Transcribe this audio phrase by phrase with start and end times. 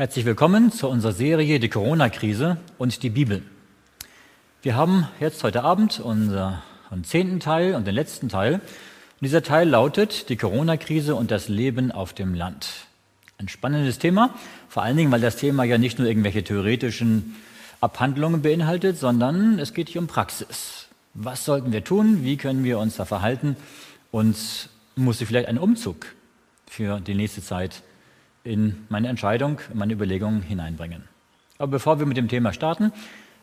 [0.00, 3.42] Herzlich willkommen zu unserer Serie Die Corona-Krise und die Bibel.
[4.62, 6.62] Wir haben jetzt heute Abend unseren
[7.02, 8.54] zehnten Teil und den letzten Teil.
[8.54, 8.62] Und
[9.20, 12.86] dieser Teil lautet Die Corona-Krise und das Leben auf dem Land.
[13.36, 14.34] Ein spannendes Thema,
[14.70, 17.36] vor allen Dingen, weil das Thema ja nicht nur irgendwelche theoretischen
[17.82, 20.86] Abhandlungen beinhaltet, sondern es geht hier um Praxis.
[21.12, 22.24] Was sollten wir tun?
[22.24, 23.54] Wie können wir uns da verhalten?
[24.12, 26.06] Und muss sich vielleicht ein Umzug
[26.70, 27.82] für die nächste Zeit
[28.44, 31.04] in meine Entscheidung, in meine Überlegungen hineinbringen.
[31.58, 32.92] Aber bevor wir mit dem Thema starten,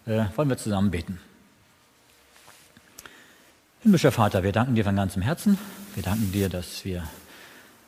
[0.06, 1.20] äh, wollen wir zusammen beten.
[3.82, 5.58] Himmlischer Vater, wir danken dir von ganzem Herzen.
[5.94, 7.08] Wir danken dir, dass wir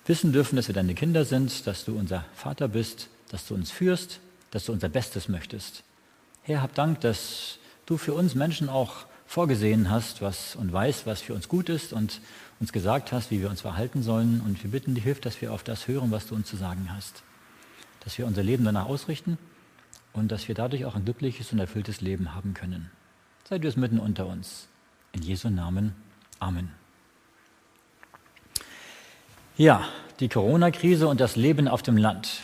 [0.05, 3.71] wissen dürfen, dass wir deine Kinder sind, dass du unser Vater bist, dass du uns
[3.71, 4.19] führst,
[4.51, 5.83] dass du unser Bestes möchtest.
[6.43, 11.21] Herr, hab Dank, dass du für uns Menschen auch vorgesehen hast was, und weißt, was
[11.21, 12.21] für uns gut ist und
[12.59, 14.41] uns gesagt hast, wie wir uns verhalten sollen.
[14.41, 16.89] Und wir bitten dich, hilf, dass wir auf das hören, was du uns zu sagen
[16.91, 17.23] hast.
[18.03, 19.37] Dass wir unser Leben danach ausrichten
[20.13, 22.91] und dass wir dadurch auch ein glückliches und erfülltes Leben haben können.
[23.47, 24.67] Sei du es mitten unter uns.
[25.13, 25.95] In Jesu Namen.
[26.39, 26.71] Amen.
[29.57, 29.85] Ja,
[30.19, 32.41] die Corona-Krise und das Leben auf dem Land.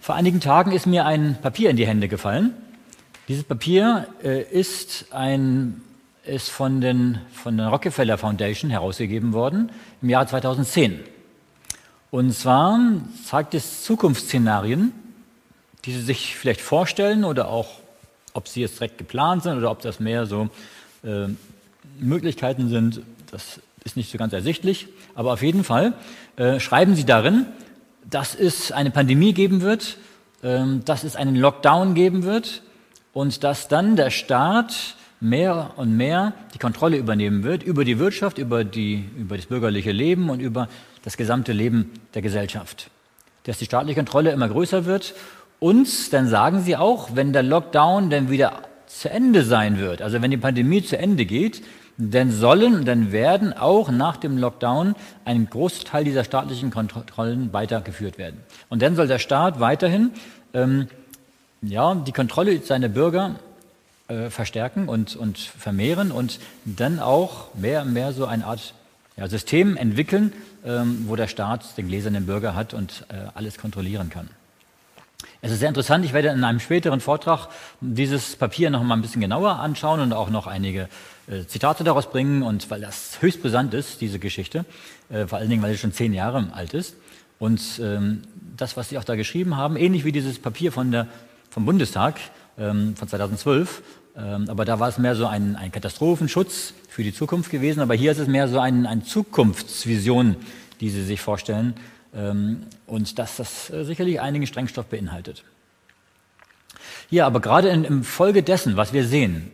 [0.00, 2.54] Vor einigen Tagen ist mir ein Papier in die Hände gefallen.
[3.28, 5.80] Dieses Papier äh, ist ein
[6.24, 11.00] ist von, den, von der Rockefeller Foundation herausgegeben worden im Jahr 2010.
[12.10, 12.78] Und zwar
[13.24, 14.92] zeigt es Zukunftsszenarien,
[15.84, 17.80] die Sie sich vielleicht vorstellen oder auch,
[18.34, 20.48] ob sie jetzt direkt geplant sind oder ob das mehr so
[21.02, 21.26] äh,
[21.98, 23.00] Möglichkeiten sind,
[23.30, 24.88] das ist nicht so ganz ersichtlich.
[25.14, 25.94] Aber auf jeden Fall
[26.36, 27.46] äh, schreiben Sie darin,
[28.08, 29.96] dass es eine Pandemie geben wird,
[30.42, 32.62] äh, dass es einen Lockdown geben wird
[33.12, 38.38] und dass dann der Staat mehr und mehr die Kontrolle übernehmen wird über die Wirtschaft,
[38.38, 40.68] über, die, über das bürgerliche Leben und über
[41.04, 42.90] das gesamte Leben der Gesellschaft.
[43.44, 45.14] Dass die staatliche Kontrolle immer größer wird
[45.60, 50.20] und dann sagen sie auch, wenn der Lockdown dann wieder zu Ende sein wird, also
[50.20, 51.62] wenn die Pandemie zu Ende geht,
[51.98, 58.40] dann sollen dann werden auch nach dem Lockdown ein Großteil dieser staatlichen Kontrollen weitergeführt werden.
[58.68, 60.10] Und dann soll der Staat weiterhin
[60.52, 60.88] ähm,
[61.60, 63.36] ja, die Kontrolle seiner Bürger
[64.12, 68.74] äh, verstärken und, und vermehren und dann auch mehr und mehr so eine Art
[69.16, 70.32] ja, System entwickeln,
[70.64, 74.28] ähm, wo der Staat den gläsernen Bürger hat und äh, alles kontrollieren kann.
[75.40, 77.48] Es ist sehr interessant, ich werde in einem späteren Vortrag
[77.80, 80.88] dieses Papier noch mal ein bisschen genauer anschauen und auch noch einige
[81.26, 84.64] äh, Zitate daraus bringen und weil das höchst brisant ist, diese Geschichte,
[85.10, 86.96] äh, vor allen Dingen, weil sie schon zehn Jahre alt ist.
[87.38, 88.22] Und ähm,
[88.56, 91.08] das, was Sie auch da geschrieben haben, ähnlich wie dieses Papier von der,
[91.50, 92.20] vom Bundestag
[92.56, 93.82] ähm, von 2012, ähm,
[94.14, 97.80] aber da war es mehr so ein, ein, Katastrophenschutz für die Zukunft gewesen.
[97.80, 100.36] Aber hier ist es mehr so eine ein Zukunftsvision,
[100.80, 101.74] die Sie sich vorstellen.
[102.14, 105.44] Ähm, und dass das äh, sicherlich einigen Sprengstoff beinhaltet.
[107.10, 109.50] Ja, aber gerade in, im Folge dessen, was wir sehen,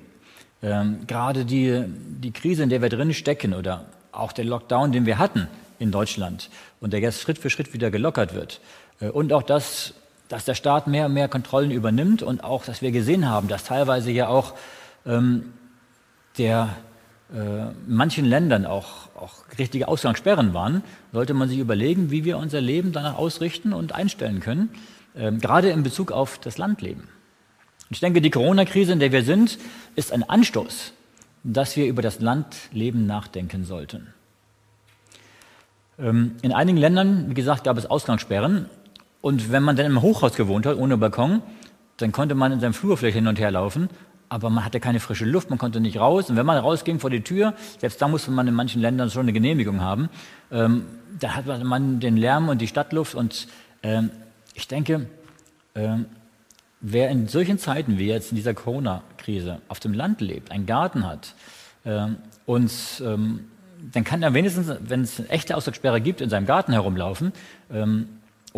[0.62, 5.06] ähm, gerade die, die Krise, in der wir drin stecken oder auch der Lockdown, den
[5.06, 5.46] wir hatten
[5.78, 8.60] in Deutschland und der jetzt Schritt für Schritt wieder gelockert wird
[9.00, 9.94] äh, und auch das,
[10.28, 13.64] dass der Staat mehr und mehr Kontrollen übernimmt und auch, dass wir gesehen haben, dass
[13.64, 14.54] teilweise ja auch
[15.06, 15.52] ähm,
[16.36, 16.76] der
[17.32, 22.38] äh, in manchen Ländern auch, auch richtige Ausgangssperren waren, sollte man sich überlegen, wie wir
[22.38, 24.70] unser Leben danach ausrichten und einstellen können,
[25.16, 27.08] ähm, gerade in Bezug auf das Landleben.
[27.90, 29.58] Ich denke, die Corona-Krise, in der wir sind,
[29.96, 30.92] ist ein Anstoß,
[31.42, 34.12] dass wir über das Landleben nachdenken sollten.
[35.98, 38.66] Ähm, in einigen Ländern, wie gesagt, gab es Ausgangssperren
[39.20, 41.42] und wenn man dann im Hochhaus gewohnt hat, ohne Balkon,
[41.96, 43.88] dann konnte man in seinem Flur vielleicht hin und her laufen,
[44.28, 46.30] aber man hatte keine frische Luft, man konnte nicht raus.
[46.30, 49.22] Und wenn man rausging vor die Tür, selbst da musste man in manchen Ländern schon
[49.22, 50.08] eine Genehmigung haben,
[50.52, 50.84] ähm,
[51.18, 53.14] da hat man den Lärm und die Stadtluft.
[53.14, 53.48] Und
[53.82, 54.10] ähm,
[54.54, 55.06] ich denke,
[55.74, 56.06] ähm,
[56.80, 61.06] wer in solchen Zeiten wie jetzt in dieser Corona-Krise auf dem Land lebt, einen Garten
[61.06, 61.34] hat,
[61.84, 62.72] ähm, und
[63.04, 63.44] ähm,
[63.92, 67.32] dann kann er wenigstens, wenn es eine echte Ausdruckssperre gibt, in seinem Garten herumlaufen.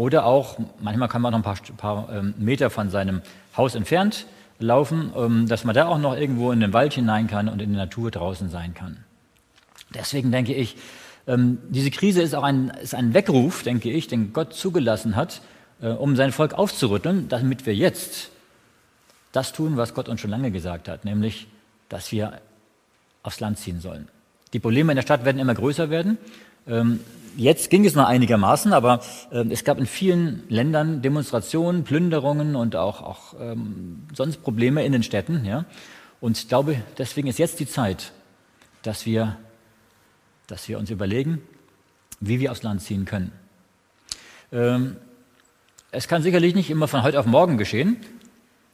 [0.00, 3.20] Oder auch, manchmal kann man noch ein paar, paar ähm, Meter von seinem
[3.54, 4.24] Haus entfernt
[4.58, 7.74] laufen, ähm, dass man da auch noch irgendwo in den Wald hinein kann und in
[7.74, 9.04] der Natur draußen sein kann.
[9.92, 10.76] Deswegen denke ich,
[11.26, 15.42] ähm, diese Krise ist auch ein, ist ein Weckruf, denke ich, den Gott zugelassen hat,
[15.82, 18.30] äh, um sein Volk aufzurütteln, damit wir jetzt
[19.32, 21.46] das tun, was Gott uns schon lange gesagt hat, nämlich,
[21.90, 22.40] dass wir
[23.22, 24.08] aufs Land ziehen sollen.
[24.54, 26.16] Die Probleme in der Stadt werden immer größer werden.
[26.66, 27.00] Ähm,
[27.36, 29.00] jetzt ging es noch einigermaßen, aber
[29.30, 34.92] äh, es gab in vielen Ländern Demonstrationen, Plünderungen und auch, auch ähm, sonst Probleme in
[34.92, 35.44] den Städten.
[35.44, 35.64] Ja?
[36.20, 38.12] Und ich glaube, deswegen ist jetzt die Zeit,
[38.82, 39.36] dass wir,
[40.46, 41.40] dass wir uns überlegen,
[42.20, 43.32] wie wir aufs Land ziehen können.
[44.52, 44.96] Ähm,
[45.92, 47.96] es kann sicherlich nicht immer von heute auf morgen geschehen.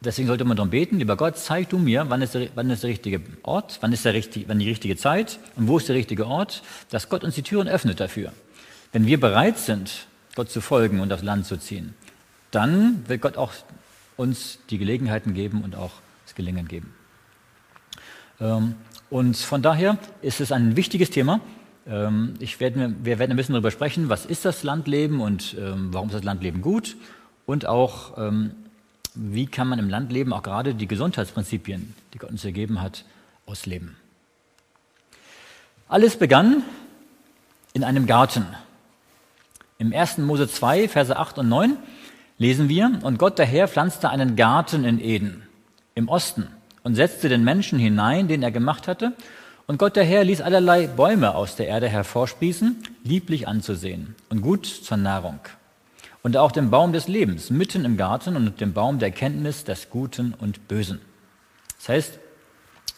[0.00, 2.82] Deswegen sollte man darum beten, lieber Gott, zeig du mir, wann ist, der, wann ist
[2.82, 5.96] der richtige Ort, wann ist der richtig, wann die richtige Zeit und wo ist der
[5.96, 8.32] richtige Ort, dass Gott uns die Türen öffnet dafür.
[8.92, 11.94] Wenn wir bereit sind, Gott zu folgen und aufs Land zu ziehen,
[12.50, 13.52] dann wird Gott auch
[14.16, 15.92] uns die Gelegenheiten geben und auch
[16.24, 16.94] das Gelingen geben.
[18.40, 18.74] Ähm,
[19.10, 21.40] und von daher ist es ein wichtiges Thema.
[21.86, 25.88] Ähm, ich werde, wir werden ein bisschen darüber sprechen, was ist das Landleben und ähm,
[25.92, 26.96] warum ist das Landleben gut
[27.46, 28.18] und auch
[29.16, 33.04] wie kann man im Landleben auch gerade die Gesundheitsprinzipien, die Gott uns ergeben hat,
[33.46, 33.96] ausleben.
[35.88, 36.62] Alles begann
[37.72, 38.46] in einem Garten.
[39.78, 40.18] Im 1.
[40.18, 41.76] Mose 2, Verse 8 und 9
[42.38, 45.42] lesen wir, und Gott der Herr pflanzte einen Garten in Eden
[45.94, 46.48] im Osten
[46.82, 49.12] und setzte den Menschen hinein, den er gemacht hatte.
[49.66, 54.66] Und Gott der Herr ließ allerlei Bäume aus der Erde hervorsprießen, lieblich anzusehen und gut
[54.66, 55.40] zur Nahrung
[56.26, 59.90] und auch den Baum des Lebens mitten im Garten und den Baum der Kenntnis des
[59.90, 61.00] Guten und Bösen.
[61.78, 62.18] Das heißt,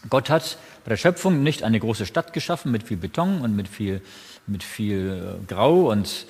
[0.09, 3.67] Gott hat bei der Schöpfung nicht eine große Stadt geschaffen mit viel Beton und mit
[3.67, 4.01] viel,
[4.47, 6.25] mit viel äh, Grau und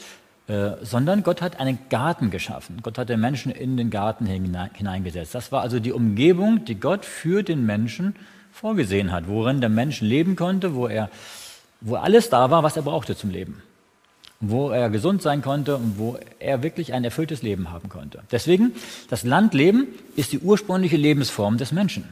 [0.49, 2.79] äh, sondern Gott hat einen Garten geschaffen.
[2.81, 5.35] Gott hat den Menschen in den Garten hineingesetzt.
[5.35, 8.15] Das war also die Umgebung, die Gott für den Menschen
[8.51, 11.09] vorgesehen hat, worin der Mensch leben konnte, wo er,
[11.81, 13.61] wo alles da war, was er brauchte zum Leben
[14.41, 18.23] wo er gesund sein konnte und wo er wirklich ein erfülltes Leben haben konnte.
[18.31, 18.73] Deswegen,
[19.09, 22.05] das Landleben ist die ursprüngliche Lebensform des Menschen.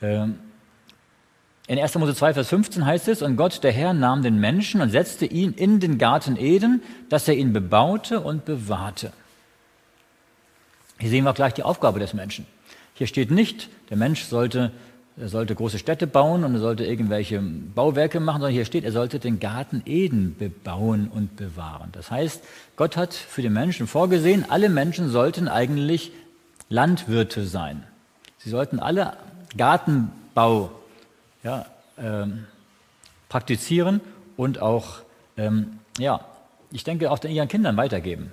[0.00, 0.38] Ähm,
[1.72, 1.94] in 1.
[1.94, 5.24] Mose 2, Vers 15 heißt es, und Gott, der Herr, nahm den Menschen und setzte
[5.24, 9.10] ihn in den Garten Eden, dass er ihn bebaute und bewahrte.
[10.98, 12.46] Hier sehen wir gleich die Aufgabe des Menschen.
[12.92, 14.70] Hier steht nicht, der Mensch sollte
[15.18, 18.92] er sollte große Städte bauen und er sollte irgendwelche Bauwerke machen, sondern hier steht, er
[18.92, 21.90] sollte den Garten Eden bebauen und bewahren.
[21.92, 22.42] Das heißt,
[22.76, 26.12] Gott hat für den Menschen vorgesehen, alle Menschen sollten eigentlich
[26.70, 27.82] Landwirte sein.
[28.38, 29.14] Sie sollten alle
[29.56, 30.70] Gartenbau
[31.42, 31.66] ja,
[31.98, 32.46] ähm,
[33.28, 34.00] praktizieren
[34.36, 35.00] und auch,
[35.36, 36.24] ähm, ja,
[36.70, 38.32] ich denke, auch ihren Kindern weitergeben.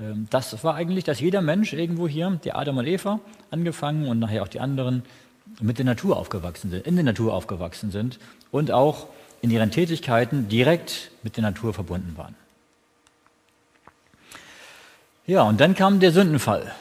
[0.00, 3.20] Ähm, das war eigentlich, dass jeder Mensch irgendwo hier, die Adam und Eva
[3.50, 5.02] angefangen und nachher auch die anderen,
[5.60, 8.18] mit der Natur aufgewachsen sind, in der Natur aufgewachsen sind
[8.50, 9.06] und auch
[9.42, 12.34] in ihren Tätigkeiten direkt mit der Natur verbunden waren.
[15.26, 16.72] Ja, und dann kam der Sündenfall.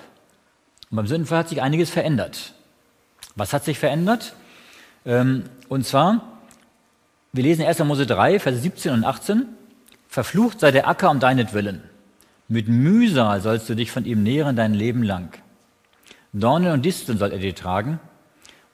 [0.90, 2.54] Und beim Sündenfall hat sich einiges verändert.
[3.36, 4.34] Was hat sich verändert?
[5.06, 6.40] Ähm, und zwar,
[7.32, 7.80] wir lesen 1.
[7.80, 9.46] Mose 3, Verse 17 und 18.
[10.08, 11.82] Verflucht sei der Acker um deinetwillen.
[12.48, 15.34] Mit Mühsal sollst du dich von ihm nähren dein Leben lang.
[16.34, 18.00] Dornen und Disteln soll er dir tragen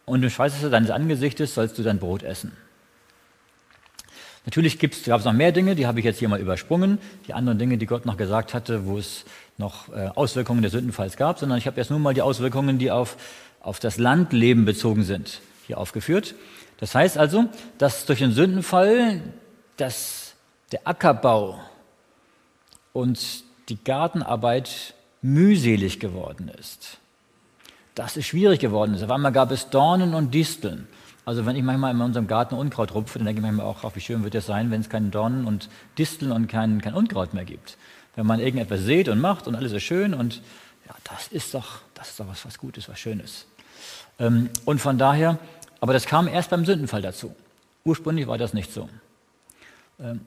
[0.05, 2.51] und im Schweißeste deines Angesichtes sollst du dein Brot essen.
[4.45, 6.97] Natürlich gab es noch mehr Dinge, die habe ich jetzt hier mal übersprungen,
[7.27, 9.25] die anderen Dinge, die Gott noch gesagt hatte, wo es
[9.57, 12.89] noch äh, Auswirkungen des Sündenfalls gab, sondern ich habe jetzt nur mal die Auswirkungen, die
[12.89, 13.17] auf,
[13.59, 16.35] auf das Landleben bezogen sind, hier aufgeführt.
[16.77, 17.45] Das heißt also,
[17.77, 19.21] dass durch den Sündenfall
[19.77, 20.33] dass
[20.73, 21.61] der Ackerbau
[22.91, 26.99] und die Gartenarbeit mühselig geworden ist
[27.99, 29.03] dass es schwierig geworden ist.
[29.03, 30.87] Auf einmal gab es Dornen und Disteln.
[31.25, 33.99] Also wenn ich manchmal in unserem Garten Unkraut rupfe, dann denke ich manchmal auch, wie
[33.99, 37.43] schön wird es sein, wenn es keine Dornen und Disteln und kein, kein Unkraut mehr
[37.43, 37.77] gibt.
[38.15, 40.41] Wenn man irgendetwas sät und macht und alles ist schön und
[40.87, 43.47] ja, das ist doch, das ist doch was, was Gutes, was Schönes.
[44.17, 45.37] Ähm, und von daher,
[45.79, 47.35] aber das kam erst beim Sündenfall dazu.
[47.83, 48.89] Ursprünglich war das nicht so.
[49.99, 50.21] Ähm,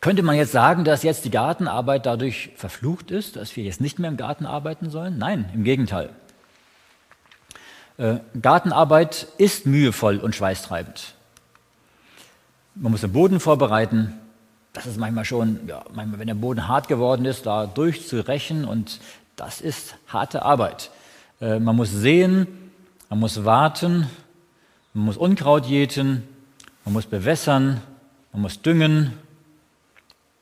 [0.00, 3.98] könnte man jetzt sagen, dass jetzt die Gartenarbeit dadurch verflucht ist, dass wir jetzt nicht
[3.98, 5.18] mehr im Garten arbeiten sollen?
[5.18, 6.10] Nein, im Gegenteil.
[7.98, 11.14] Äh, Gartenarbeit ist mühevoll und schweißtreibend.
[12.74, 14.14] Man muss den Boden vorbereiten.
[14.72, 19.00] Das ist manchmal schon, ja, manchmal, wenn der Boden hart geworden ist, da durchzurechen und
[19.36, 20.90] das ist harte Arbeit.
[21.42, 22.46] Äh, man muss sehen,
[23.10, 24.06] man muss warten,
[24.94, 26.22] man muss Unkraut jäten,
[26.84, 27.80] man muss bewässern,
[28.32, 29.12] man muss düngen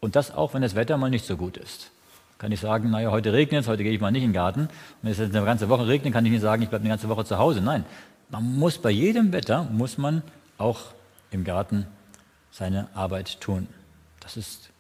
[0.00, 1.90] und das auch, wenn das Wetter mal nicht so gut ist
[2.38, 4.69] kann ich sagen, naja, heute regnet es, heute gehe ich mal nicht in den Garten.
[5.02, 7.09] Wenn es jetzt eine ganze Woche regnet, kann ich nicht sagen, ich bleibe eine ganze
[7.09, 7.61] Woche zu Hause.
[7.61, 7.85] Nein,
[8.31, 10.23] man muss bei jedem Wetter, muss man
[10.57, 10.81] auch
[11.33, 11.87] im Garten
[12.52, 13.67] seine Arbeit tun.
[14.21, 14.71] Das ist,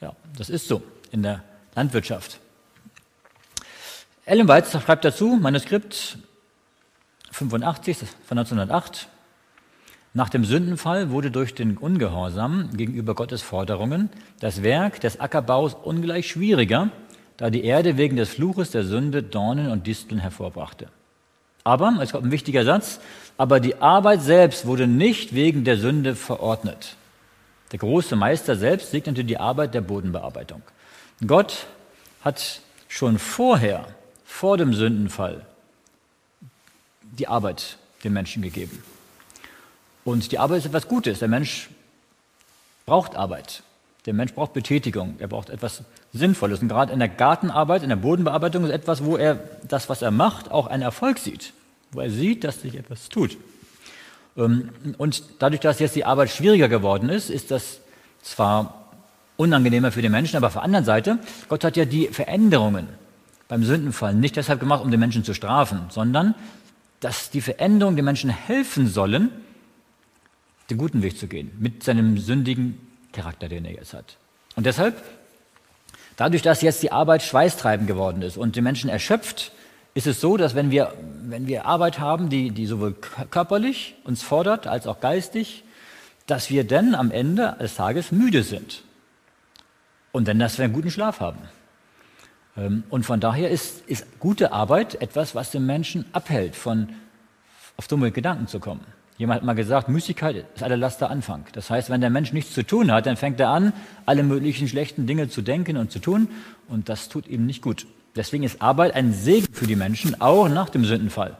[0.00, 1.42] ja, das ist so in der
[1.74, 2.38] Landwirtschaft.
[4.24, 6.18] Ellen Weitz schreibt dazu, Manuskript
[7.30, 9.08] 85 von 1908,
[10.12, 14.10] nach dem Sündenfall wurde durch den Ungehorsam gegenüber Gottes Forderungen
[14.40, 16.90] das Werk des Ackerbaus ungleich schwieriger,
[17.36, 20.88] da die Erde wegen des Fluches der Sünde Dornen und Disteln hervorbrachte.
[21.62, 23.00] Aber, es kommt ein wichtiger Satz,
[23.38, 26.96] aber die Arbeit selbst wurde nicht wegen der Sünde verordnet.
[27.70, 30.62] Der große Meister selbst segnete die Arbeit der Bodenbearbeitung.
[31.24, 31.66] Gott
[32.22, 33.86] hat schon vorher,
[34.24, 35.46] vor dem Sündenfall,
[37.20, 38.82] die Arbeit den Menschen gegeben.
[40.04, 41.18] Und die Arbeit ist etwas Gutes.
[41.18, 41.68] Der Mensch
[42.86, 43.62] braucht Arbeit.
[44.06, 45.16] Der Mensch braucht Betätigung.
[45.18, 45.82] Er braucht etwas
[46.14, 46.60] Sinnvolles.
[46.60, 50.10] Und gerade in der Gartenarbeit, in der Bodenbearbeitung ist etwas, wo er das, was er
[50.10, 51.52] macht, auch einen Erfolg sieht.
[51.92, 53.36] Wo er sieht, dass sich etwas tut.
[54.36, 57.80] Ähm, und dadurch, dass jetzt die Arbeit schwieriger geworden ist, ist das
[58.22, 58.86] zwar
[59.36, 62.88] unangenehmer für den Menschen, aber auf der anderen Seite, Gott hat ja die Veränderungen
[63.48, 66.34] beim Sündenfall nicht deshalb gemacht, um den Menschen zu strafen, sondern
[67.00, 69.30] dass die Veränderungen den Menschen helfen sollen,
[70.68, 72.78] den guten Weg zu gehen, mit seinem sündigen
[73.12, 74.16] Charakter, den er jetzt hat.
[74.54, 75.02] Und deshalb,
[76.16, 79.52] dadurch, dass jetzt die Arbeit schweißtreibend geworden ist und den Menschen erschöpft,
[79.94, 82.94] ist es so, dass wenn wir, wenn wir Arbeit haben, die, die sowohl
[83.30, 85.64] körperlich uns fordert als auch geistig,
[86.26, 88.82] dass wir dann am Ende des Tages müde sind.
[90.12, 91.38] Und dann, dass wir einen guten Schlaf haben.
[92.60, 96.88] Ähm, und von daher ist, ist gute Arbeit etwas, was den Menschen abhält, von
[97.76, 98.84] auf dumme Gedanken zu kommen.
[99.16, 101.44] Jemand hat mal gesagt, Müßigkeit ist aller Laster Anfang.
[101.52, 103.72] Das heißt, wenn der Mensch nichts zu tun hat, dann fängt er an,
[104.06, 106.28] alle möglichen schlechten Dinge zu denken und zu tun.
[106.68, 107.86] Und das tut ihm nicht gut.
[108.16, 111.36] Deswegen ist Arbeit ein Segen für die Menschen, auch nach dem Sündenfall.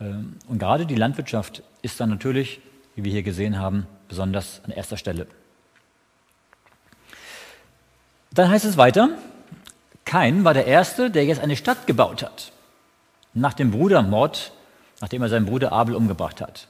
[0.00, 2.60] Ähm, und gerade die Landwirtschaft ist dann natürlich,
[2.96, 5.26] wie wir hier gesehen haben, besonders an erster Stelle.
[8.32, 9.10] Dann heißt es weiter,
[10.04, 12.52] Kain war der Erste, der jetzt eine Stadt gebaut hat,
[13.32, 14.52] nach dem Brudermord,
[15.00, 16.68] nachdem er seinen Bruder Abel umgebracht hat.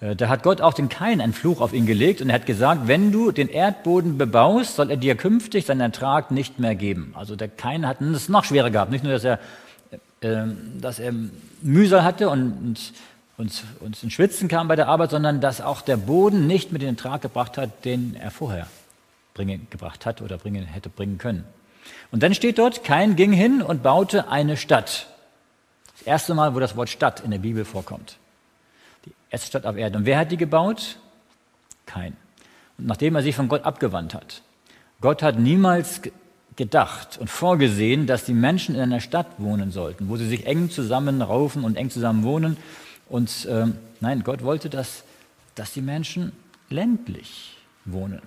[0.00, 2.46] Äh, da hat Gott auch den Kain einen Fluch auf ihn gelegt und er hat
[2.46, 7.12] gesagt, wenn du den Erdboden bebaust, soll er dir künftig seinen Ertrag nicht mehr geben.
[7.16, 8.90] Also der Kain hat es noch schwerer gehabt.
[8.90, 9.38] Nicht nur, dass er,
[10.20, 10.46] äh,
[10.80, 11.12] dass er
[11.62, 12.92] Mühsal hatte und,
[13.36, 16.82] und, und ins Schwitzen kam bei der Arbeit, sondern dass auch der Boden nicht mit
[16.82, 18.66] den Ertrag gebracht hat, den er vorher
[19.34, 21.44] bringen, gebracht hat oder bringen, hätte bringen können.
[22.10, 25.06] Und dann steht dort, Kain ging hin und baute eine Stadt.
[25.98, 28.16] Das erste Mal, wo das Wort Stadt in der Bibel vorkommt.
[29.06, 29.98] Die erste Stadt auf Erden.
[29.98, 30.96] Und wer hat die gebaut?
[31.86, 32.16] Kain.
[32.78, 34.42] Und nachdem er sich von Gott abgewandt hat.
[35.00, 36.02] Gott hat niemals
[36.56, 40.70] gedacht und vorgesehen, dass die Menschen in einer Stadt wohnen sollten, wo sie sich eng
[40.70, 42.56] zusammenraufen und eng zusammen wohnen.
[43.08, 43.66] Und äh,
[44.00, 45.04] nein, Gott wollte, dass,
[45.54, 46.32] dass die Menschen
[46.68, 48.20] ländlich wohnen.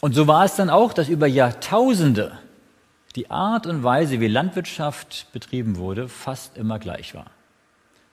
[0.00, 2.32] Und so war es dann auch, dass über Jahrtausende
[3.16, 7.26] die Art und Weise, wie Landwirtschaft betrieben wurde, fast immer gleich war.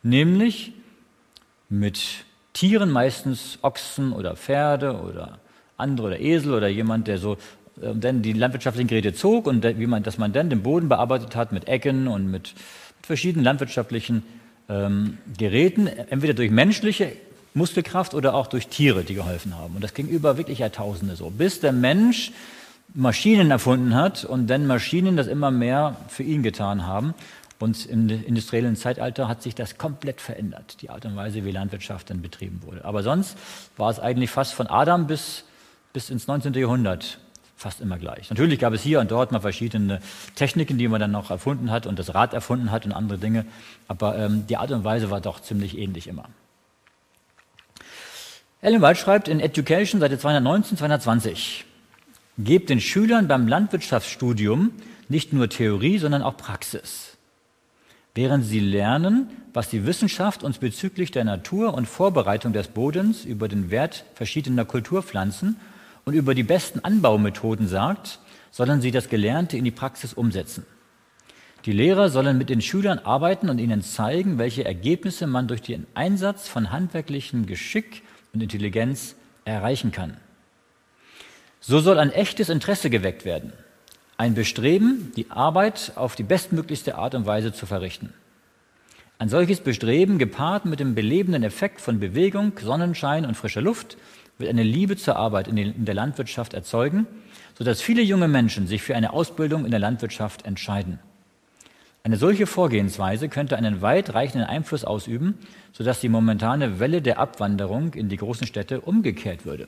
[0.04, 0.74] Nämlich
[1.70, 5.40] mit Tieren, meistens Ochsen oder Pferde oder
[5.78, 7.34] andere oder Esel oder jemand, der so
[7.82, 11.36] äh, dann die landwirtschaftlichen Geräte zog und wie man, dass man dann den Boden bearbeitet
[11.36, 12.54] hat mit Ecken und mit, mit
[13.04, 14.24] verschiedenen landwirtschaftlichen
[14.70, 17.14] ähm, Geräten, entweder durch menschliche
[17.58, 19.76] Muskelkraft oder auch durch Tiere, die geholfen haben.
[19.76, 22.32] Und das ging über wirklich Jahrtausende so, bis der Mensch
[22.94, 27.14] Maschinen erfunden hat und dann Maschinen das immer mehr für ihn getan haben.
[27.60, 32.10] Und im industriellen Zeitalter hat sich das komplett verändert, die Art und Weise, wie Landwirtschaft
[32.10, 32.86] dann betrieben wurde.
[32.86, 33.36] Aber sonst
[33.78, 35.44] war es eigentlich fast von Adam bis,
[35.92, 36.54] bis ins 19.
[36.54, 37.20] Jahrhundert
[37.56, 38.30] fast immer gleich.
[38.30, 40.00] Natürlich gab es hier und dort mal verschiedene
[40.36, 43.46] Techniken, die man dann noch erfunden hat und das Rad erfunden hat und andere Dinge.
[43.88, 46.26] Aber ähm, die Art und Weise war doch ziemlich ähnlich immer.
[48.60, 51.66] Ellen White schreibt in Education, Seite 219, 220,
[52.40, 54.72] Gebt den Schülern beim Landwirtschaftsstudium
[55.10, 57.18] nicht nur Theorie, sondern auch Praxis.
[58.16, 63.48] Während sie lernen, was die Wissenschaft uns bezüglich der Natur und Vorbereitung des Bodens über
[63.48, 65.58] den Wert verschiedener Kulturpflanzen
[66.06, 68.18] und über die besten Anbaumethoden sagt,
[68.50, 70.66] sollen sie das Gelernte in die Praxis umsetzen.
[71.66, 75.86] Die Lehrer sollen mit den Schülern arbeiten und ihnen zeigen, welche Ergebnisse man durch den
[75.94, 78.02] Einsatz von handwerklichem Geschick
[78.38, 79.16] und Intelligenz
[79.46, 80.18] erreichen kann.
[81.60, 83.52] So soll ein echtes Interesse geweckt werden,
[84.16, 88.14] ein Bestreben, die Arbeit auf die bestmöglichste Art und Weise zu verrichten.
[89.18, 93.98] Ein solches Bestreben, gepaart mit dem belebenden Effekt von Bewegung, Sonnenschein und frischer Luft,
[94.38, 97.08] wird eine Liebe zur Arbeit in der Landwirtschaft erzeugen,
[97.58, 101.00] sodass viele junge Menschen sich für eine Ausbildung in der Landwirtschaft entscheiden.
[102.04, 105.38] Eine solche Vorgehensweise könnte einen weitreichenden Einfluss ausüben,
[105.74, 109.68] sodass die momentane Welle der Abwanderung in die großen Städte umgekehrt würde.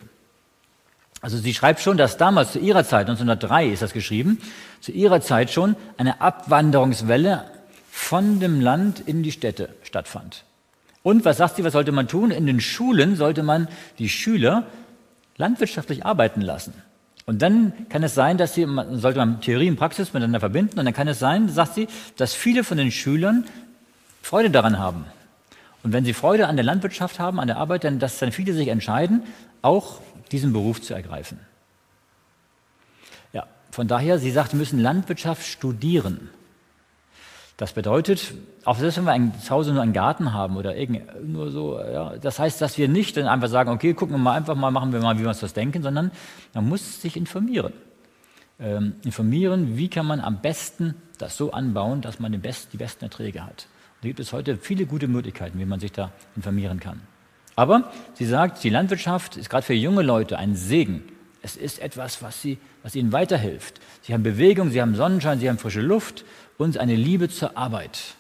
[1.22, 4.40] Also sie schreibt schon, dass damals zu ihrer Zeit, 1903 ist das geschrieben,
[4.80, 7.44] zu ihrer Zeit schon eine Abwanderungswelle
[7.92, 10.46] von dem Land in die Städte stattfand.
[11.04, 12.32] Und was sagt sie, was sollte man tun?
[12.32, 13.68] In den Schulen sollte man
[13.98, 14.68] die Schüler
[15.36, 16.74] landwirtschaftlich arbeiten lassen.
[17.30, 20.86] Und dann kann es sein, dass sie, sollte man Theorie und Praxis miteinander verbinden, und
[20.86, 23.46] dann kann es sein, sagt sie, dass viele von den Schülern
[24.24, 25.06] Freude daran haben.
[25.84, 28.56] Und wenn sie Freude an der Landwirtschaft haben, an der Arbeit, dann, dass dann viele
[28.56, 29.22] sich entscheiden,
[29.62, 31.40] auch diesen Beruf zu ergreifen.
[33.70, 36.32] von daher, sie sagt, wir müssen Landwirtschaft studieren.
[37.60, 41.52] Das bedeutet, auch selbst wenn wir ein, Hause nur einen Garten haben oder irgend, nur
[41.52, 44.56] so, ja, das heißt, dass wir nicht dann einfach sagen, okay, gucken wir mal einfach
[44.56, 46.12] mal, machen wir mal, wie wir uns das denken, sondern
[46.54, 47.74] man muss sich informieren.
[48.62, 53.04] Ähm, informieren, wie kann man am besten das so anbauen, dass man Best, die besten
[53.04, 53.68] Erträge hat.
[54.04, 57.02] da gibt es heute viele gute Möglichkeiten, wie man sich da informieren kann.
[57.58, 61.04] Aber sie sagt, die Landwirtschaft ist gerade für junge Leute ein Segen.
[61.42, 63.82] Es ist etwas, was, sie, was ihnen weiterhilft.
[64.04, 66.24] Sie haben Bewegung, sie haben Sonnenschein, sie haben frische Luft
[66.60, 68.16] und eine Liebe zur Arbeit.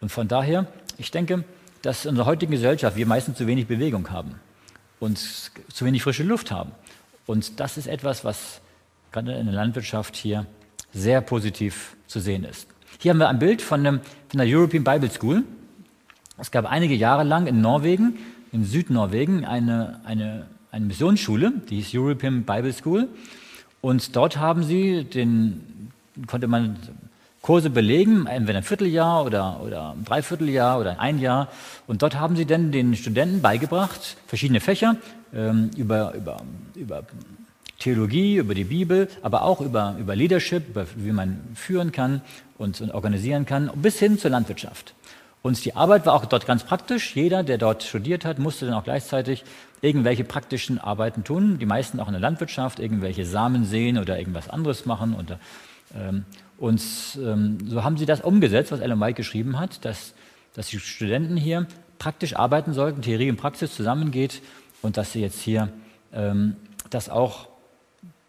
[0.00, 0.66] Und von daher,
[0.96, 1.44] ich denke,
[1.82, 4.36] dass in unserer heutigen Gesellschaft wir meistens zu wenig Bewegung haben
[5.00, 6.70] und zu wenig frische Luft haben.
[7.26, 8.60] Und das ist etwas, was
[9.12, 10.46] gerade in der Landwirtschaft hier
[10.92, 12.68] sehr positiv zu sehen ist.
[12.98, 15.42] Hier haben wir ein Bild von, einem, von der European Bible School.
[16.38, 18.18] Es gab einige Jahre lang in Norwegen,
[18.52, 23.08] in Südnorwegen, eine, eine, eine Missionsschule, die hieß European Bible School.
[23.80, 25.90] Und dort haben sie den,
[26.26, 26.76] konnte man
[27.42, 31.48] Kurse belegen, entweder ein Vierteljahr oder, oder ein Dreivierteljahr oder ein Jahr.
[31.86, 34.96] Und dort haben sie dann den Studenten beigebracht, verschiedene Fächer
[35.34, 36.42] ähm, über, über,
[36.74, 37.02] über
[37.78, 42.20] Theologie, über die Bibel, aber auch über, über Leadership, über, wie man führen kann
[42.58, 44.94] und, und organisieren kann, bis hin zur Landwirtschaft.
[45.42, 47.16] Und die Arbeit war auch dort ganz praktisch.
[47.16, 49.44] Jeder, der dort studiert hat, musste dann auch gleichzeitig
[49.80, 51.58] irgendwelche praktischen Arbeiten tun.
[51.58, 55.14] Die meisten auch in der Landwirtschaft, irgendwelche Samen sehen oder irgendwas anderes machen.
[55.14, 55.38] Und,
[55.94, 56.26] ähm,
[56.60, 56.82] und
[57.16, 60.12] ähm, so haben sie das umgesetzt, was Ellen White geschrieben hat, dass,
[60.54, 61.66] dass die Studenten hier
[61.98, 64.42] praktisch arbeiten sollten, Theorie und Praxis zusammengeht
[64.82, 65.70] und dass sie jetzt hier
[66.12, 66.56] ähm,
[66.90, 67.48] das auch,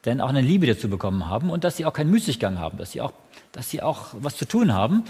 [0.06, 2.94] denn auch eine Liebe dazu bekommen haben und dass sie auch keinen Müßiggang haben, dass
[2.94, 3.12] sie auch,
[3.52, 5.04] dass sie auch was zu tun haben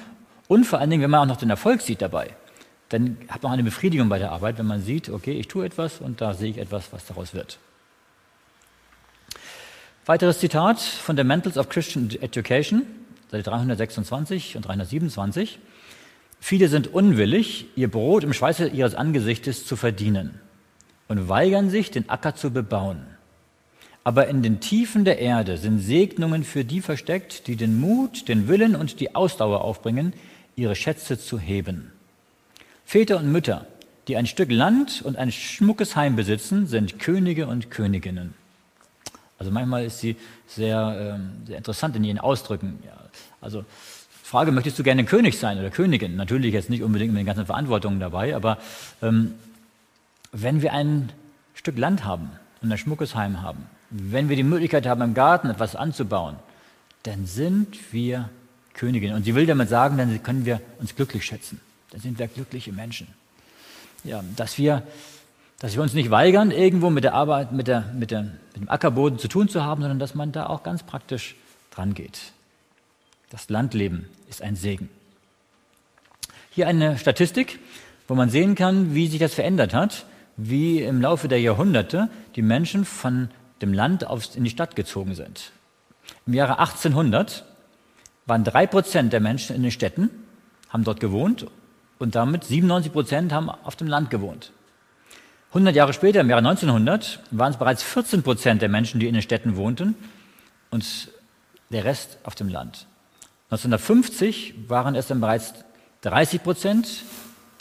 [0.47, 2.31] und vor allen Dingen, wenn man auch noch den Erfolg sieht dabei,
[2.89, 5.63] dann hat man auch eine Befriedigung bei der Arbeit, wenn man sieht, okay, ich tue
[5.63, 7.59] etwas und da sehe ich etwas, was daraus wird.
[10.07, 12.81] Weiteres Zitat, Fundamentals of Christian Education,
[13.31, 15.59] Seite 326 und 327.
[16.41, 20.39] Viele sind unwillig, ihr Brot im Schweiße ihres Angesichtes zu verdienen
[21.07, 23.05] und weigern sich, den Acker zu bebauen.
[24.03, 28.47] Aber in den Tiefen der Erde sind Segnungen für die versteckt, die den Mut, den
[28.47, 30.13] Willen und die Ausdauer aufbringen,
[30.55, 31.91] ihre Schätze zu heben.
[32.83, 33.65] Väter und Mütter,
[34.07, 38.33] die ein Stück Land und ein schmuckes Heim besitzen, sind Könige und Königinnen.
[39.37, 40.17] Also manchmal ist sie
[40.47, 42.79] sehr, ähm, sehr interessant in ihren Ausdrücken.
[43.41, 43.65] Also
[44.23, 46.15] Frage, möchtest du gerne König sein oder Königin?
[46.15, 48.59] Natürlich jetzt nicht unbedingt mit den ganzen Verantwortungen dabei, aber
[49.01, 49.33] ähm,
[50.31, 51.11] wenn wir ein
[51.53, 55.49] Stück Land haben und ein schmuckes Heim haben, wenn wir die Möglichkeit haben, im Garten
[55.49, 56.37] etwas anzubauen,
[57.03, 58.29] dann sind wir
[58.73, 59.13] Königin.
[59.13, 61.59] Und sie will damit sagen, dann können wir uns glücklich schätzen.
[61.89, 63.07] Dann sind wir glückliche Menschen.
[64.03, 64.83] Ja, dass wir,
[65.59, 68.69] dass wir uns nicht weigern, irgendwo mit der Arbeit, mit, der, mit, der, mit dem
[68.69, 71.35] Ackerboden zu tun zu haben, sondern dass man da auch ganz praktisch
[71.71, 72.31] dran geht.
[73.31, 74.89] Das Landleben ist ein Segen.
[76.49, 77.59] Hier eine Statistik,
[78.09, 82.41] wo man sehen kann, wie sich das verändert hat, wie im Laufe der Jahrhunderte die
[82.41, 83.29] Menschen von
[83.61, 85.53] dem Land in die Stadt gezogen sind.
[86.27, 87.45] Im Jahre 1800
[88.25, 90.09] waren drei Prozent der Menschen in den Städten,
[90.67, 91.47] haben dort gewohnt
[91.99, 94.51] und damit 97 Prozent haben auf dem Land gewohnt.
[95.51, 99.13] 100 Jahre später, im Jahre 1900, waren es bereits 14 Prozent der Menschen, die in
[99.13, 99.95] den Städten wohnten
[100.69, 101.09] und
[101.69, 102.87] der Rest auf dem Land.
[103.51, 105.53] 1950 waren es dann bereits
[106.01, 107.03] 30 Prozent,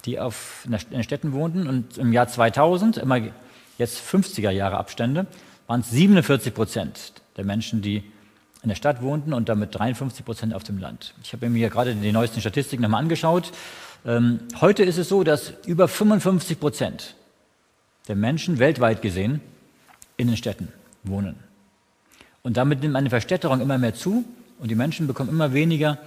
[0.05, 3.21] die auf, in den Städten wohnten und im Jahr 2000, immer
[3.77, 5.27] jetzt 50er Jahre Abstände,
[5.67, 8.05] waren es 47 Prozent der Menschen, die
[8.63, 11.13] in der Stadt wohnten und damit 53 Prozent auf dem Land.
[11.25, 13.51] Ich habe mir gerade die neuesten Statistiken nochmal angeschaut.
[14.07, 17.17] Ähm, heute ist es so, dass über 55 Prozent
[18.07, 19.41] der Menschen weltweit gesehen
[20.17, 20.69] in den Städten
[21.03, 21.37] wohnen.
[22.43, 24.25] Und damit nimmt eine Verstädterung immer mehr zu
[24.61, 25.99] und die Menschen bekommen immer weniger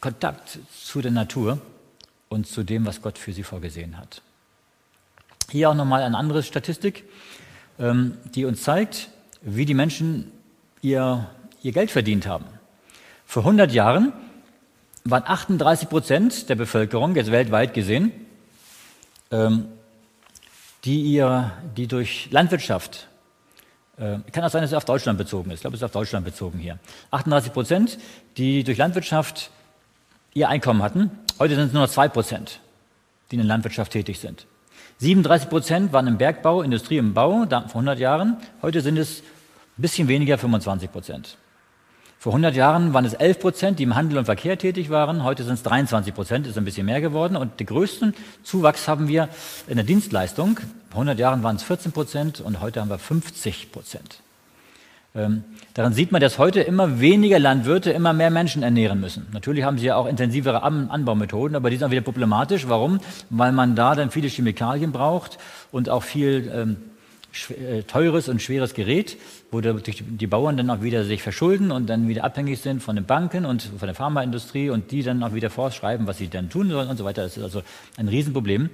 [0.00, 1.58] Kontakt zu der Natur
[2.28, 4.22] und zu dem, was Gott für sie vorgesehen hat.
[5.50, 7.04] Hier auch nochmal eine andere Statistik,
[7.78, 9.08] ähm, die uns zeigt,
[9.42, 10.30] wie die Menschen
[10.82, 11.28] ihr
[11.64, 12.44] ihr Geld verdient haben.
[13.26, 14.12] Vor 100 Jahren
[15.04, 18.12] waren 38 Prozent der Bevölkerung, jetzt weltweit gesehen,
[19.30, 19.66] ähm,
[20.84, 23.08] die, ihr, die durch Landwirtschaft,
[23.96, 25.92] äh, kann auch sein, dass es auf Deutschland bezogen ist, ich glaube, es ist auf
[25.92, 26.78] Deutschland bezogen hier,
[27.10, 27.98] 38 Prozent,
[28.36, 29.50] die durch Landwirtschaft
[30.32, 31.10] ihr Einkommen hatten.
[31.38, 32.60] Heute sind es nur noch 2 Prozent,
[33.30, 34.46] die in der Landwirtschaft tätig sind.
[34.98, 38.36] 37 Prozent waren im Bergbau, Industrie im Bau, vor 100 Jahren.
[38.62, 39.20] Heute sind es
[39.76, 41.36] ein bisschen weniger, 25 Prozent.
[42.24, 45.24] Vor 100 Jahren waren es 11 Prozent, die im Handel und Verkehr tätig waren.
[45.24, 47.36] Heute sind es 23 Prozent, ist ein bisschen mehr geworden.
[47.36, 49.28] Und den größten Zuwachs haben wir
[49.66, 50.58] in der Dienstleistung.
[50.88, 54.20] Vor 100 Jahren waren es 14 Prozent und heute haben wir 50 Prozent.
[55.14, 59.26] Ähm, daran sieht man, dass heute immer weniger Landwirte immer mehr Menschen ernähren müssen.
[59.34, 62.66] Natürlich haben sie ja auch intensivere An Anbaumethoden, aber die sind auch wieder problematisch.
[62.68, 63.00] Warum?
[63.28, 65.36] Weil man da dann viele Chemikalien braucht
[65.72, 66.93] und auch viel ähm, äh,
[67.88, 69.16] teures und schweres Gerät,
[69.50, 73.04] wo die Bauern dann auch wieder sich verschulden und dann wieder abhängig sind von den
[73.04, 76.70] Banken und von der Pharmaindustrie und die dann auch wieder vorschreiben, was sie dann tun
[76.70, 77.22] sollen und so weiter.
[77.22, 77.62] Das ist also
[77.96, 78.70] ein Riesenproblem.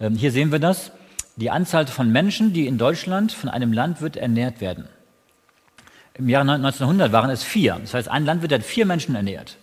[0.00, 0.92] Ähm, hier sehen wir das.
[1.36, 4.86] Die Anzahl von Menschen, die in Deutschland von einem Landwirt ernährt werden.
[6.14, 7.78] Im Jahre 1900 waren es vier.
[7.80, 9.58] Das heißt, ein Landwirt hat vier Menschen ernährt.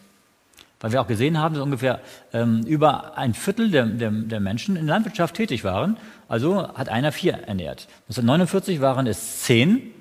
[0.84, 2.02] Weil wir auch gesehen haben, dass ungefähr
[2.34, 5.96] ähm, über ein Viertel der, der, der, Menschen in der Landwirtschaft tätig waren.
[6.28, 7.88] Also hat einer vier ernährt.
[8.10, 9.93] 1949 waren es zehn.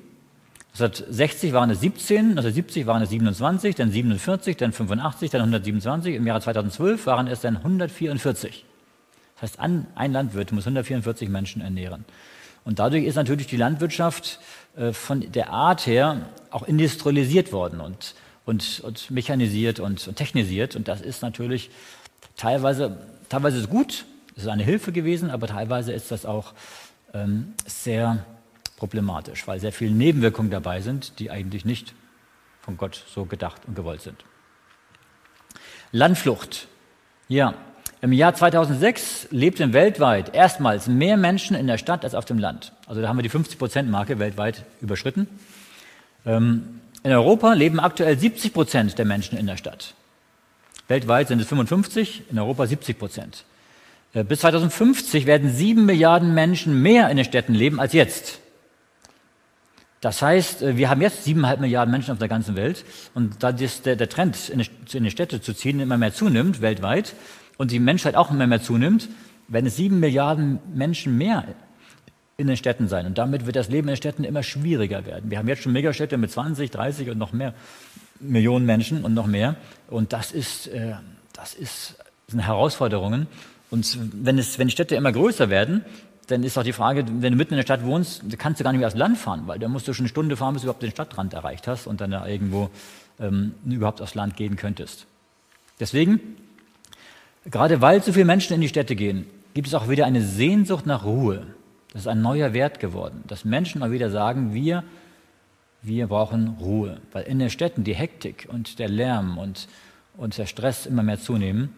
[0.75, 6.17] 1960 waren es 17, 1970 waren es 27, dann 47, dann 85, dann 127.
[6.17, 8.65] Im Jahre 2012 waren es dann 144.
[9.35, 12.05] Das heißt, ein Landwirt muss 144 Menschen ernähren.
[12.65, 14.41] Und dadurch ist natürlich die Landwirtschaft
[14.77, 20.77] äh, von der Art her auch industrialisiert worden und, und, und mechanisiert und, und, technisiert.
[20.77, 21.71] Und das ist natürlich
[22.37, 24.05] teilweise, teilweise ist gut,
[24.37, 26.55] es ist eine Hilfe gewesen, aber teilweise ist das auch
[27.15, 28.25] ähm, sehr
[28.77, 31.95] problematisch, weil sehr viele Nebenwirkungen dabei sind, die eigentlich nicht
[32.61, 34.25] von Gott so gedacht und gewollt sind.
[35.93, 36.69] Landflucht.
[37.29, 37.55] Ja,
[38.01, 42.73] im Jahr 2006 lebten weltweit erstmals mehr Menschen in der Stadt als auf dem Land.
[42.87, 45.29] Also da haben wir die 50-Prozent-Marke weltweit überschritten.
[46.27, 49.95] Ähm, in Europa leben aktuell 70 Prozent der Menschen in der Stadt.
[50.89, 53.45] Weltweit sind es 55, in Europa 70 Prozent.
[54.15, 58.41] Äh, bis 2050 werden sieben Milliarden Menschen mehr in den Städten leben als jetzt.
[60.01, 62.85] Das heißt, äh, wir haben jetzt siebeneinhalb Milliarden Menschen auf der ganzen Welt
[63.15, 67.15] und da der, Trend, in die Städte zu ziehen, immer mehr zunimmt weltweit,
[67.59, 69.09] und die Menschheit auch immer mehr zunimmt,
[69.47, 71.45] werden es sieben Milliarden Menschen mehr
[72.43, 73.07] in den Städten sein.
[73.07, 75.31] Und damit wird das Leben in den Städten immer schwieriger werden.
[75.31, 77.55] Wir haben jetzt schon Megastädte mit 20, 30 und noch mehr
[78.21, 79.57] Millionen Menschen und noch mehr.
[79.89, 80.95] Und das ist, äh,
[81.33, 81.97] das ist
[82.29, 83.27] sind Herausforderungen.
[83.71, 85.85] Und wenn, es, wenn die Städte immer größer werden,
[86.29, 88.73] dann ist auch die Frage, wenn du mitten in der Stadt wohnst, kannst du gar
[88.73, 90.67] nicht mehr aufs Land fahren, weil da musst du schon eine Stunde fahren, bis du
[90.67, 92.71] überhaupt den Stadtrand erreicht hast und dann da irgendwo
[93.19, 95.07] ähm, überhaupt aufs Land gehen könntest.
[95.81, 96.21] Deswegen
[97.51, 100.87] Gerade weil so viele Menschen in die Städte gehen, gibt es auch wieder eine Sehnsucht
[100.87, 101.47] nach Ruhe.
[101.93, 104.83] Das ist ein neuer Wert geworden, dass Menschen mal wieder sagen, wir,
[105.83, 107.01] wir brauchen Ruhe.
[107.13, 109.69] Weil in den Städten die Hektik und der Lärm und,
[110.17, 111.75] und der Stress immer mehr zunehmen,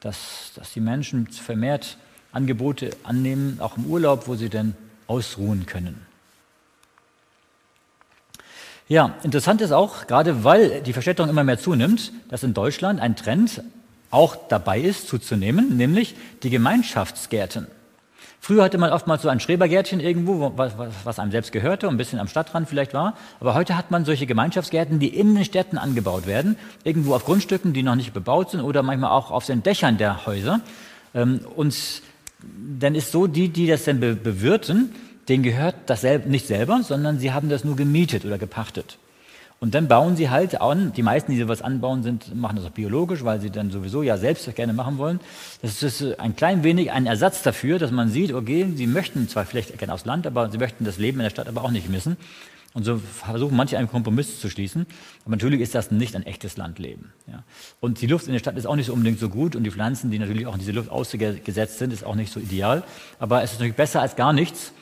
[0.00, 1.98] dass, dass die Menschen vermehrt
[2.32, 4.74] Angebote annehmen, auch im Urlaub, wo sie denn
[5.06, 6.06] ausruhen können.
[8.86, 13.16] Ja, interessant ist auch, gerade weil die Verstädterung immer mehr zunimmt, dass in Deutschland ein
[13.16, 13.62] Trend
[14.10, 17.66] auch dabei ist zuzunehmen, nämlich die Gemeinschaftsgärten.
[18.40, 22.18] Früher hatte man oftmals so ein Schrebergärtchen irgendwo, was einem selbst gehörte und ein bisschen
[22.18, 23.14] am Stadtrand vielleicht war.
[23.40, 27.72] Aber heute hat man solche Gemeinschaftsgärten, die in den Städten angebaut werden, irgendwo auf Grundstücken,
[27.72, 30.60] die noch nicht bebaut sind oder manchmal auch auf den Dächern der Häuser.
[31.14, 31.74] Ähm, und
[32.80, 34.94] dann ist so, die, die das dann bewirten,
[35.28, 38.98] denen gehört das nicht selber, sondern sie haben das nur gemietet oder gepachtet.
[39.60, 42.70] Und dann bauen sie halt an, die meisten, die sowas anbauen, sind, machen das auch
[42.70, 45.18] biologisch, weil sie dann sowieso ja selbst gerne machen wollen.
[45.62, 49.46] Das ist ein klein wenig ein Ersatz dafür, dass man sieht, okay, sie möchten zwar
[49.46, 51.88] vielleicht gerne aufs Land, aber sie möchten das Leben in der Stadt aber auch nicht
[51.88, 52.16] missen.
[52.74, 54.86] Und so versuchen manche einen Kompromiss zu schließen.
[55.24, 57.12] Aber natürlich ist das nicht ein echtes Landleben.
[57.26, 57.42] Ja.
[57.80, 59.70] Und die Luft in der Stadt ist auch nicht so unbedingt so gut und die
[59.72, 62.84] Pflanzen, die natürlich auch in diese Luft ausgesetzt sind, ist auch nicht so ideal.
[63.18, 64.72] Aber es ist natürlich besser als gar nichts.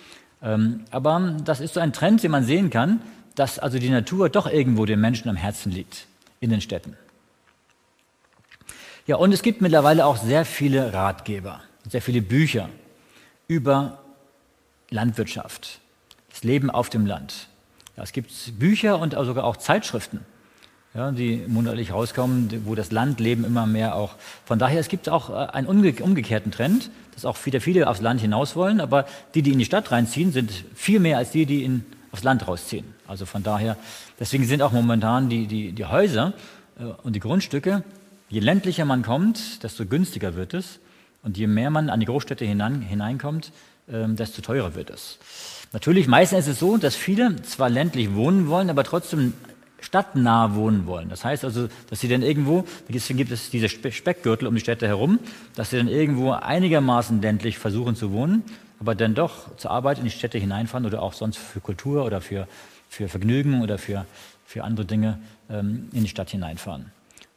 [0.42, 3.00] Ähm, aber das ist so ein Trend, den man sehen kann,
[3.37, 6.07] dass also die Natur doch irgendwo den Menschen am Herzen liegt,
[6.40, 6.96] in den Städten.
[9.07, 12.68] Ja, und es gibt mittlerweile auch sehr viele Ratgeber, sehr viele Bücher
[13.46, 14.01] über
[14.90, 15.81] Landwirtschaft,
[16.31, 17.49] das Leben auf dem Land.
[17.96, 20.20] Ja, es gibt Bücher und sogar auch Zeitschriften,
[20.94, 24.16] ja, die monatlich rauskommen, wo das Landleben immer mehr auch.
[24.44, 28.20] Von daher, es gibt auch äh, einen umgekehrten Trend, dass auch wieder viele aufs Land
[28.20, 31.64] hinaus wollen, aber die, die in die Stadt reinziehen, sind viel mehr als die, die
[31.64, 32.95] in aufs Land rausziehen.
[33.08, 33.76] Also von daher,
[34.18, 36.32] deswegen sind auch momentan die, die, die Häuser
[36.78, 37.82] äh, und die Grundstücke,
[38.28, 40.78] je ländlicher man kommt, desto günstiger wird es.
[41.22, 43.52] Und je mehr man an die Großstädte hinein, hineinkommt,
[43.88, 45.18] äh, desto teurer wird es.
[45.72, 49.32] Natürlich, meistens ist es so, dass viele zwar ländlich wohnen wollen, aber trotzdem
[49.80, 51.08] stadtnah wohnen wollen.
[51.08, 54.86] Das heißt also, dass sie dann irgendwo, deswegen gibt es diese Speckgürtel um die Städte
[54.86, 55.18] herum,
[55.54, 58.44] dass sie dann irgendwo einigermaßen ländlich versuchen zu wohnen
[58.78, 62.20] aber dann doch zur Arbeit in die Städte hineinfahren oder auch sonst für Kultur oder
[62.20, 62.46] für,
[62.88, 64.07] für Vergnügen oder für,
[64.44, 65.18] für andere Dinge
[65.51, 66.92] ähm, in die Stadt hineinfahren.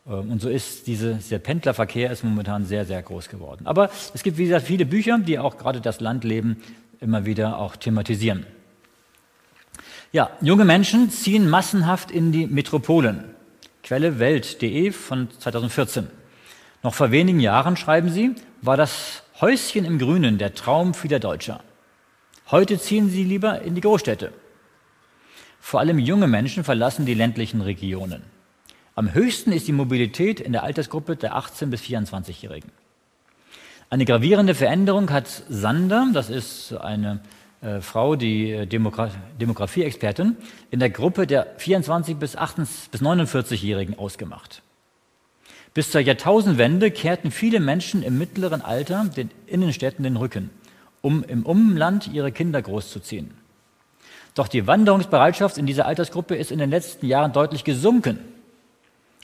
[0.08, 3.66] Ähm, und so ist diese, dieser Pendlerverkehr ist momentan sehr, sehr groß geworden.
[3.66, 6.62] Aber es gibt, wie gesagt, viele Bücher, die auch gerade das Landleben
[7.00, 8.46] immer wieder auch thematisieren.
[10.12, 13.26] Ja, junge Menschen ziehen massenhaft in die Metropolen.
[13.84, 16.08] Quelle Welt.de von 2014.
[16.82, 21.62] Noch vor wenigen Jahren, schreiben sie, war das Häuschen im Grünen der Traum vieler Deutscher.
[22.52, 24.34] Heute ziehen sie lieber in die Großstädte.
[25.70, 28.24] Vor allem junge Menschen verlassen die ländlichen Regionen.
[28.96, 32.72] Am höchsten ist die Mobilität in der Altersgruppe der 18- bis 24-Jährigen.
[33.92, 37.20] Eine gravierende Veränderung hat Sander, das ist eine
[37.62, 40.38] äh, Frau, die äh, Demogra Demografie-Expertin,
[40.72, 44.64] in der Gruppe der 24- bis, bis 49-Jährigen ausgemacht.
[45.76, 50.50] Bis zur Jahrtausendwende kehrten viele Menschen im mittleren Alter den Innenstädten den Rücken,
[51.02, 53.39] um im Umland ihre Kinder großzuziehen.
[54.40, 58.20] Doch die Wanderungsbereitschaft in dieser Altersgruppe ist in den letzten Jahren deutlich gesunken.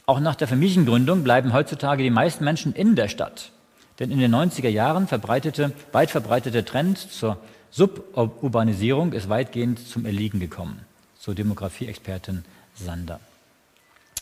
[0.06, 3.54] Auch nach der Familiengründung bleiben heutzutage die meisten Menschen in der Stadt.
[3.98, 7.38] Denn in den 90er Jahren verbreitete, weit verbreitete Trend zur
[7.72, 10.82] Suburbanisierung ist weitgehend zum Erliegen gekommen,
[11.18, 13.22] so Demografieexpertin Sander.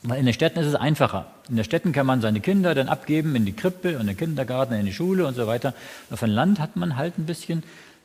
[0.04, 1.26] Weil in den Städten ist es einfacher.
[1.50, 4.76] In den Städten kann man seine Kinder dann abgeben in die Krippe und den Kindergarten,
[4.76, 5.74] in die Schule und so weiter.
[6.12, 7.64] Auf dem Land hat man halt ein bisschen,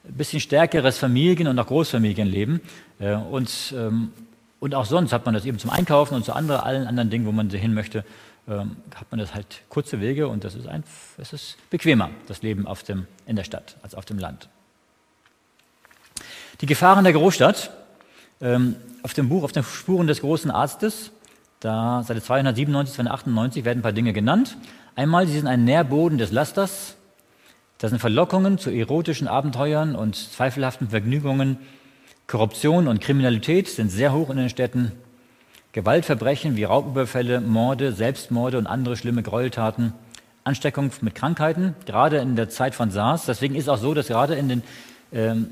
[0.08, 2.60] ein bisschen stärkeres Familien- und auch Großfamilienleben.
[2.98, 4.12] Äh, und, ähm,
[4.60, 7.26] und auch sonst hat man das eben zum Einkaufen und zu anderen, allen anderen Dingen,
[7.26, 8.04] wo man hin möchte,
[8.48, 10.82] ähm, hat man das halt kurze Wege und das ist, ein,
[11.18, 14.48] es ist bequemer, das Leben auf dem, in der Stadt als auf dem Land.
[16.60, 17.70] Die Gefahren der Großstadt.
[18.40, 21.10] Ähm, auf dem Buch, auf den Spuren des großen Arztes,
[21.60, 24.56] da Seite 297, 298 werden ein paar Dinge genannt.
[24.94, 26.96] Einmal, sie sind ein Nährboden des Lasters.
[27.78, 31.58] Das sind Verlockungen zu erotischen Abenteuern und zweifelhaften Vergnügungen.
[32.26, 34.92] Korruption und Kriminalität sind sehr hoch in den Städten.
[35.72, 39.92] Gewaltverbrechen wie Raubüberfälle, Morde, Selbstmorde und andere schlimme Gräueltaten,
[40.42, 43.26] Ansteckung mit Krankheiten, gerade in der Zeit von SARS.
[43.26, 44.62] Deswegen ist auch so, dass gerade in den,
[45.12, 45.50] ähm,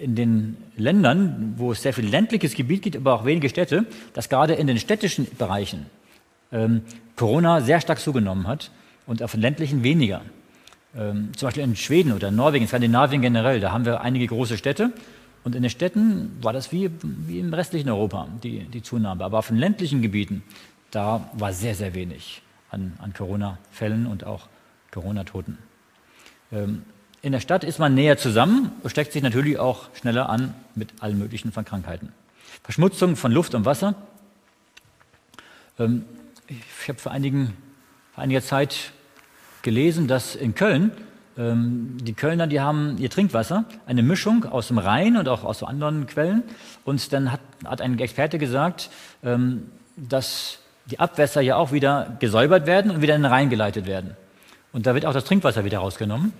[0.00, 4.28] in den Ländern, wo es sehr viel ländliches Gebiet gibt, aber auch wenige Städte, dass
[4.28, 5.86] gerade in den städtischen Bereichen
[6.52, 6.82] ähm,
[7.16, 8.70] Corona sehr stark zugenommen hat
[9.06, 10.20] und auf den ländlichen weniger.
[10.96, 14.92] Ähm, zum Beispiel in Schweden oder Norwegen, Skandinavien generell, da haben wir einige große Städte
[15.44, 19.24] und in den Städten war das wie, wie im restlichen Europa, die, die Zunahme.
[19.24, 20.42] Aber auf den ländlichen Gebieten,
[20.90, 24.48] da war sehr, sehr wenig an, an Corona-Fällen und auch
[24.90, 25.58] Corona-Toten.
[26.50, 26.82] Ähm,
[27.22, 31.18] in der Stadt ist man näher zusammen, steckt sich natürlich auch schneller an mit allen
[31.18, 32.12] möglichen von Krankheiten.
[32.62, 33.94] Verschmutzung von Luft und Wasser.
[35.78, 36.04] Ähm,
[36.48, 38.92] ich habe vor, vor einiger Zeit
[39.66, 40.92] gelesen, dass in Köln
[41.38, 45.62] ähm, die Kölner, die haben ihr Trinkwasser, eine Mischung aus dem Rhein und auch aus
[45.62, 46.42] anderen Quellen.
[46.84, 48.90] Und dann hat, hat ein Experte gesagt,
[49.22, 49.64] ähm,
[49.96, 54.16] dass die Abwässer ja auch wieder gesäubert werden und wieder in den Rhein geleitet werden.
[54.72, 56.32] Und da wird auch das Trinkwasser wieder rausgenommen.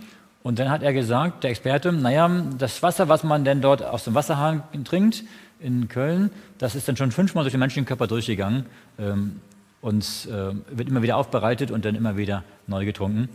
[0.42, 4.04] Und dann hat er gesagt, der Experte, naja, das Wasser, was man denn dort aus
[4.04, 5.24] dem Wasserhahn trinkt
[5.58, 8.66] in Köln, das ist dann schon fünfmal durch den menschlichen Körper durchgegangen
[8.98, 9.40] ähm,
[9.80, 13.28] und äh, wird immer wieder aufbereitet und dann immer wieder neu getrunken.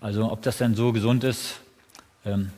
[0.00, 1.60] Also ob das denn so gesund ist
[2.24, 2.50] ähm,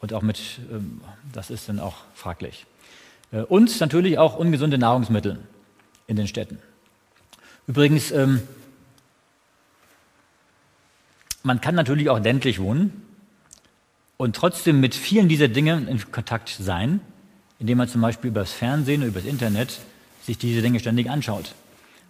[0.00, 1.00] und auch mit, ähm,
[1.32, 2.66] das ist dann auch fraglich.
[3.32, 5.38] Äh, und natürlich auch ungesunde Nahrungsmittel
[6.06, 6.58] in den Städten.
[7.66, 8.42] Übrigens, ähm,
[11.42, 13.02] man kann natürlich auch ländlich wohnen
[14.16, 17.00] und trotzdem mit vielen dieser Dinge in Kontakt sein,
[17.58, 19.80] indem man zum Beispiel über das Fernsehen oder über das Internet
[20.22, 21.54] sich diese Dinge ständig anschaut.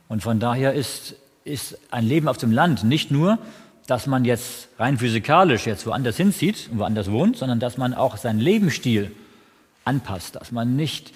[0.09, 3.39] Und von daher ist, ist ein Leben auf dem Land nicht nur
[3.87, 8.17] dass man jetzt rein physikalisch jetzt woanders hinzieht und woanders wohnt, sondern dass man auch
[8.17, 9.13] seinen Lebensstil
[9.85, 11.13] anpasst, dass man nicht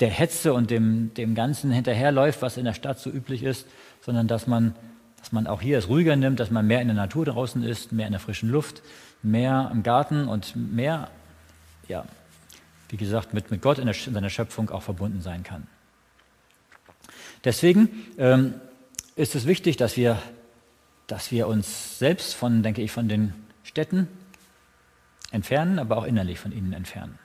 [0.00, 3.66] der Hetze und dem, dem Ganzen hinterherläuft, was in der Stadt so üblich ist,
[4.00, 4.74] sondern dass man,
[5.18, 7.92] dass man auch hier es ruhiger nimmt, dass man mehr in der Natur draußen ist,
[7.92, 8.82] mehr in der frischen Luft,
[9.22, 11.10] mehr im Garten und mehr,
[11.88, 12.04] ja,
[12.88, 15.66] wie gesagt, mit, mit Gott in, der, in seiner Schöpfung auch verbunden sein kann.
[17.46, 18.54] Deswegen ähm,
[19.14, 20.20] ist es wichtig, dass wir
[21.06, 23.32] dass wir uns selbst von, denke ich, von den
[23.62, 24.08] Städten
[25.30, 27.18] entfernen, aber auch innerlich von ihnen entfernen.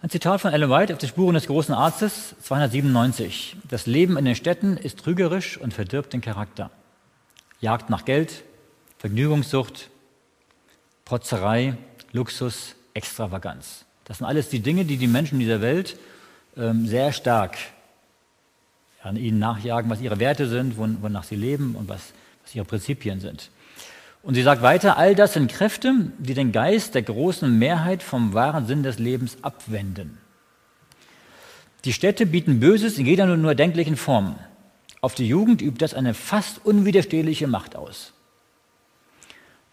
[0.00, 3.56] Ein Zitat von Ellen White auf den Spuren des großen Arztes, 297.
[3.68, 6.70] Das Leben in den Städten ist trügerisch und verdirbt den Charakter.
[7.60, 8.44] Jagd nach Geld,
[8.98, 9.90] Vergnügungssucht,
[11.04, 11.76] Protzerei,
[12.12, 13.87] Luxus, Extravaganz.
[14.08, 15.96] Das sind alles die Dinge, die die Menschen dieser Welt
[16.56, 17.56] ähm, sehr stark
[19.02, 23.20] an ihnen nachjagen, was ihre Werte sind, wonach sie leben und was, was ihre Prinzipien
[23.20, 23.50] sind.
[24.22, 28.34] Und sie sagt weiter, all das sind Kräfte, die den Geist der großen Mehrheit vom
[28.34, 30.18] wahren Sinn des Lebens abwenden.
[31.84, 34.36] Die Städte bieten Böses in jeder nur erdenklichen Form.
[35.00, 38.12] Auf die Jugend übt das eine fast unwiderstehliche Macht aus.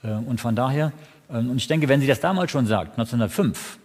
[0.03, 0.91] Äh, und von daher,
[1.29, 3.79] äh, und ich denke, wenn sie das damals schon sagt, 1905,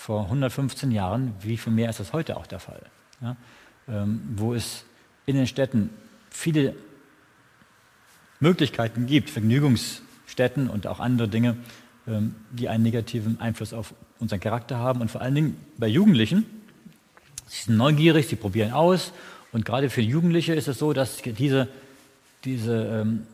[0.00, 2.80] vor 115 Jahren, wie viel mehr ist das heute auch der Fall.
[3.20, 3.36] Ja?
[3.86, 4.86] Ähm, wo es
[5.26, 5.90] in den Städten
[6.30, 6.74] viele
[8.40, 11.58] Möglichkeiten gibt, Vergnügungsstätten und auch andere Dinge,
[12.08, 15.02] ähm, die einen negativen Einfluss auf unseren Charakter haben.
[15.02, 16.46] Und vor allen Dingen bei Jugendlichen,
[17.46, 19.12] sie sind neugierig, sie probieren aus.
[19.52, 21.68] Und gerade für Jugendliche ist es so, dass diese,
[22.46, 23.26] diese ähm,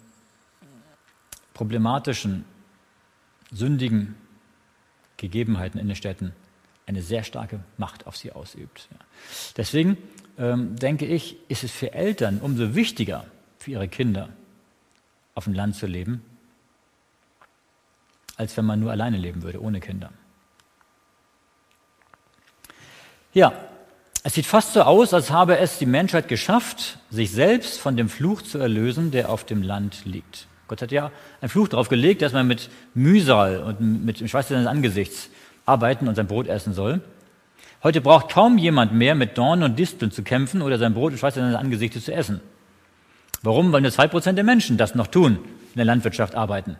[1.55, 2.45] problematischen,
[3.53, 4.17] sündigen
[5.17, 6.33] Gegebenheiten in den Städten
[6.87, 8.89] eine sehr starke Macht auf sie ausübt.
[9.57, 9.99] Deswegen
[10.39, 13.27] ähm, denke ich, ist es für Eltern umso wichtiger,
[13.59, 14.29] für ihre Kinder
[15.35, 16.25] auf dem Land zu leben,
[18.37, 20.11] als wenn man nur alleine leben würde, ohne Kinder.
[23.35, 23.53] Ja,
[24.23, 28.09] es sieht fast so aus, als habe es die Menschheit geschafft, sich selbst von dem
[28.09, 30.47] Fluch zu erlösen, der auf dem Land liegt.
[30.69, 34.49] Gott hat ja einen Fluch darauf gelegt, dass man mit Mühsal und mit dem Schweiß
[34.49, 35.31] seines Angesichts
[35.67, 37.03] arbeiten und sein Brot essen soll.
[37.83, 41.19] Heute braucht kaum jemand mehr mit Dornen und Disteln zu kämpfen oder sein Brot und
[41.19, 42.41] Schweiß seines Angesichts zu essen.
[43.43, 43.73] Warum?
[43.73, 46.77] Weil nur zwei Prozent der Menschen das noch tun, in der Landwirtschaft arbeiten.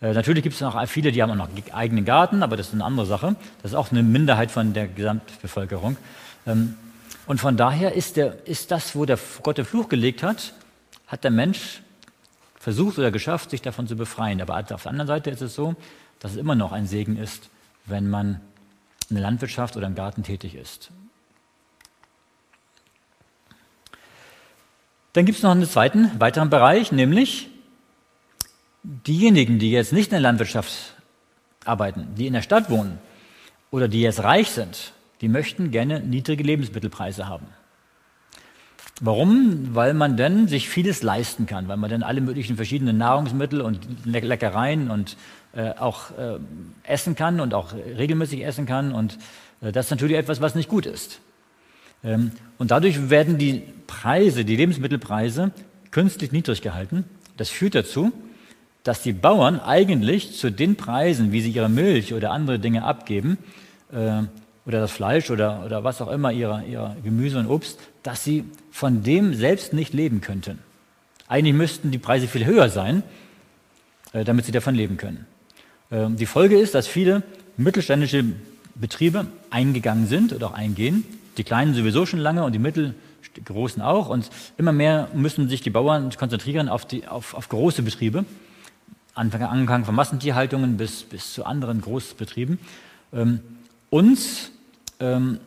[0.00, 2.74] Äh, natürlich gibt es noch viele, die haben auch noch eigenen Garten, aber das ist
[2.74, 3.36] eine andere Sache.
[3.62, 5.96] Das ist auch eine Minderheit von der Gesamtbevölkerung.
[6.46, 6.76] Ähm,
[7.26, 10.54] und von daher ist, der, ist das, wo der Gott den Fluch gelegt hat,
[11.06, 11.82] hat der Mensch
[12.58, 14.40] versucht oder geschafft, sich davon zu befreien.
[14.40, 15.74] Aber auf der anderen Seite ist es so,
[16.20, 17.50] dass es immer noch ein Segen ist,
[17.88, 18.40] wenn man
[19.08, 20.90] in der Landwirtschaft oder im Garten tätig ist.
[25.14, 27.48] Dann gibt es noch einen zweiten, weiteren Bereich, nämlich
[28.82, 30.94] diejenigen, die jetzt nicht in der Landwirtschaft
[31.64, 32.98] arbeiten, die in der Stadt wohnen
[33.70, 37.46] oder die jetzt reich sind, die möchten gerne niedrige Lebensmittelpreise haben.
[39.00, 39.74] Warum?
[39.74, 43.80] Weil man dann sich vieles leisten kann, weil man dann alle möglichen verschiedenen Nahrungsmittel und
[44.04, 45.16] Leckereien und
[45.54, 46.38] äh, auch äh,
[46.82, 48.92] essen kann und auch regelmäßig essen kann.
[48.92, 49.18] Und
[49.60, 51.20] äh, das ist natürlich etwas, was nicht gut ist.
[52.04, 55.52] Ähm, und dadurch werden die Preise, die Lebensmittelpreise,
[55.90, 57.04] künstlich niedrig gehalten.
[57.36, 58.12] Das führt dazu,
[58.84, 63.38] dass die Bauern eigentlich zu den Preisen, wie sie ihre Milch oder andere Dinge abgeben,
[63.92, 64.22] äh,
[64.66, 68.44] oder das Fleisch oder, oder was auch immer, ihrer, ihrer Gemüse und Obst, dass sie
[68.70, 70.58] von dem selbst nicht leben könnten.
[71.26, 73.02] Eigentlich müssten die Preise viel höher sein,
[74.12, 75.26] äh, damit sie davon leben können.
[75.90, 77.22] Ähm, die Folge ist, dass viele
[77.56, 78.24] mittelständische
[78.74, 81.04] Betriebe eingegangen sind oder auch eingehen.
[81.36, 84.08] Die kleinen sowieso schon lange und die mittelgroßen auch.
[84.08, 88.24] Und immer mehr müssen sich die Bauern konzentrieren auf, die, auf, auf große Betriebe.
[89.14, 92.58] Angefangen von Massentierhaltungen bis, bis zu anderen Großbetrieben.
[93.12, 93.40] Ähm,
[93.90, 94.52] uns
[95.00, 95.40] ähm,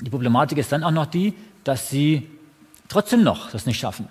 [0.00, 1.34] die Problematik ist dann auch noch die,
[1.64, 2.26] dass sie
[2.88, 4.08] trotzdem noch das nicht schaffen,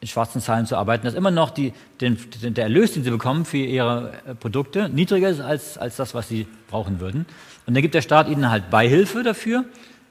[0.00, 3.44] in schwarzen Zahlen zu arbeiten, dass immer noch die, den, der Erlös, den sie bekommen
[3.44, 7.26] für ihre äh, Produkte, niedriger ist als, als das, was sie brauchen würden.
[7.66, 9.64] Und dann gibt der Staat ihnen halt Beihilfe dafür,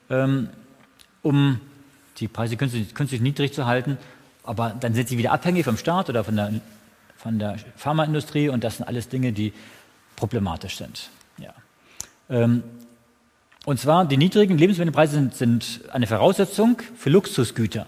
[0.09, 0.49] ähm,
[1.23, 1.59] um
[2.17, 3.97] die Preise künstlich, künstlich, niedrig zu halten.
[4.43, 6.53] Aber dann sind sie wieder abhängig vom Staat oder von der,
[7.17, 9.53] von der Pharmaindustrie und das sind alles Dinge, die
[10.15, 11.09] problematisch sind.
[11.37, 11.53] Ja.
[12.29, 12.63] Ähm,
[13.65, 17.87] und zwar, die niedrigen Lebensmittelpreise sind, sind eine Voraussetzung für Luxusgüter.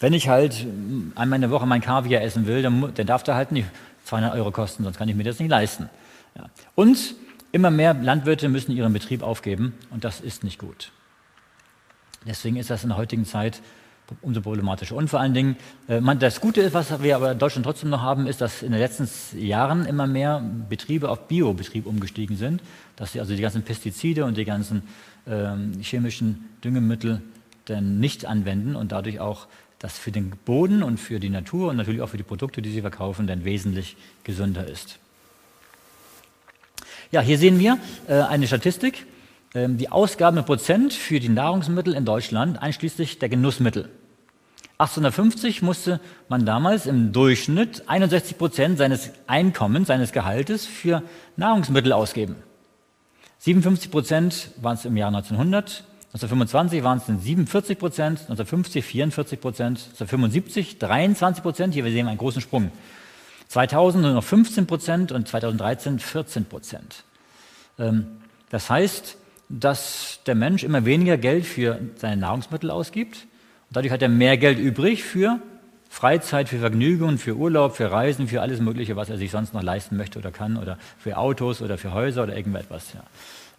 [0.00, 0.66] Wenn ich halt
[1.14, 3.68] einmal in der Woche mein Kaviar essen will, dann, dann darf der halt nicht
[4.04, 5.88] 200 Euro kosten, sonst kann ich mir das nicht leisten.
[6.34, 6.46] Ja.
[6.74, 7.14] Und
[7.52, 10.92] immer mehr Landwirte müssen ihren Betrieb aufgeben und das ist nicht gut.
[12.26, 13.62] Deswegen ist das in der heutigen Zeit
[14.20, 14.94] umso problematischer.
[14.94, 15.56] Und vor allen Dingen,
[15.88, 18.62] äh, man, das Gute ist, was wir aber in Deutschland trotzdem noch haben, ist, dass
[18.62, 22.62] in den letzten Jahren immer mehr Betriebe auf Biobetrieb umgestiegen sind,
[22.94, 24.82] dass sie also die ganzen Pestizide und die ganzen
[25.26, 27.22] ähm, chemischen Düngemittel
[27.64, 29.48] dann nicht anwenden und dadurch auch
[29.86, 32.72] das für den Boden und für die Natur und natürlich auch für die Produkte, die
[32.72, 34.98] sie verkaufen, dann wesentlich gesünder ist.
[37.12, 39.06] Ja, hier sehen wir äh, eine Statistik
[39.54, 43.88] ähm, die Ausgaben im Prozent für die Nahrungsmittel in Deutschland, einschließlich der Genussmittel.
[44.78, 51.04] 1850 musste man damals im Durchschnitt 61 Prozent seines Einkommens, seines Gehaltes für
[51.36, 52.34] Nahrungsmittel ausgeben.
[53.38, 55.84] 57 Prozent waren es im Jahr 1900,
[56.16, 62.08] 1925 waren es dann 47 Prozent, 1950 44 Prozent, 1975 23 Prozent, hier wir sehen
[62.08, 62.70] einen großen Sprung.
[63.48, 67.04] 2000 nur noch 15 Prozent und 2013 14 Prozent.
[67.78, 68.06] Ähm,
[68.48, 69.18] das heißt,
[69.50, 73.26] dass der Mensch immer weniger Geld für seine Nahrungsmittel ausgibt.
[73.68, 75.38] Und dadurch hat er mehr Geld übrig für
[75.90, 79.62] Freizeit, für Vergnügungen, für Urlaub, für Reisen, für alles Mögliche, was er sich sonst noch
[79.62, 82.94] leisten möchte oder kann, oder für Autos oder für Häuser oder irgendetwas.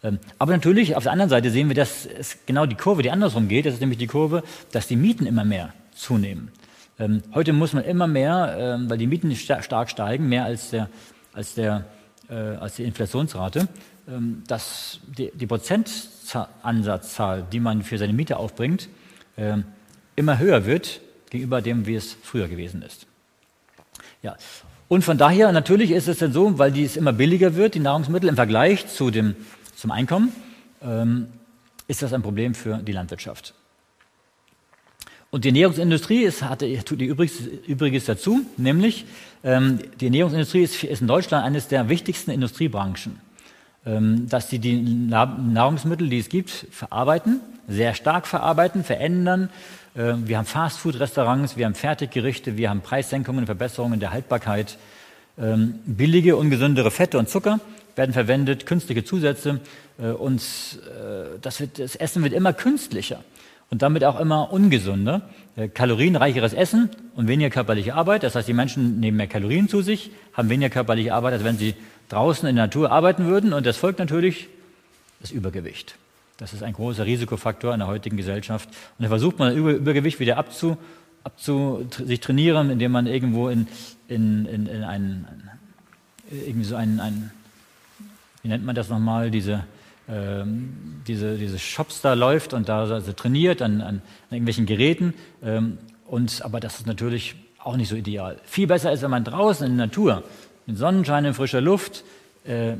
[0.03, 3.11] Ähm, aber natürlich, auf der anderen Seite sehen wir, dass es genau die Kurve, die
[3.11, 6.51] andersrum geht, das ist nämlich die Kurve, dass die Mieten immer mehr zunehmen.
[6.99, 10.89] Ähm, heute muss man immer mehr, ähm, weil die Mieten stark steigen, mehr als der,
[11.33, 11.85] als der
[12.29, 13.67] äh, als die Inflationsrate,
[14.47, 18.87] dass die, die Prozentansatzzahl, die man für seine Miete aufbringt,
[20.15, 23.05] immer höher wird gegenüber dem, wie es früher gewesen ist.
[24.23, 24.37] Ja.
[24.87, 28.29] Und von daher, natürlich ist es dann so, weil dies immer billiger wird, die Nahrungsmittel
[28.29, 29.35] im Vergleich zu dem,
[29.77, 30.33] zum Einkommen,
[30.81, 31.27] ähm,
[31.87, 33.53] ist das ein Problem für die Landwirtschaft.
[35.29, 39.05] Und die Ernährungsindustrie ist, hatte, tut Übriges, Übriges dazu, nämlich
[39.43, 43.19] ähm, die Ernährungsindustrie ist, ist, in Deutschland eines der wichtigsten Industriebranchen,
[43.85, 49.49] ähm, dass sie die Nahrungsmittel, die es gibt, verarbeiten, sehr stark verarbeiten, verändern.
[49.95, 54.77] Äh, wir haben Fastfood-Restaurants, wir haben Fertiggerichte, wir haben Preissenkungen, Verbesserungen der Haltbarkeit.
[55.39, 57.59] Ähm, billige, ungesündere Fette und Zucker
[57.97, 59.59] werden verwendet, künstliche Zusätze
[59.99, 63.23] äh, und äh, das, wird, das Essen wird immer künstlicher
[63.69, 65.21] und damit auch immer ungesunder.
[65.55, 68.23] Äh, kalorienreicheres Essen und weniger körperliche Arbeit.
[68.23, 71.57] Das heißt, die Menschen nehmen mehr Kalorien zu sich, haben weniger körperliche Arbeit, als wenn
[71.57, 71.73] sie
[72.09, 73.53] draußen in der Natur arbeiten würden.
[73.53, 74.47] Und das folgt natürlich
[75.19, 75.95] das Übergewicht.
[76.37, 78.69] Das ist ein großer Risikofaktor in der heutigen Gesellschaft.
[78.69, 80.77] Und da versucht man, Übergewicht wieder abzu,
[81.23, 83.67] abzu, sich trainieren, indem man irgendwo in,
[84.07, 85.25] in, in, in einen,
[86.29, 87.31] irgendwie so einen, einen,
[88.47, 89.65] wie nennt man das nochmal, diese,
[90.07, 95.13] ähm, diese, diese Shops da läuft und da also trainiert an, an, an irgendwelchen Geräten.
[95.43, 98.39] Ähm, und, aber das ist natürlich auch nicht so ideal.
[98.45, 100.23] Viel besser ist, wenn man draußen in der Natur,
[100.65, 102.05] mit Sonnenschein, in frischer Luft,
[102.45, 102.75] äh,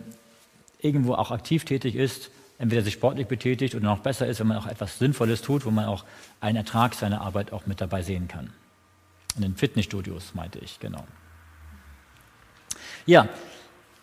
[0.80, 4.56] irgendwo auch aktiv tätig ist, entweder sich sportlich betätigt oder noch besser ist, wenn man
[4.56, 6.06] auch etwas Sinnvolles tut, wo man auch
[6.40, 8.52] einen Ertrag seiner Arbeit auch mit dabei sehen kann.
[9.36, 11.06] In den Fitnessstudios meinte ich, genau.
[13.06, 13.28] Ja,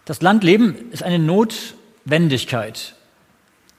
[0.05, 2.95] das Landleben ist eine Notwendigkeit.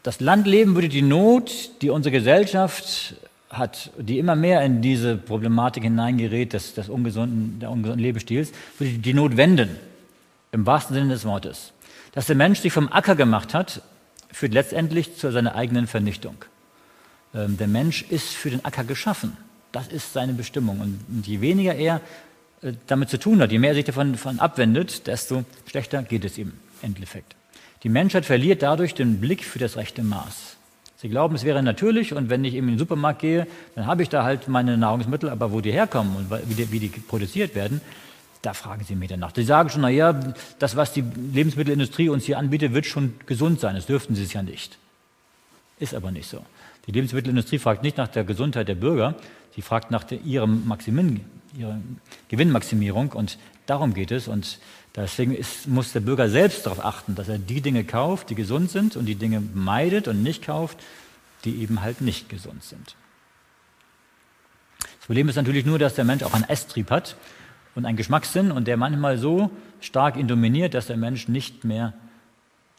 [0.03, 3.15] Das Landleben würde die Not, die unsere Gesellschaft
[3.49, 8.97] hat, die immer mehr in diese Problematik hineingerät, des, des ungesunden, der ungesunden Lebensstils, würde
[8.97, 9.77] die Not wenden,
[10.51, 11.71] im wahrsten Sinne des Wortes.
[12.11, 13.81] Dass der Mensch sich vom Acker gemacht hat,
[14.31, 16.35] führt letztendlich zu seiner eigenen Vernichtung.
[17.33, 19.37] Ähm, der Mensch ist für den Acker geschaffen.
[19.71, 20.79] Das ist seine Bestimmung.
[20.79, 22.01] Und, je weniger er
[22.87, 26.37] damit zu tun hat, je mehr er sich davon, davon abwendet, desto schlechter geht es
[26.37, 27.35] ihm im Endeffekt.
[27.83, 30.57] Die Menschheit verliert dadurch den Blick für das rechte Maß.
[30.97, 33.45] Sie glauben, es wäre natürlich und wenn ich in den Supermarkt gehe,
[33.75, 36.79] dann habe ich da halt meine Nahrungsmittel, aber wo die herkommen und wie die, wie
[36.79, 37.81] die produziert werden,
[38.41, 39.31] da fragen Sie mich danach.
[39.35, 40.13] Sie sagen schon, naja,
[40.59, 41.03] das, was die
[41.33, 43.75] Lebensmittelindustrie uns hier anbietet, wird schon gesund sein.
[43.75, 44.77] Das dürften Sie es ja nicht.
[45.79, 46.45] Ist aber nicht so.
[46.87, 49.15] Die Lebensmittelindustrie fragt nicht nach der Gesundheit der Bürger,
[49.55, 51.21] sie fragt nach der, ihrem Maximin,
[51.57, 51.79] ihrer
[52.29, 54.27] Gewinnmaximierung und darum geht es.
[54.27, 54.59] Und
[54.95, 58.71] Deswegen ist, muss der Bürger selbst darauf achten, dass er die Dinge kauft, die gesund
[58.71, 60.77] sind und die Dinge meidet und nicht kauft,
[61.43, 62.95] die eben halt nicht gesund sind.
[64.79, 67.17] Das Problem ist natürlich nur, dass der Mensch auch einen Esstrieb hat
[67.75, 69.51] und einen Geschmackssinn und der manchmal so
[69.81, 71.93] stark ihn dominiert, dass der Mensch nicht mehr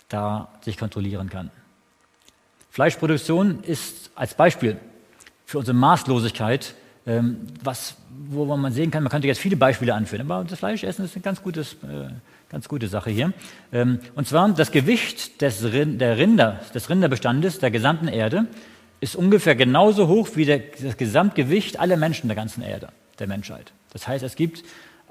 [0.08, 1.50] da sich kontrollieren kann.
[2.70, 4.78] Fleischproduktion ist als Beispiel
[5.44, 6.74] für unsere Maßlosigkeit
[7.06, 7.96] ähm, was,
[8.28, 11.22] wo man sehen kann, man könnte jetzt viele Beispiele anführen, aber das Fleischessen ist eine
[11.22, 12.08] ganz, gutes, äh,
[12.48, 13.32] ganz gute Sache hier.
[13.72, 18.46] Ähm, und zwar das Gewicht des, der Rinder, des Rinderbestandes der gesamten Erde
[19.00, 22.88] ist ungefähr genauso hoch wie der, das Gesamtgewicht aller Menschen der ganzen Erde,
[23.18, 23.72] der Menschheit.
[23.92, 24.64] Das heißt, es gibt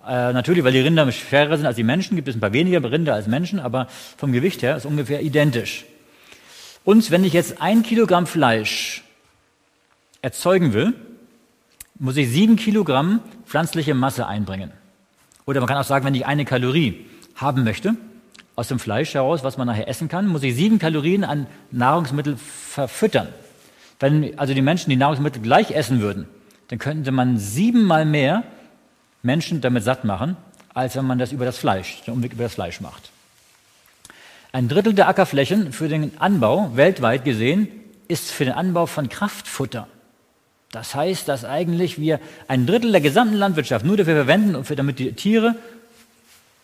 [0.05, 2.83] äh, natürlich, weil die Rinder schwerer sind als die Menschen, gibt es ein paar weniger
[2.91, 3.87] Rinder als Menschen, aber
[4.17, 5.85] vom Gewicht her ist ungefähr identisch.
[6.83, 9.03] Und wenn ich jetzt ein Kilogramm Fleisch
[10.21, 10.93] erzeugen will,
[11.97, 14.71] muss ich sieben Kilogramm pflanzliche Masse einbringen.
[15.45, 17.95] Oder man kann auch sagen, wenn ich eine Kalorie haben möchte,
[18.55, 22.37] aus dem Fleisch heraus, was man nachher essen kann, muss ich sieben Kalorien an Nahrungsmittel
[22.37, 23.27] verfüttern.
[23.99, 26.27] Wenn also die Menschen die Nahrungsmittel gleich essen würden,
[26.69, 28.43] dann könnte man siebenmal mehr
[29.23, 30.37] Menschen damit satt machen,
[30.73, 33.11] als wenn man das über das Fleisch, den Umweg über das Fleisch macht.
[34.51, 37.67] Ein Drittel der Ackerflächen für den Anbau weltweit gesehen
[38.07, 39.87] ist für den Anbau von Kraftfutter.
[40.72, 45.13] Das heißt, dass eigentlich wir ein Drittel der gesamten Landwirtschaft nur dafür verwenden, damit die
[45.13, 45.55] Tiere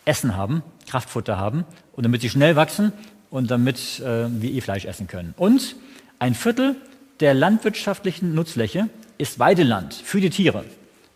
[0.06, 2.92] Essen haben, Kraftfutter haben und damit sie schnell wachsen
[3.30, 5.34] und damit äh, wir ihr Fleisch essen können.
[5.38, 5.76] Und
[6.20, 6.76] ein Viertel
[7.20, 10.66] der landwirtschaftlichen Nutzfläche ist Weideland für die Tiere.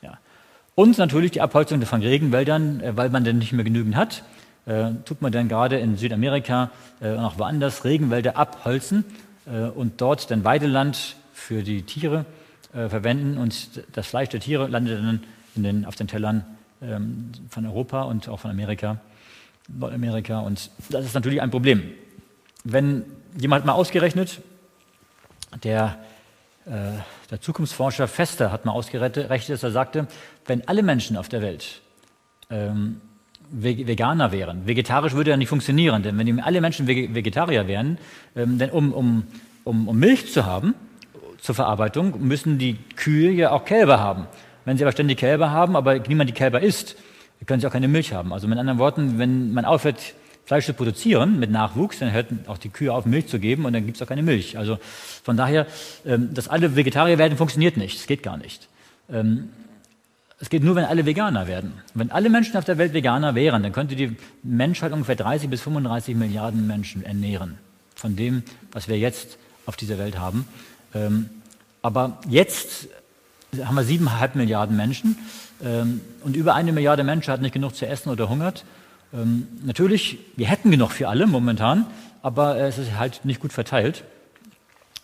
[0.02, 0.20] Ja.
[0.76, 4.24] Und natürlich die Abholzung von Regenwäldern, äh, weil man denn nicht mehr genügend hat,
[4.66, 6.72] äh, tut man dann gerade in Südamerika
[7.02, 9.04] äh, und auch woanders Regenwälder abholzen
[9.46, 12.26] äh, und dort dann Weideland für die Tiere
[12.76, 15.24] äh, verwenden und das Fleisch der Tiere landet dann
[15.56, 16.44] den, auf den Tellern
[16.82, 19.00] ähm, von Europa und auch von Amerika,
[19.70, 20.40] Nordamerika.
[20.40, 21.84] Und das ist natürlich ein Problem.
[22.66, 23.06] Wenn
[23.40, 24.42] jemand mal ausgerechnet,
[25.64, 25.98] der,
[26.66, 26.72] äh,
[27.32, 30.08] der Zukunftsforscher Fester hat mal ausgerechnet, dass er sagte,
[30.46, 31.82] wenn alle Menschen auf der Welt
[32.50, 33.00] ähm,
[33.52, 34.68] Veganer wären.
[34.68, 38.00] Vegetarisch würde ja nicht funktionieren, denn wenn alle Menschen Vegetarier wären,
[38.36, 39.24] ähm, denn um, um,
[39.64, 40.74] um Milch zu haben
[41.46, 44.28] zur Verarbeitung, müssen die Kühe ja auch Kälber haben.
[44.66, 46.96] Wenn sie aber ständig Kälber haben, aber niemand die Kälber isst,
[47.46, 48.34] können sie auch keine Milch haben.
[48.34, 50.16] Also mit anderen Worten, wenn man aufhört,
[50.46, 53.74] Fleisch zu produzieren mit Nachwuchs, dann hört auch die Kühe auf, Milch zu geben und
[53.74, 54.58] dann gibt es auch keine Milch.
[54.58, 54.78] Also
[55.24, 55.66] von daher,
[56.06, 58.00] ähm, dass alle Vegetarier werden, funktioniert nicht.
[58.00, 58.68] Das geht gar nicht.
[59.12, 59.50] Ähm,
[60.40, 61.74] es geht nur, wenn alle Veganer werden.
[61.94, 65.62] Wenn alle Menschen auf der Welt Veganer wären, dann könnte die Menschheit ungefähr 30 bis
[65.62, 67.58] 35 Milliarden Menschen ernähren.
[67.96, 70.48] Von dem, was wir jetzt auf dieser Welt haben.
[70.96, 71.30] Ähm,
[71.82, 72.88] aber jetzt
[73.64, 75.18] haben wir siebeneinhalb Milliarden Menschen
[75.64, 78.66] ähm, und über eine Milliarde Menschen hat nicht genug zu essen oder hungert.
[79.14, 81.86] Ähm, natürlich, wir hätten genug für alle momentan,
[82.24, 84.04] aber es ist halt nicht gut verteilt.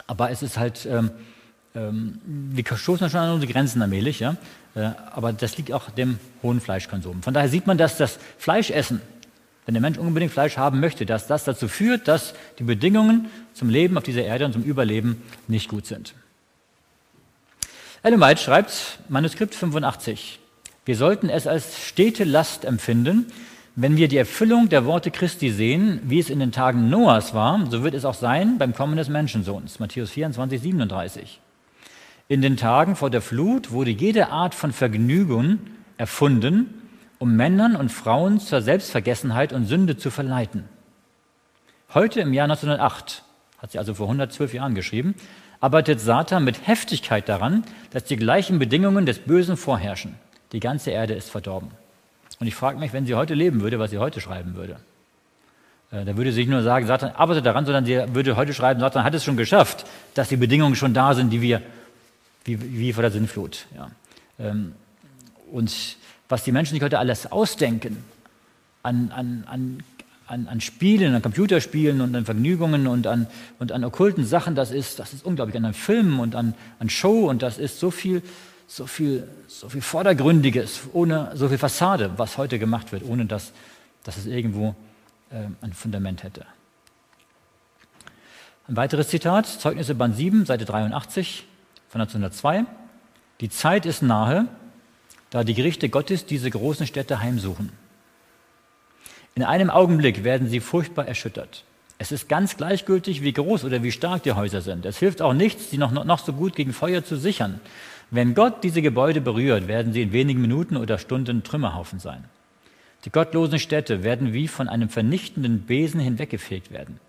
[0.08, 0.86] Aber es ist halt,
[1.74, 4.36] wir stoßen schon an unsere Grenzen allmählich, ja.
[4.76, 7.24] Äh, aber das liegt auch dem hohen Fleischkonsum.
[7.24, 9.02] Von daher sieht man, dass das Fleischessen,
[9.72, 13.70] wenn der Mensch unbedingt Fleisch haben möchte, dass das dazu führt, dass die Bedingungen zum
[13.70, 16.14] Leben auf dieser Erde und zum Überleben nicht gut sind.
[18.04, 20.40] Ellen White schreibt, Manuskript 85,
[20.84, 23.28] wir sollten es als stete Last empfinden,
[23.78, 27.66] wenn wir die Erfüllung der Worte Christi sehen, wie es in den Tagen Noahs war,
[27.72, 29.80] so wird es auch sein beim Kommen des Menschensohns.
[29.80, 31.40] Matthäus 24, 37.
[32.28, 35.60] In den Tagen vor der Flut wurde jede Art von Vergnügen
[35.98, 36.81] erfunden,
[37.22, 40.68] um Männern und Frauen zur Selbstvergessenheit und Sünde zu verleiten.
[41.94, 43.22] Heute im Jahr 1908,
[43.60, 45.14] hat sie also vor 112 Jahren geschrieben,
[45.60, 50.16] arbeitet Satan mit Heftigkeit daran, dass die gleichen Bedingungen des Bösen vorherrschen.
[50.52, 51.70] Die ganze Erde ist verdorben.
[52.40, 54.78] Und ich frage mich, wenn sie heute leben würde, was sie heute schreiben würde.
[55.92, 58.80] Äh, da würde sie nicht nur sagen, Satan arbeitet daran, sondern sie würde heute schreiben,
[58.80, 61.62] Satan hat es schon geschafft, dass die Bedingungen schon da sind, die wir,
[62.46, 63.68] wie, wie vor der Sinnflut.
[63.78, 63.92] Ja.
[64.40, 64.74] Ähm,
[65.52, 65.98] und
[66.32, 68.04] was die Menschen sich heute alles ausdenken
[68.84, 69.84] an, an, an
[70.32, 73.28] an, an Spielen, an Computerspielen und an Vergnügungen und an,
[73.60, 77.30] und an okkulten Sachen, das ist, das ist unglaublich, an Filmen und an, an Show
[77.30, 78.24] und das ist so viel,
[78.66, 83.52] so viel, so viel Vordergründiges, ohne so viel Fassade, was heute gemacht wird, ohne dass,
[84.06, 84.74] dass es irgendwo
[85.32, 86.46] äh, ein Fundament hätte.
[88.70, 91.46] Ein weiteres Zitat, Zeugnisse Band 7, Seite 83
[91.90, 92.66] von 1902.
[93.42, 94.48] Die Zeit ist nahe,
[95.32, 97.72] da die Gerichte Gottes diese großen Städte heimsuchen.
[99.34, 101.64] In einem Augenblick werden sie furchtbar erschüttert.
[101.98, 104.86] Es ist ganz gleichgültig, wie groß oder wie stark die Häuser sind.
[104.86, 107.62] Es hilft auch nichts, sie noch, noch so gut gegen Feuer zu sichern.
[108.10, 112.26] Wenn Gott diese Gebäude berührt, werden sie in wenigen Minuten oder Stunden Trümmerhaufen sein.
[113.06, 117.00] Die gottlosen Städte werden wie von einem vernichtenden Besen hinweggefegt werden.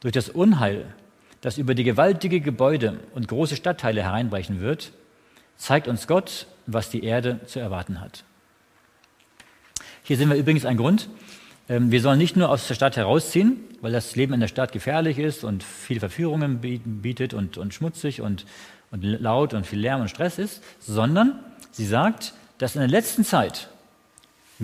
[0.00, 0.84] Durch das Unheil,
[1.40, 4.92] das über die gewaltige Gebäude und große Stadtteile hereinbrechen wird,
[5.56, 8.24] zeigt uns Gott, was die Erde zu erwarten hat.
[10.02, 11.08] Hier sehen wir übrigens einen Grund,
[11.68, 14.72] ähm, wir sollen nicht nur aus der Stadt herausziehen, weil das Leben in der Stadt
[14.72, 18.44] gefährlich ist und viele Verführungen bietet und, und schmutzig und,
[18.90, 21.38] und laut und viel Lärm und Stress ist, sondern
[21.70, 23.68] sie sagt, dass in der letzten Zeit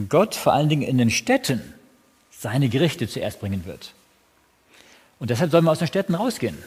[0.08, 1.62] Gott vor allen Dingen in den Städten
[2.30, 3.94] seine Gerichte zuerst bringen wird.
[5.18, 6.58] Und deshalb sollen wir aus den Städten rausgehen.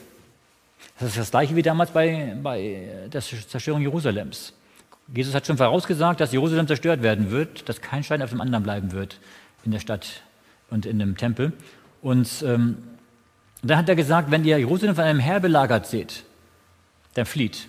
[0.97, 4.53] Das ist das gleiche wie damals bei, bei der Zerstörung Jerusalems.
[5.13, 8.63] Jesus hat schon vorausgesagt, dass Jerusalem zerstört werden wird, dass kein Stein auf dem anderen
[8.63, 9.19] bleiben wird
[9.65, 10.21] in der Stadt
[10.69, 11.53] und in dem Tempel.
[12.01, 12.77] Und ähm,
[13.61, 16.23] dann hat er gesagt, wenn ihr Jerusalem von einem Herr belagert seht,
[17.15, 17.67] dann flieht.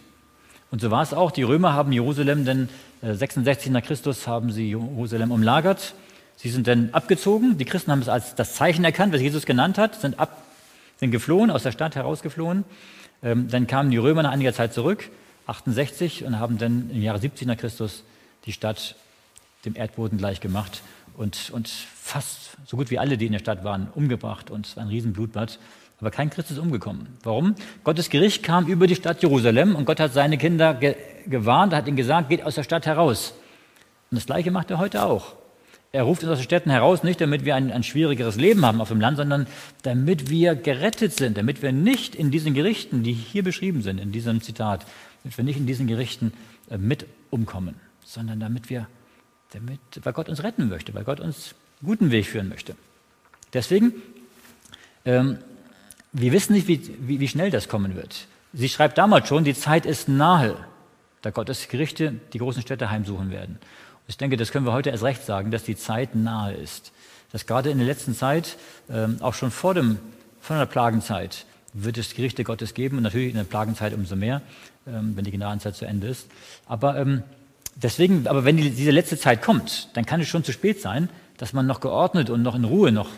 [0.70, 1.30] Und so war es auch.
[1.30, 2.68] Die Römer haben Jerusalem, denn
[3.02, 5.94] äh, 66 nach Christus haben sie Jerusalem umlagert.
[6.36, 7.58] Sie sind dann abgezogen.
[7.58, 10.42] Die Christen haben es als das Zeichen erkannt, was Jesus genannt hat, sind, ab,
[10.98, 12.64] sind geflohen, aus der Stadt herausgeflohen.
[13.22, 15.10] Ähm, dann kamen die Römer nach einiger Zeit zurück,
[15.50, 18.04] 68, und haben dann im Jahre 70 nach Christus
[18.46, 18.96] die Stadt
[19.64, 20.82] dem Erdboden gleich gemacht
[21.16, 24.76] und, und fast so gut wie alle, die in der Stadt waren, umgebracht und es
[24.76, 25.58] war ein Riesenblutbad.
[26.00, 27.08] Aber kein Christ ist umgekommen.
[27.22, 27.54] Warum?
[27.84, 30.96] Gottes Gericht kam über die Stadt Jerusalem und Gott hat seine Kinder ge
[31.26, 33.34] gewarnt, hat ihnen gesagt, geht aus der Stadt heraus.
[34.10, 35.34] Und das Gleiche macht er heute auch.
[35.92, 38.80] Er ruft uns aus den Städten heraus, nicht damit wir ein, ein schwierigeres Leben haben
[38.80, 39.48] auf dem Land, sondern
[39.82, 44.12] damit wir gerettet sind, damit wir nicht in diesen Gerichten, die hier beschrieben sind, in
[44.12, 44.86] diesem Zitat,
[45.22, 46.32] damit wir nicht in diesen Gerichten
[46.70, 47.74] äh, mit umkommen,
[48.04, 48.86] sondern damit wir
[49.52, 52.76] damit, weil Gott uns retten möchte, weil Gott uns einen guten Weg führen möchte.
[53.52, 53.92] Deswegen,
[55.04, 55.38] ähm,
[56.12, 58.28] wir wissen nicht, wie, wie, wie schnell das kommen wird.
[58.52, 60.56] Sie schreibt damals schon, die Zeit ist nahe,
[61.22, 63.58] da Gottes Gerichte die großen Städte heimsuchen werden.
[64.10, 66.92] Ich denke, das können wir heute erst recht sagen, dass die Zeit nahe ist.
[67.32, 68.56] Dass gerade in der letzten Zeit,
[68.90, 69.98] ähm, auch schon vor, dem,
[70.40, 74.42] vor der Plagenzeit, wird es Gerichte Gottes geben und natürlich in der Plagenzeit umso mehr,
[74.86, 76.26] ähm, wenn die Gnadenzeit zu Ende ist.
[76.66, 77.22] Aber ähm,
[77.76, 81.08] Deswegen, aber wenn diese letzte Zeit kommt, dann kann es schon zu spät sein,
[81.38, 83.08] dass man noch geordnet und noch in Ruhe noch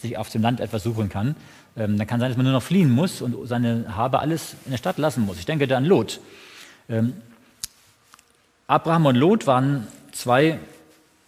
[0.00, 1.34] sich auf dem Land etwas suchen kann.
[1.76, 4.70] Ähm, dann kann sein, dass man nur noch fliehen muss und seine Habe alles in
[4.70, 5.38] der Stadt lassen muss.
[5.38, 6.20] Ich denke da an Lot.
[6.88, 7.14] Ähm,
[8.68, 10.58] Abraham und Lot waren zwei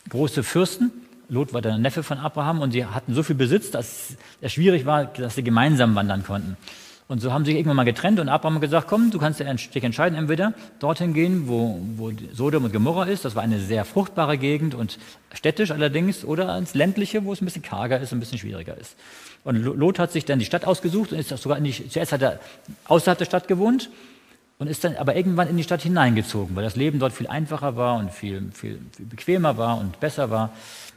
[0.08, 0.92] große Fürsten.
[1.28, 4.86] Lot war der Neffe von Abraham und sie hatten so viel Besitz, dass es schwierig
[4.86, 6.56] war, dass sie gemeinsam wandern konnten.
[7.06, 9.38] Und so haben sie sich irgendwann mal getrennt und Abraham hat gesagt, komm, du kannst
[9.38, 13.84] dich entscheiden, entweder dorthin gehen, wo, wo Sodom und Gomorra ist, das war eine sehr
[13.84, 14.98] fruchtbare Gegend und
[15.34, 18.96] städtisch allerdings, oder ins ländliche, wo es ein bisschen karger ist ein bisschen schwieriger ist.
[19.44, 22.40] Und Lot hat sich dann die Stadt ausgesucht und ist sogar die, zuerst hat er
[22.86, 23.90] außerhalb der Stadt gewohnt
[24.58, 27.76] und ist dann aber irgendwann in die Stadt hineingezogen, weil das Leben dort viel einfacher
[27.76, 30.50] war und viel, viel, viel bequemer war und besser war.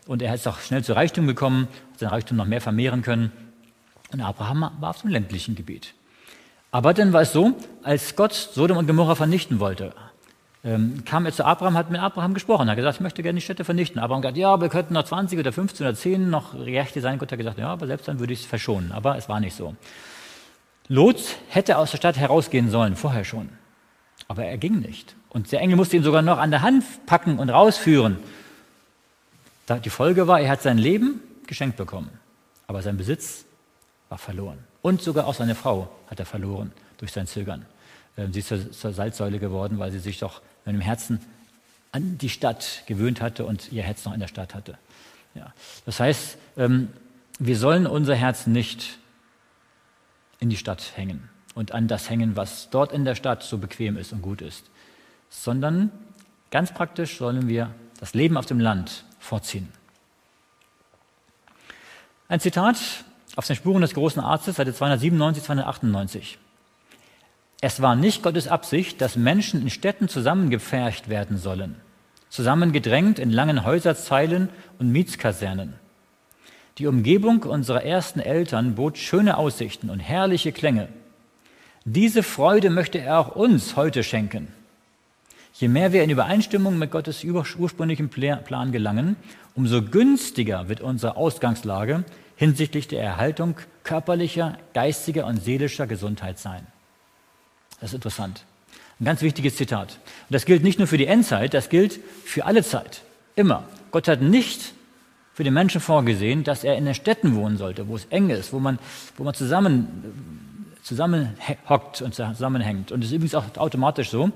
[0.06, 3.32] Und er ist auch schnell zu Reichtum gekommen, hat sein Reichtum noch mehr vermehren können.
[4.14, 5.94] Und Abraham war auf dem ländlichen Gebiet.
[6.72, 7.54] Aber dann war es so,
[7.84, 9.94] als Gott Sodom und Gomorra vernichten wollte,
[10.64, 13.44] ähm, kam er zu Abraham, hat mit Abraham gesprochen, hat gesagt, ich möchte gerne die
[13.44, 14.00] Städte vernichten.
[14.00, 17.18] Abraham hat gesagt, ja, wir könnten noch 20 oder 15 oder 10 noch Rechte sein.
[17.20, 18.92] Gott hat gesagt, ja, aber selbst dann würde ich es verschonen.
[18.92, 19.76] Aber es war nicht so.
[20.88, 23.50] Lot hätte aus der Stadt herausgehen sollen, vorher schon.
[24.28, 25.16] Aber er ging nicht.
[25.30, 28.18] Und der Engel musste ihn sogar noch an der Hand packen und rausführen.
[29.84, 32.10] Die Folge war, er hat sein Leben geschenkt bekommen.
[32.68, 33.46] Aber sein Besitz
[34.10, 34.60] war verloren.
[34.82, 37.66] Und sogar auch seine Frau hat er verloren durch sein Zögern.
[38.18, 41.20] Ähm, sie ist zur, Salzsäule geworden, weil sie sich doch in dem Herzen
[41.92, 44.78] an die Stadt gewöhnt hatte und ihr Herz noch in der Stadt hatte.
[45.36, 45.54] Ja.
[45.86, 46.90] Das heißt, ähm,
[47.40, 48.98] wir sollen unser Herz nicht
[50.40, 53.98] in die Stadt hängen und an das hängen, was dort in der Stadt so bequem
[53.98, 54.70] ist und gut ist,
[55.30, 55.92] sondern
[56.52, 59.70] ganz praktisch sollen wir das Leben auf dem Land vorziehen.
[62.30, 62.78] Ein Zitat
[63.36, 66.38] auf den Spuren des großen Arztes, Seite 297, 298.
[67.62, 71.76] Es war nicht Gottes Absicht, dass Menschen in Städten zusammengepfercht werden sollen,
[72.30, 75.74] zusammengedrängt in langen Häuserzeilen und Mietskasernen.
[76.78, 80.90] Die Umgebung unserer ersten Eltern bot schöne Aussichten und herrliche Klänge.
[81.86, 84.50] Diese Freude möchte er auch uns heute schenken.
[85.54, 89.16] Je mehr wir in Übereinstimmung mit Gottes ursprünglichen Plan gelangen,
[89.56, 92.04] umso günstiger wird unsere Ausgangslage
[92.36, 96.68] hinsichtlich der Erhaltung körperlicher, geistiger und seelischer Gesundheit sein.
[97.80, 98.44] Das ist interessant.
[99.00, 99.98] Ein ganz wichtiges Zitat.
[100.30, 103.02] Und das gilt nicht nur für die Endzeit, das gilt für alle Zeit.
[103.36, 103.64] Immer.
[103.90, 104.74] Gott hat nicht
[105.38, 108.54] für den Menschen vorgesehen, dass er in den Städten wohnen sollte, wo es eng ist,
[108.54, 108.80] wo man,
[109.18, 109.88] wo man zusammen,
[111.70, 112.92] hockt und zusammenhängt.
[112.92, 114.32] Und es ist übrigens auch automatisch so,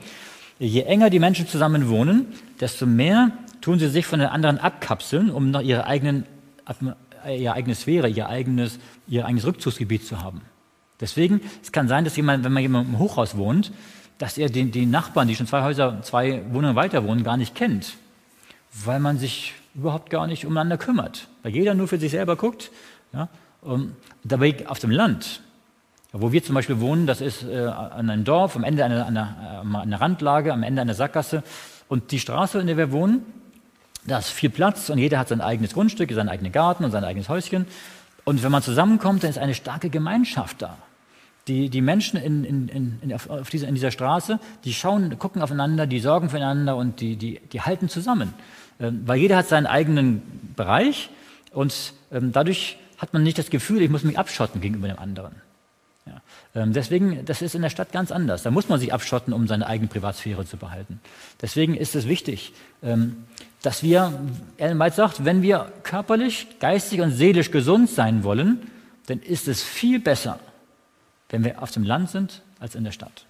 [0.60, 2.28] je enger die Menschen zusammen wohnen,
[2.60, 3.32] desto mehr
[3.62, 6.26] tun sie sich von den anderen abkapseln, um noch ihre eigenen
[7.28, 8.78] ihre eigene Sphäre, ihr eigenes,
[9.08, 10.42] ihr eigenes Rückzugsgebiet zu haben.
[11.00, 13.72] Deswegen, es kann sein, dass jemand, wenn man jemand im Hochhaus wohnt,
[14.20, 17.56] dass er den, den Nachbarn, die schon zwei Häuser, zwei Wohnungen weiter wohnen, gar nicht
[17.56, 17.94] kennt,
[18.86, 22.72] weil man sich überhaupt gar nicht umeinander kümmert, weil jeder nur für sich selber guckt.
[23.14, 23.30] Ja?
[23.62, 25.42] Und dabei auf dem Land,
[26.12, 29.64] wo wir zum Beispiel wohnen, das ist äh, an einem Dorf, am Ende einer, einer,
[29.64, 31.44] äh, einer Randlage, am Ende einer Sackgasse.
[31.88, 33.26] Und die Straße, in der wir wohnen,
[34.06, 37.04] da ist viel Platz und jeder hat sein eigenes Grundstück, seinen eigenen Garten und sein
[37.04, 37.68] eigenes Häuschen.
[38.24, 40.78] Und wenn man zusammenkommt, dann ist eine starke Gemeinschaft da.
[41.48, 45.88] Die, die Menschen in, in, in, auf dieser, in dieser Straße, die schauen, gucken aufeinander,
[45.88, 48.34] die sorgen füreinander und die, die, die halten zusammen.
[48.82, 50.22] Ähm, weil jeder hat seinen eigenen
[50.56, 51.10] Bereich
[51.52, 55.36] und ähm, dadurch hat man nicht das Gefühl, ich muss mich abschotten gegenüber dem anderen.
[56.06, 56.22] Ja.
[56.56, 58.44] Ähm, deswegen, das ist in der Stadt ganz anders.
[58.44, 61.00] Da muss man sich abschotten, um seine eigene Privatsphäre zu behalten.
[61.42, 62.54] Deswegen ist es wichtig,
[63.62, 64.20] dass wir,
[64.58, 68.60] Ellen White sagt, wenn wir körperlich, geistig und seelisch gesund sein wollen,
[69.08, 70.40] dann ist es viel besser,
[71.30, 73.26] wenn wir auf dem Land sind, als in der Stadt.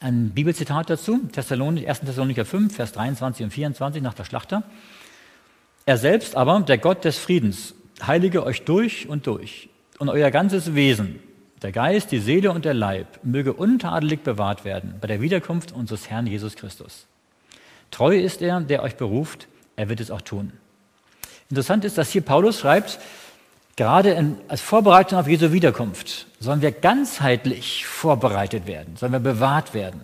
[0.00, 1.32] Ein Bibelzitat dazu, 1.
[1.32, 4.62] Thessalonicher 5, Vers 23 und 24 nach der Schlachter.
[5.86, 7.74] Er selbst aber, der Gott des Friedens,
[8.06, 9.68] heilige euch durch und durch
[9.98, 11.18] und euer ganzes Wesen,
[11.62, 16.08] der Geist, die Seele und der Leib, möge untadelig bewahrt werden bei der Wiederkunft unseres
[16.08, 17.06] Herrn Jesus Christus.
[17.90, 20.52] Treu ist er, der euch beruft, er wird es auch tun.
[21.50, 23.00] Interessant ist, dass hier Paulus schreibt,
[23.78, 29.72] gerade in, als Vorbereitung auf Jesu Wiederkunft sollen wir ganzheitlich vorbereitet werden, sollen wir bewahrt
[29.72, 30.00] werden.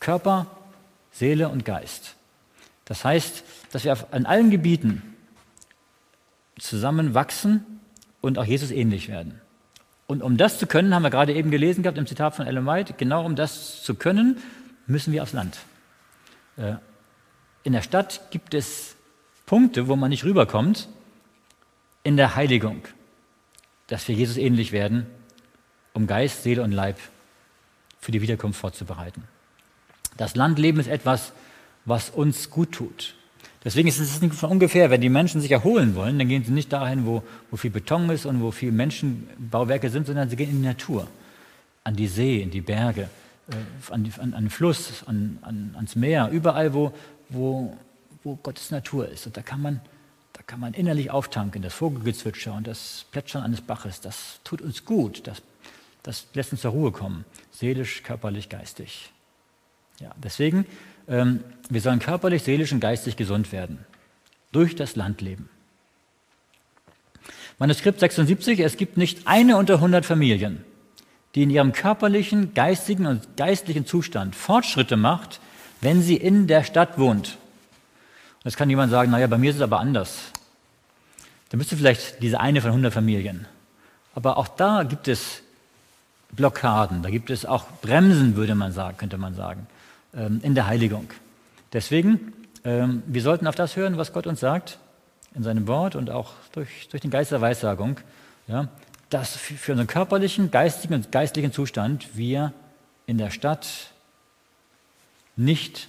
[0.00, 0.46] Körper,
[1.12, 2.16] Seele und Geist.
[2.84, 5.14] Das heißt, dass wir an allen Gebieten
[6.58, 7.64] zusammen wachsen
[8.20, 9.40] und auch Jesus ähnlich werden.
[10.08, 12.66] Und um das zu können, haben wir gerade eben gelesen gehabt im Zitat von Ellen
[12.66, 14.38] White, genau um das zu können,
[14.88, 15.58] müssen wir aufs Land.
[16.56, 16.74] Äh,
[17.62, 18.96] in der Stadt gibt es
[19.46, 20.88] Punkte, wo man nicht rüberkommt,
[22.06, 22.82] in der Heiligung,
[23.88, 25.06] dass wir Jesus ähnlich werden,
[25.92, 26.98] um Geist, Seele und Leib
[28.00, 29.24] für die Wiederkunft vorzubereiten.
[30.16, 31.32] Das Landleben ist etwas,
[31.84, 33.16] was uns gut tut.
[33.64, 36.52] Deswegen ist es nicht von ungefähr, wenn die Menschen sich erholen wollen, dann gehen sie
[36.52, 40.50] nicht dahin, wo, wo viel Beton ist und wo viel Menschenbauwerke sind, sondern sie gehen
[40.50, 41.08] in die Natur,
[41.82, 43.10] an die See, in die Berge,
[43.50, 46.92] äh, an, an, an, den Fluss, an, an, ans Meer, überall, wo,
[47.28, 47.76] wo,
[48.22, 49.26] wo Gottes Natur ist.
[49.26, 49.80] Und da kann man,
[50.46, 55.26] kann man innerlich auftanken, das Vogelgezwitscher und das Plätschern eines Baches, das tut uns gut,
[55.26, 55.42] das,
[56.02, 59.10] das lässt uns zur Ruhe kommen, seelisch, körperlich, geistig.
[59.98, 60.66] Ja, deswegen,
[61.08, 63.84] ähm, wir sollen körperlich, seelisch und geistig gesund werden.
[64.52, 65.48] Durch das Land leben.
[67.58, 70.64] Manuskript 76, es gibt nicht eine unter 100 Familien,
[71.34, 75.40] die in ihrem körperlichen, geistigen und geistlichen Zustand Fortschritte macht,
[75.80, 77.38] wenn sie in der Stadt wohnt.
[78.44, 80.32] Jetzt kann jemand sagen, naja, bei mir ist es aber anders.
[81.56, 83.46] Dann bist du vielleicht diese eine von 100 Familien.
[84.14, 85.40] Aber auch da gibt es
[86.32, 89.66] Blockaden, da gibt es auch Bremsen, würde man sagen, könnte man sagen.
[90.14, 91.08] Ähm, in der Heiligung.
[91.72, 94.76] Deswegen, ähm, wir sollten auf das hören, was Gott uns sagt,
[95.34, 98.00] in seinem Wort und auch durch, durch den Geist der Weissagung,
[98.48, 98.68] ja,
[99.08, 102.52] dass für unseren körperlichen, geistigen und geistlichen Zustand wir
[103.06, 103.66] in der Stadt
[105.36, 105.88] nicht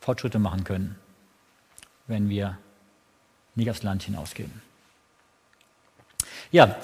[0.00, 0.96] Fortschritte machen können,
[2.08, 2.58] wenn wir
[3.54, 4.50] nicht aufs Land hinausgehen.
[6.52, 6.76] Ja,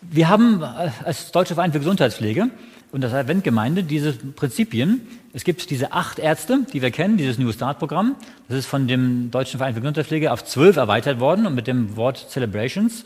[0.00, 2.48] wir haben äh, als Deutsche Verein für Gesundheitspflege
[2.92, 5.06] und das Adventgemeinde diese Prinzipien.
[5.32, 8.16] Es gibt diese acht Ärzte, die wir kennen, dieses New Start-Programm.
[8.48, 11.96] Das ist von dem Deutschen Verein für Gesundheitspflege auf zwölf erweitert worden und mit dem
[11.96, 13.04] Wort Celebrations.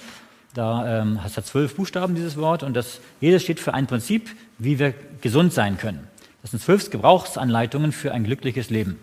[0.55, 4.29] Da ähm, hat es zwölf Buchstaben, dieses Wort, und das, jedes steht für ein Prinzip,
[4.59, 4.93] wie wir
[5.23, 6.07] gesund sein können.
[6.43, 8.99] Das sind zwölf Gebrauchsanleitungen für ein glückliches Leben.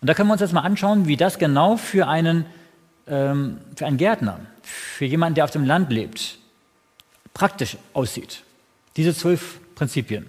[0.00, 2.44] Und da können wir uns jetzt mal anschauen, wie das genau für einen,
[3.06, 6.38] ähm, für einen Gärtner, für jemanden, der auf dem Land lebt,
[7.32, 8.42] praktisch aussieht.
[8.96, 10.26] Diese zwölf Prinzipien.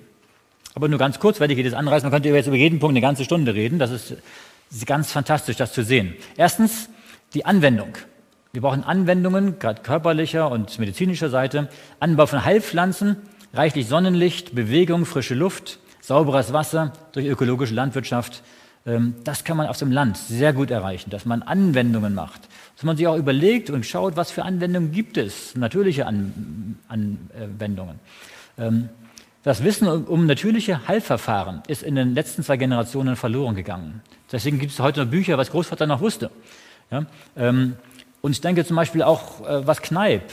[0.74, 2.06] Aber nur ganz kurz, werde ich das anreißen.
[2.06, 3.80] Man könnte jetzt über jeden Punkt eine ganze Stunde reden.
[3.80, 4.16] Das ist,
[4.86, 6.16] ganz fantastisch, das zu sehen.
[6.36, 6.90] Erstens
[7.34, 7.98] die Anwendung.
[8.52, 11.70] Wir brauchen Anwendungen, gerade körperlicher und medizinischer Seite.
[12.00, 13.18] Anbau von Heilpflanzen,
[13.54, 18.44] reichlich Sonnenlicht, Bewegung, frische Luft, sauberes Wasser durch ökologische Landwirtschaft.
[18.86, 22.42] Ähm, das kann man auf dem Land sehr gut erreichen, dass man Anwendungen macht.
[22.76, 28.00] Dass man sich auch überlegt und schaut, was für Anwendungen gibt es, natürliche Anwendungen.
[28.58, 28.90] Ähm,
[29.44, 34.02] das Wissen um natürliche Heilverfahren ist in den letzten zwei Generationen verloren gegangen.
[34.32, 36.32] Deswegen gibt es heute noch Bücher, was Großvater noch wusste.
[37.38, 37.76] Ähm,
[38.22, 40.24] und ich denke zum Beispiel auch, äh, was Kneip,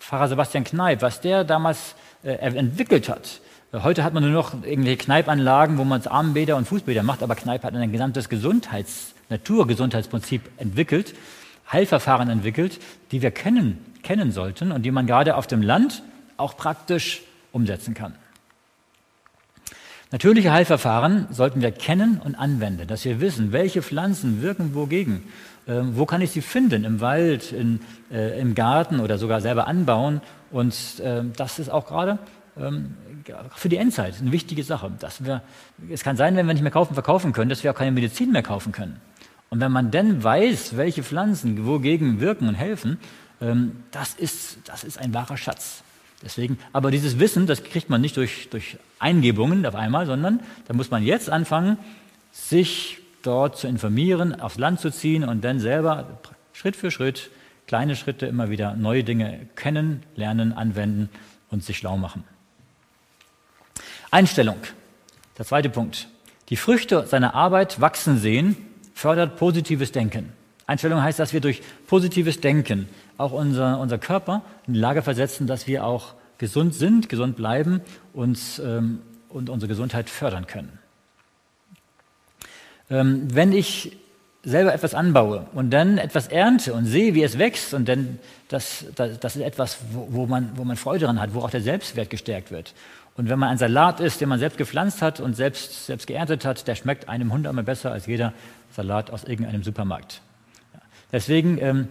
[0.00, 1.94] Pfarrer Sebastian Kneip, was der damals
[2.24, 3.40] äh, entwickelt hat.
[3.82, 7.62] Heute hat man nur noch irgendwelche Kneipanlagen, wo man Armbäder und Fußbäder macht, aber Kneip
[7.62, 11.14] hat ein gesamtes Gesundheits-, Naturgesundheitsprinzip entwickelt,
[11.70, 12.78] Heilverfahren entwickelt,
[13.10, 16.02] die wir kennen, kennen sollten und die man gerade auf dem Land
[16.38, 17.22] auch praktisch
[17.52, 18.14] umsetzen kann.
[20.10, 25.24] Natürliche Heilverfahren sollten wir kennen und anwenden, dass wir wissen, welche Pflanzen wirken wogegen.
[25.68, 26.84] Ähm, wo kann ich sie finden?
[26.84, 30.22] Im Wald, in, äh, im Garten oder sogar selber anbauen.
[30.52, 32.18] Und äh, das ist auch gerade
[32.56, 32.94] ähm,
[33.54, 34.92] für die Endzeit eine wichtige Sache.
[34.98, 35.42] Dass wir,
[35.90, 38.32] es kann sein, wenn wir nicht mehr kaufen, verkaufen können, dass wir auch keine Medizin
[38.32, 39.00] mehr kaufen können.
[39.48, 42.98] Und wenn man dann weiß, welche Pflanzen wogegen wirken und helfen,
[43.40, 45.82] ähm, das, ist, das ist ein wahrer Schatz.
[46.22, 50.74] Deswegen, aber dieses Wissen, das kriegt man nicht durch, durch Eingebungen auf einmal, sondern da
[50.74, 51.76] muss man jetzt anfangen,
[52.32, 56.18] sich dort zu informieren, aufs Land zu ziehen und dann selber
[56.52, 57.30] Schritt für Schritt,
[57.66, 61.10] kleine Schritte immer wieder neue Dinge kennen, lernen, anwenden
[61.50, 62.24] und sich schlau machen.
[64.10, 64.58] Einstellung,
[65.38, 66.08] der zweite Punkt.
[66.48, 68.56] Die Früchte seiner Arbeit wachsen sehen,
[68.94, 70.32] fördert positives Denken.
[70.66, 72.88] Einstellung heißt, dass wir durch positives Denken
[73.18, 77.80] auch unser, unser Körper in die Lage versetzen, dass wir auch gesund sind, gesund bleiben
[78.12, 80.78] und, ähm, und unsere Gesundheit fördern können.
[82.90, 83.96] Ähm, wenn ich
[84.42, 88.84] selber etwas anbaue und dann etwas ernte und sehe, wie es wächst und dann das,
[88.94, 91.62] das, das ist etwas, wo, wo, man, wo man Freude daran hat, wo auch der
[91.62, 92.72] Selbstwert gestärkt wird.
[93.16, 96.44] Und wenn man ein Salat isst, den man selbst gepflanzt hat und selbst, selbst geerntet
[96.44, 98.32] hat, der schmeckt einem hundertmal besser als jeder
[98.72, 100.20] Salat aus irgendeinem Supermarkt.
[101.12, 101.88] Deswegen ähm,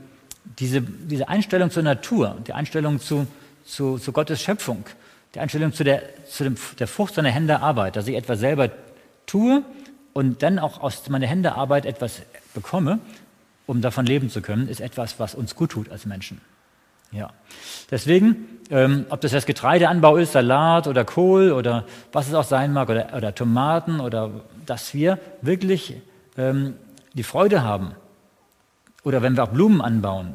[0.59, 3.27] diese, diese Einstellung zur Natur, die Einstellung zu,
[3.65, 4.85] zu, zu Gottes Schöpfung,
[5.33, 8.69] die Einstellung zu, der, zu dem, der Frucht seiner Hände Arbeit, dass ich etwas selber
[9.25, 9.63] tue
[10.13, 12.21] und dann auch aus meiner Hände Arbeit etwas
[12.53, 12.99] bekomme,
[13.65, 16.39] um davon leben zu können, ist etwas, was uns gut tut als Menschen.
[17.11, 17.33] Ja.
[17.89, 22.73] Deswegen, ähm, ob das jetzt Getreideanbau ist, Salat oder Kohl oder was es auch sein
[22.73, 24.31] mag, oder, oder Tomaten, oder
[24.65, 25.95] dass wir wirklich
[26.37, 26.75] ähm,
[27.13, 27.91] die Freude haben,
[29.03, 30.33] oder wenn wir auch Blumen anbauen,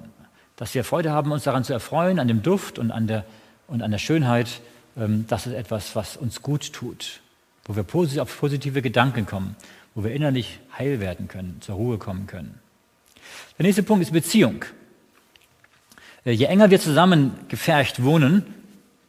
[0.57, 3.25] dass wir Freude haben, uns daran zu erfreuen, an dem Duft und an der,
[3.67, 4.61] und an der Schönheit.
[4.97, 7.21] Ähm, das ist etwas, was uns gut tut,
[7.65, 7.85] wo wir
[8.23, 9.57] auf positive Gedanken kommen,
[9.95, 12.61] wo wir innerlich heil werden können, zur Ruhe kommen können.
[13.59, 14.65] Der nächste Punkt ist Beziehung.
[16.25, 18.45] Äh, je enger wir zusammen gefercht wohnen,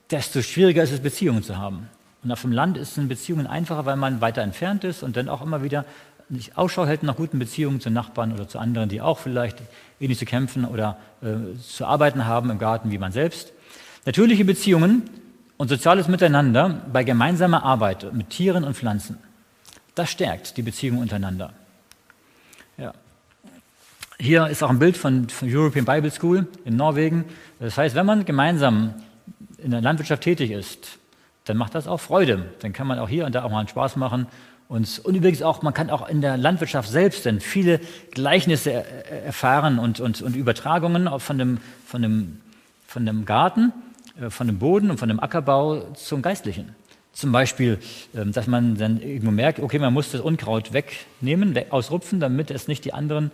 [0.09, 1.89] desto schwieriger ist es, Beziehungen zu haben.
[2.23, 5.29] Und auf dem Land ist es Beziehungen einfacher, weil man weiter entfernt ist und dann
[5.29, 5.85] auch immer wieder
[6.29, 9.57] nicht Ausschau hält nach guten Beziehungen zu Nachbarn oder zu anderen, die auch vielleicht
[9.99, 13.51] ähnlich zu kämpfen oder äh, zu arbeiten haben im Garten wie man selbst.
[14.05, 15.03] Natürliche Beziehungen
[15.57, 19.17] und soziales Miteinander bei gemeinsamer Arbeit mit Tieren und Pflanzen.
[19.93, 21.53] Das stärkt die Beziehungen untereinander.
[24.23, 27.25] Hier ist auch ein Bild von, von European Bible School in Norwegen.
[27.59, 28.93] Das heißt, wenn man gemeinsam
[29.57, 30.99] in der Landwirtschaft tätig ist,
[31.45, 32.45] dann macht das auch Freude.
[32.59, 34.27] Dann kann man auch hier und da auch mal einen Spaß machen.
[34.67, 37.79] Und, und übrigens auch, man kann auch in der Landwirtschaft selbst dann viele
[38.11, 38.85] Gleichnisse
[39.25, 41.57] erfahren und, und, und Übertragungen von dem,
[41.87, 42.41] von, dem,
[42.85, 43.73] von dem Garten,
[44.21, 46.75] äh, von dem Boden und von dem Ackerbau zum Geistlichen.
[47.11, 47.79] Zum Beispiel,
[48.15, 52.67] ähm, dass man dann irgendwo merkt, okay, man muss das Unkraut wegnehmen, ausrupfen, damit es
[52.67, 53.31] nicht die anderen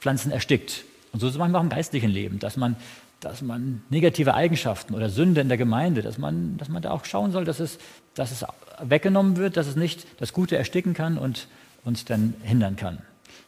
[0.00, 0.84] Pflanzen erstickt.
[1.12, 2.76] Und so ist es manchmal auch im geistlichen Leben, dass man
[3.20, 7.04] dass man negative Eigenschaften oder Sünde in der Gemeinde, dass man, dass man da auch
[7.04, 7.78] schauen soll, dass es,
[8.14, 8.44] dass es
[8.80, 11.48] weggenommen wird, dass es nicht das Gute ersticken kann und
[11.84, 12.98] uns dann hindern kann.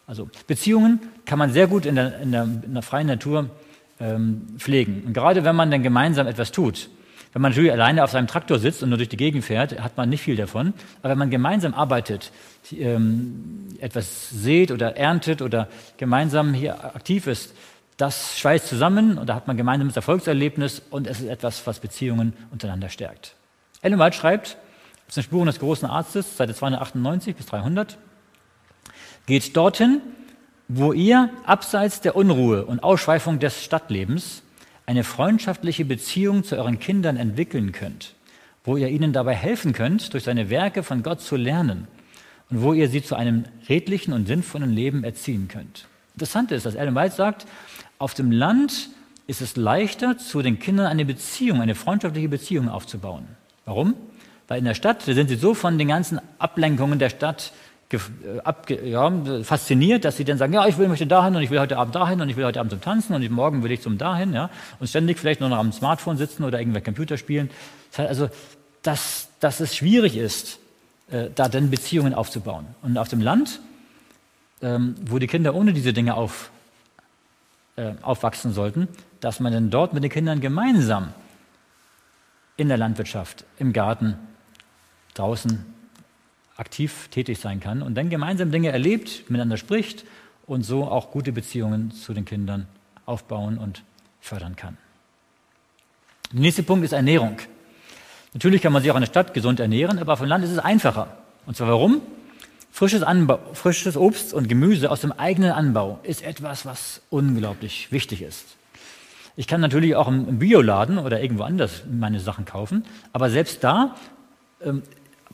[0.07, 3.49] Also Beziehungen kann man sehr gut in der, in der, in der freien Natur
[4.01, 5.05] ähm, pflegen.
[5.07, 6.91] Und gerade wenn man dann gemeinsam etwas tut,
[7.33, 9.97] wenn man natürlich alleine auf seinem Traktor sitzt und nur durch die Gegend fährt, hat
[9.97, 10.75] man nicht viel davon.
[11.01, 12.33] Aber wenn man gemeinsam arbeitet,
[12.73, 17.55] ähm, etwas sät oder erntet oder gemeinsam hier aktiv ist,
[17.97, 22.33] das schweißt zusammen und da hat man gemeinsames Erfolgserlebnis und es ist etwas, was Beziehungen
[22.51, 23.35] untereinander stärkt.
[23.83, 24.57] Ellen White schreibt,
[25.07, 27.99] aus den Spuren des großen Arztes, Seite 298 bis 300,
[29.27, 30.01] geht dorthin,
[30.69, 34.43] wo ihr abseits der Unruhe und Ausschweifung des Stadtlebens
[34.91, 38.17] eine freundschaftliche Beziehung zu euren Kindern entwickeln könnt,
[38.65, 41.87] wo ihr ihnen dabei helfen könnt, durch seine Werke von Gott zu lernen
[42.51, 45.87] und wo ihr sie zu einem redlichen und sinnvollen Leben erziehen könnt.
[46.15, 47.47] Interessant ist, dass Ellen White sagt,
[47.99, 48.91] auf dem Land
[49.29, 53.29] ist es leichter, zu den Kindern eine Beziehung, eine freundschaftliche Beziehung aufzubauen.
[53.67, 53.95] Warum?
[54.49, 57.53] Weil in der Stadt sind sie so von den ganzen Ablenkungen der Stadt
[58.85, 59.13] ja,
[59.43, 61.95] fasziniert, dass sie dann sagen, ja, ich will möchte dahin und ich will heute Abend
[61.95, 64.51] dahin und ich will heute Abend zum Tanzen und morgen will ich zum dahin, ja,
[64.79, 67.51] und ständig vielleicht nur noch am Smartphone sitzen oder irgendwelche Computer spielen.
[67.91, 68.31] Das heißt also,
[68.83, 70.59] dass, dass es schwierig ist,
[71.11, 72.67] äh, da dann Beziehungen aufzubauen.
[72.83, 73.61] Und auf dem Land,
[74.63, 76.51] ähm, wo die Kinder ohne diese Dinge auf,
[77.77, 78.89] äh, aufwachsen sollten,
[79.21, 81.13] dass man dann dort mit den Kindern gemeinsam
[82.57, 84.17] in der Landwirtschaft, im Garten,
[85.15, 85.65] draußen
[86.61, 90.05] aktiv tätig sein kann und dann gemeinsam Dinge erlebt, miteinander spricht
[90.47, 92.69] und so auch gute Beziehungen zu den Kindern
[93.07, 93.83] aufbauen und
[94.21, 94.77] fördern kann.
[96.33, 97.39] Der nächste Punkt ist Ernährung.
[98.35, 100.51] Natürlich kann man sich auch in der Stadt gesund ernähren, aber auf dem Land ist
[100.51, 101.17] es einfacher.
[101.47, 102.03] Und zwar warum?
[102.71, 108.23] Frisches, Anbau, frisches Obst und Gemüse aus dem eigenen Anbau ist etwas, was unglaublich wichtig
[108.23, 108.57] ist.
[109.35, 113.97] Ich kann natürlich auch im Bioladen oder irgendwo anders meine Sachen kaufen, aber selbst da
[114.63, 114.83] ähm,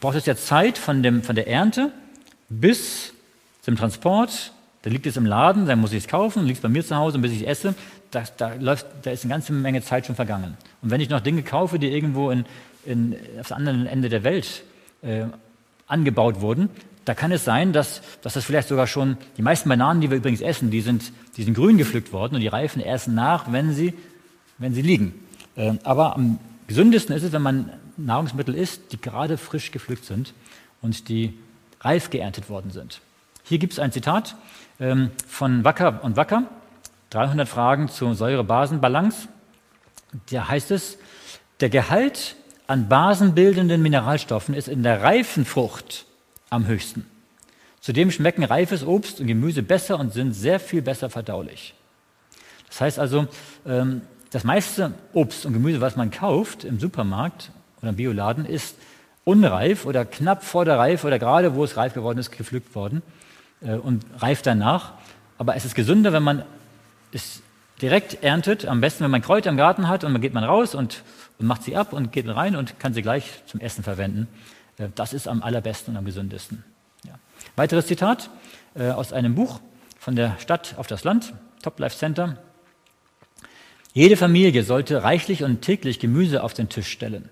[0.01, 1.91] braucht es ja Zeit von, dem, von der Ernte
[2.49, 3.13] bis
[3.63, 4.53] zum Transport.
[4.83, 6.97] Da liegt es im Laden, dann muss ich es kaufen, liegt es bei mir zu
[6.97, 7.75] Hause und bis ich es esse,
[8.11, 10.57] da, da, läuft, da ist eine ganze Menge Zeit schon vergangen.
[10.83, 12.45] Und wenn ich noch Dinge kaufe, die irgendwo in,
[12.85, 14.63] in, auf dem anderen Ende der Welt
[15.03, 15.25] äh,
[15.89, 16.71] angebaut wurden,
[17.05, 20.17] da kann es sein, dass, dass das vielleicht sogar schon, die meisten Bananen, die wir
[20.17, 23.73] übrigens essen, die sind, die sind grün gepflückt worden und die reifen erst nach, wenn
[23.73, 23.95] sie,
[24.59, 25.15] wenn sie liegen.
[25.57, 30.35] Äh, aber am gesündesten ist es, wenn man Nahrungsmittel isst, die gerade frisch gepflückt sind
[30.83, 31.39] und die
[31.81, 33.01] reif geerntet worden sind.
[33.45, 34.37] Hier gibt es ein Zitat
[34.81, 36.45] ähm, von Wacker und Wacker,
[37.11, 39.29] 300 Fragen zur Säure-Basen-Balance.
[40.31, 40.99] Da heißt es,
[41.61, 42.37] der Gehalt
[42.67, 46.07] an basenbildenden Mineralstoffen ist in der reifen Frucht
[46.51, 47.07] am höchsten.
[47.81, 51.75] Zudem schmecken reifes Obst und Gemüse besser und sind sehr viel besser verdaulich.
[52.69, 53.29] Das heißt also,
[53.65, 57.53] ähm, das meiste Obst und Gemüse, was man kauft im Supermarkt
[57.87, 58.77] oder im Bioladen, ist
[59.25, 63.03] unreif oder knapp vor der Reife oder gerade wo es reif geworden ist, gepflückt worden
[63.61, 64.93] äh, und reift danach.
[65.39, 66.45] Aber es ist gesünder, wenn man
[67.13, 67.43] es
[67.81, 68.67] direkt erntet.
[68.67, 71.03] Am besten, wenn man Kräuter im Garten hat und dann geht man raus und,
[71.39, 74.29] und macht sie ab und geht rein und kann sie gleich zum Essen verwenden.
[74.79, 76.65] Äh, das ist am allerbesten und am gesündesten.
[77.05, 77.15] Ja.
[77.57, 78.31] Weiteres Zitat
[78.75, 79.61] äh, aus einem Buch
[79.99, 82.39] von der Stadt auf das Land, Top Life Center.
[83.93, 87.31] Jede Familie sollte reichlich und täglich Gemüse auf den Tisch stellen.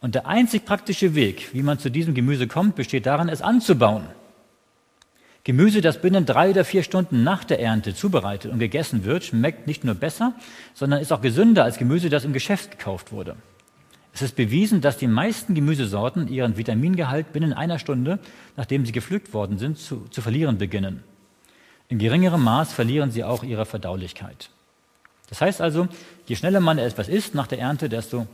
[0.00, 4.04] Und der einzig praktische Weg, wie man zu diesem Gemüse kommt, besteht darin, es anzubauen.
[5.44, 9.66] Gemüse, das binnen drei oder vier Stunden nach der Ernte zubereitet und gegessen wird, schmeckt
[9.66, 10.34] nicht nur besser,
[10.74, 13.34] sondern ist auch gesünder als Gemüse, das im Geschäft gekauft wurde.
[14.12, 18.18] Es ist bewiesen, dass die meisten Gemüsesorten ihren Vitamingehalt binnen einer Stunde,
[18.56, 21.02] nachdem sie gepflückt worden sind, zu, zu verlieren beginnen.
[21.88, 24.50] In geringerem Maß verlieren sie auch ihre Verdaulichkeit.
[25.28, 25.88] Das heißt also,
[26.26, 28.26] je schneller man etwas isst nach der Ernte, desto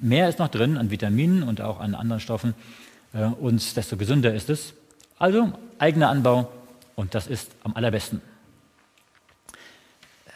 [0.00, 2.54] mehr ist noch drin an Vitaminen und auch an anderen Stoffen
[3.12, 4.74] äh, und desto gesünder ist es.
[5.18, 6.50] Also eigener Anbau
[6.94, 8.20] und das ist am allerbesten.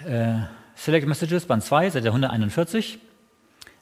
[0.06, 0.34] Äh,
[0.76, 2.98] Select Messages, Band 2, Seite 141.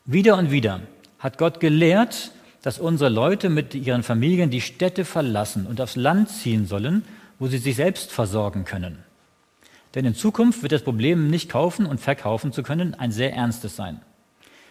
[0.05, 0.81] Wieder und wieder
[1.19, 2.33] hat Gott gelehrt,
[2.63, 7.05] dass unsere Leute mit ihren Familien die Städte verlassen und aufs Land ziehen sollen,
[7.39, 9.05] wo sie sich selbst versorgen können.
[9.95, 13.77] Denn in Zukunft wird das Problem, nicht kaufen und verkaufen zu können, ein sehr ernstes
[13.77, 14.01] sein.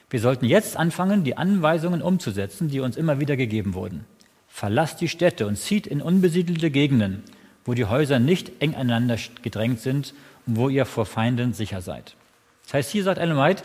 [0.09, 4.05] Wir sollten jetzt anfangen, die Anweisungen umzusetzen, die uns immer wieder gegeben wurden.
[4.47, 7.23] Verlasst die Städte und zieht in unbesiedelte Gegenden,
[7.65, 10.13] wo die Häuser nicht eng aneinander gedrängt sind
[10.45, 12.15] und wo ihr vor Feinden sicher seid.
[12.63, 13.63] Das heißt, hier sagt Ellen White,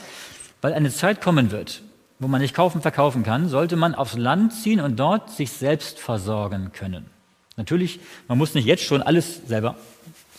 [0.60, 1.82] weil eine Zeit kommen wird,
[2.18, 6.00] wo man nicht kaufen, verkaufen kann, sollte man aufs Land ziehen und dort sich selbst
[6.00, 7.06] versorgen können.
[7.56, 9.76] Natürlich, man muss nicht jetzt schon alles selber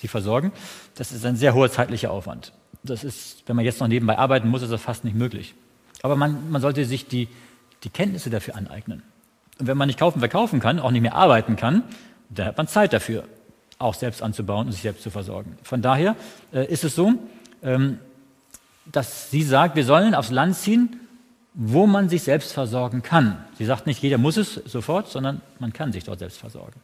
[0.01, 0.51] sich versorgen.
[0.95, 2.51] Das ist ein sehr hoher zeitlicher Aufwand.
[2.83, 5.55] Das ist, wenn man jetzt noch nebenbei arbeiten muss, ist das fast nicht möglich.
[6.03, 7.27] Aber man, man sollte sich die,
[7.83, 9.01] die Kenntnisse dafür aneignen.
[9.59, 11.83] Und wenn man nicht kaufen, verkaufen kann, auch nicht mehr arbeiten kann,
[12.29, 13.23] dann hat man Zeit dafür,
[13.79, 15.57] auch selbst anzubauen und sich selbst zu versorgen.
[15.63, 16.15] Von daher
[16.53, 17.13] äh, ist es so,
[17.63, 17.99] ähm,
[18.85, 20.99] dass sie sagt, wir sollen aufs Land ziehen,
[21.53, 23.43] wo man sich selbst versorgen kann.
[23.57, 26.79] Sie sagt nicht, jeder muss es sofort, sondern man kann sich dort selbst versorgen.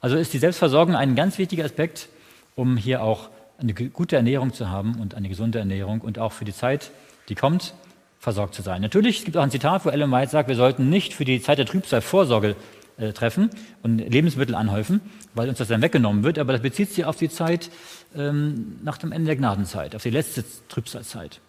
[0.00, 2.08] Also ist die Selbstversorgung ein ganz wichtiger Aspekt,
[2.56, 6.44] um hier auch eine gute Ernährung zu haben und eine gesunde Ernährung und auch für
[6.44, 6.90] die Zeit,
[7.28, 7.74] die kommt,
[8.20, 8.82] versorgt zu sein.
[8.82, 11.40] Natürlich, es gibt auch ein Zitat, wo Ellen White sagt, wir sollten nicht für die
[11.40, 12.54] Zeit der Trübsal Vorsorge
[12.98, 13.48] äh, treffen
[13.82, 15.00] und Lebensmittel anhäufen,
[15.34, 17.70] weil uns das dann weggenommen wird, aber das bezieht sich auf die Zeit
[18.14, 21.40] ähm, nach dem Ende der Gnadenzeit, auf die letzte Trübsalzeit.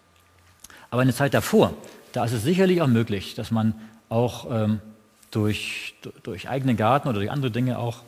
[0.90, 1.74] Aber eine Zeit davor,
[2.12, 3.74] da ist es sicherlich auch möglich, dass man
[4.08, 4.80] auch ähm,
[5.30, 8.02] durch, durch eigenen Garten oder durch andere Dinge auch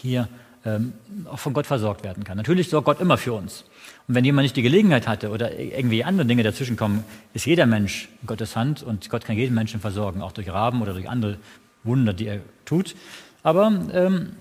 [0.00, 0.28] hier
[0.64, 0.92] ähm,
[1.26, 2.36] auch von Gott versorgt werden kann.
[2.36, 3.64] Natürlich sorgt Gott immer für uns.
[4.06, 7.04] Und wenn jemand nicht die Gelegenheit hatte oder irgendwie andere Dinge dazwischenkommen,
[7.34, 10.82] ist jeder Mensch in Gottes Hand und Gott kann jeden Menschen versorgen, auch durch Raben
[10.82, 11.38] oder durch andere
[11.84, 12.94] Wunder, die er tut.
[13.42, 14.32] Aber ähm,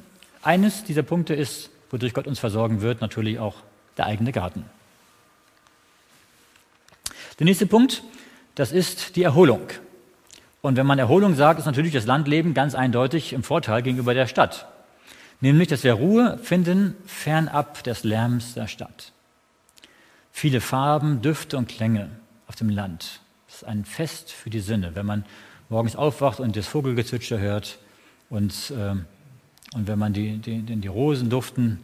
[0.41, 3.55] eines dieser Punkte ist, wodurch Gott uns versorgen wird, natürlich auch
[3.97, 4.65] der eigene Garten.
[7.39, 8.03] Der nächste Punkt,
[8.55, 9.61] das ist die Erholung.
[10.61, 14.27] Und wenn man Erholung sagt, ist natürlich das Landleben ganz eindeutig im Vorteil gegenüber der
[14.27, 14.70] Stadt.
[15.41, 19.11] Nämlich, dass wir Ruhe finden fernab des Lärms der Stadt.
[20.31, 22.09] Viele Farben, Düfte und Klänge
[22.47, 23.21] auf dem Land.
[23.47, 25.25] Das ist ein Fest für die Sinne, wenn man
[25.67, 27.79] morgens aufwacht und das Vogelgezwitscher hört
[28.29, 28.91] und, äh,
[29.75, 31.79] und wenn man die, die, die Rosen duften,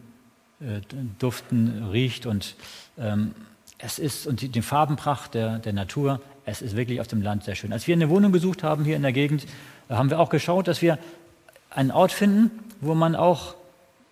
[0.59, 0.81] äh,
[1.19, 2.55] duften riecht und
[2.97, 3.33] ähm,
[3.79, 7.43] es ist und die, die Farbenpracht der, der Natur, es ist wirklich auf dem Land
[7.43, 7.73] sehr schön.
[7.73, 9.45] Als wir eine Wohnung gesucht haben hier in der Gegend,
[9.89, 10.99] haben wir auch geschaut, dass wir
[11.69, 12.51] einen Ort finden,
[12.81, 13.55] wo man auch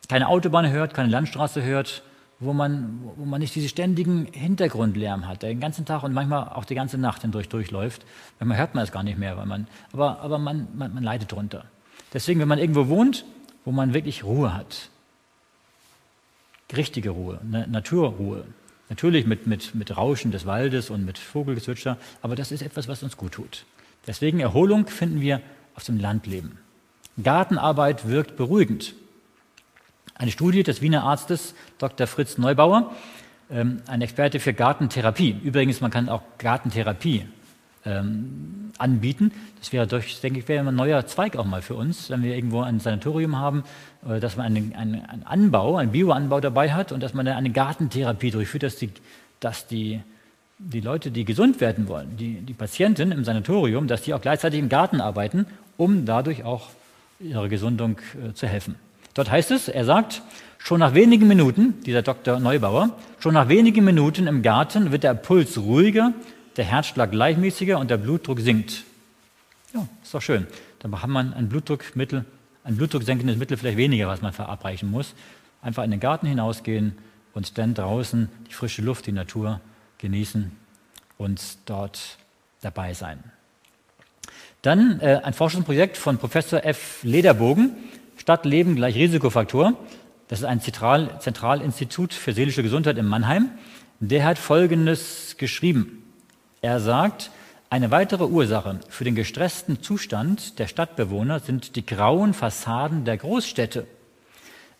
[0.07, 2.03] keine Autobahn hört, keine Landstraße hört,
[2.39, 6.49] wo man, wo man nicht diesen ständigen Hintergrundlärm hat, der den ganzen Tag und manchmal
[6.49, 8.05] auch die ganze Nacht hindurch durchläuft.
[8.39, 11.32] Manchmal hört man es gar nicht mehr, weil man, aber, aber man, man, man leidet
[11.32, 11.66] drunter.
[12.13, 13.26] Deswegen, wenn man irgendwo wohnt,
[13.63, 14.89] wo man wirklich Ruhe hat,
[16.76, 18.45] richtige Ruhe, Naturruhe,
[18.89, 23.01] natürlich mit, mit, mit Rauschen des Waldes und mit Vogelgezwitscher, aber das ist etwas, was
[23.01, 23.66] uns gut tut.
[24.07, 25.41] Deswegen Erholung finden wir
[25.74, 26.59] auf dem Landleben.
[27.22, 28.93] Gartenarbeit wirkt beruhigend.
[30.16, 32.07] Eine Studie des Wiener Arztes Dr.
[32.07, 32.93] Fritz Neubauer,
[33.51, 35.38] ähm, ein Experte für Gartentherapie.
[35.43, 37.26] Übrigens, man kann auch Gartentherapie
[37.86, 39.32] ähm, anbieten.
[39.59, 42.36] Das wäre, durch, denke ich, wäre ein neuer Zweig auch mal für uns, wenn wir
[42.36, 43.63] irgendwo ein Sanatorium haben,
[44.07, 47.51] äh, dass man einen, einen, einen Anbau, einen Bioanbau dabei hat und dass man eine
[47.51, 48.91] Gartentherapie durchführt, dass die,
[49.39, 50.01] dass die,
[50.57, 54.59] die Leute, die gesund werden wollen, die, die Patienten im Sanatorium, dass die auch gleichzeitig
[54.59, 55.45] im Garten arbeiten,
[55.78, 56.70] um dadurch auch
[57.30, 58.76] ihrer Gesundung äh, zu helfen.
[59.13, 60.21] Dort heißt es, er sagt,
[60.57, 62.39] schon nach wenigen Minuten, dieser Dr.
[62.39, 66.13] Neubauer, schon nach wenigen Minuten im Garten wird der Puls ruhiger,
[66.57, 68.84] der Herzschlag gleichmäßiger und der Blutdruck sinkt.
[69.73, 70.47] Ja, ist doch schön.
[70.80, 72.26] Dann hat man ein Blutdruckmittel,
[72.63, 75.13] ein blutdrucksenkendes Mittel vielleicht weniger, was man verabreichen muss.
[75.61, 76.97] Einfach in den Garten hinausgehen
[77.34, 79.61] und dann draußen die frische Luft, die Natur
[79.97, 80.51] genießen
[81.17, 82.17] und dort
[82.61, 83.23] dabei sein.
[84.66, 87.03] Dann äh, ein Forschungsprojekt von Professor F.
[87.03, 87.76] Lederbogen,
[88.18, 89.74] Stadtleben gleich Risikofaktor.
[90.28, 93.51] Das ist ein Zentral Zentralinstitut für seelische Gesundheit in Mannheim.
[93.99, 96.11] Der hat Folgendes geschrieben.
[96.61, 97.30] Er sagt,
[97.70, 103.86] eine weitere Ursache für den gestressten Zustand der Stadtbewohner sind die grauen Fassaden der Großstädte.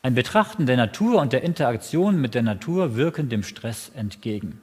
[0.02, 4.62] Ein Betrachten der Natur und der Interaktion mit der Natur wirken dem Stress entgegen.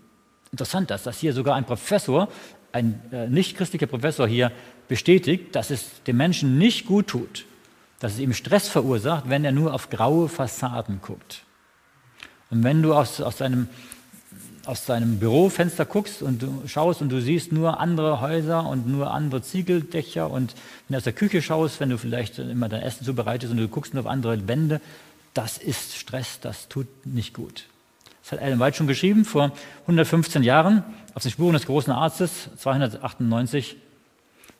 [0.50, 2.28] Interessant, dass das hier sogar ein Professor,
[2.72, 4.50] ein äh, nicht-christlicher Professor hier
[4.88, 7.44] bestätigt, dass es dem Menschen nicht gut tut,
[8.00, 11.44] dass es ihm Stress verursacht, wenn er nur auf graue Fassaden guckt.
[12.50, 13.68] Und wenn du aus, aus, deinem,
[14.66, 19.10] aus deinem Bürofenster guckst und du schaust und du siehst nur andere Häuser und nur
[19.10, 20.54] andere Ziegeldächer und
[20.88, 23.68] wenn du aus der Küche schaust, wenn du vielleicht immer dein Essen zubereitest und du
[23.68, 24.80] guckst nur auf andere Wände,
[25.32, 27.66] das ist Stress, das tut nicht gut.
[28.22, 29.52] Das hat Ellen White schon geschrieben vor
[29.82, 33.76] 115 Jahren auf den Spuren des großen Arztes 298.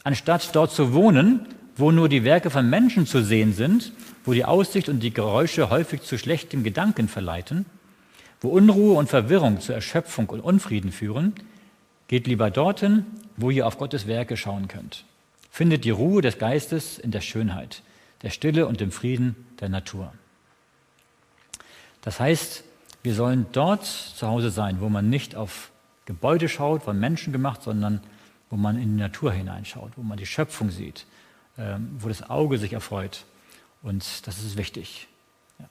[0.05, 1.47] Anstatt dort zu wohnen,
[1.77, 3.93] wo nur die Werke von Menschen zu sehen sind,
[4.25, 7.67] wo die Aussicht und die Geräusche häufig zu schlechten Gedanken verleiten,
[8.41, 11.35] wo Unruhe und Verwirrung zur Erschöpfung und Unfrieden führen,
[12.09, 13.07] geht lieber dorthin,
[13.37, 15.05] wo ihr auf Gottes Werke schauen könnt.
[15.51, 17.83] Findet die Ruhe des Geistes in der Schönheit,
[18.23, 20.13] der Stille und dem Frieden der Natur.
[22.03, 22.65] Das heißt,
[23.03, 25.71] wir sollen dort zu Hause sein, wo man nicht auf
[26.07, 28.01] Gebäude schaut, von Menschen gemacht, sondern
[28.51, 31.07] wo man in die Natur hineinschaut, wo man die Schöpfung sieht,
[31.59, 33.25] ähm, wo das Auge sich erfreut.
[33.83, 35.09] Und das ist wichtig.
[35.59, 35.67] Ja.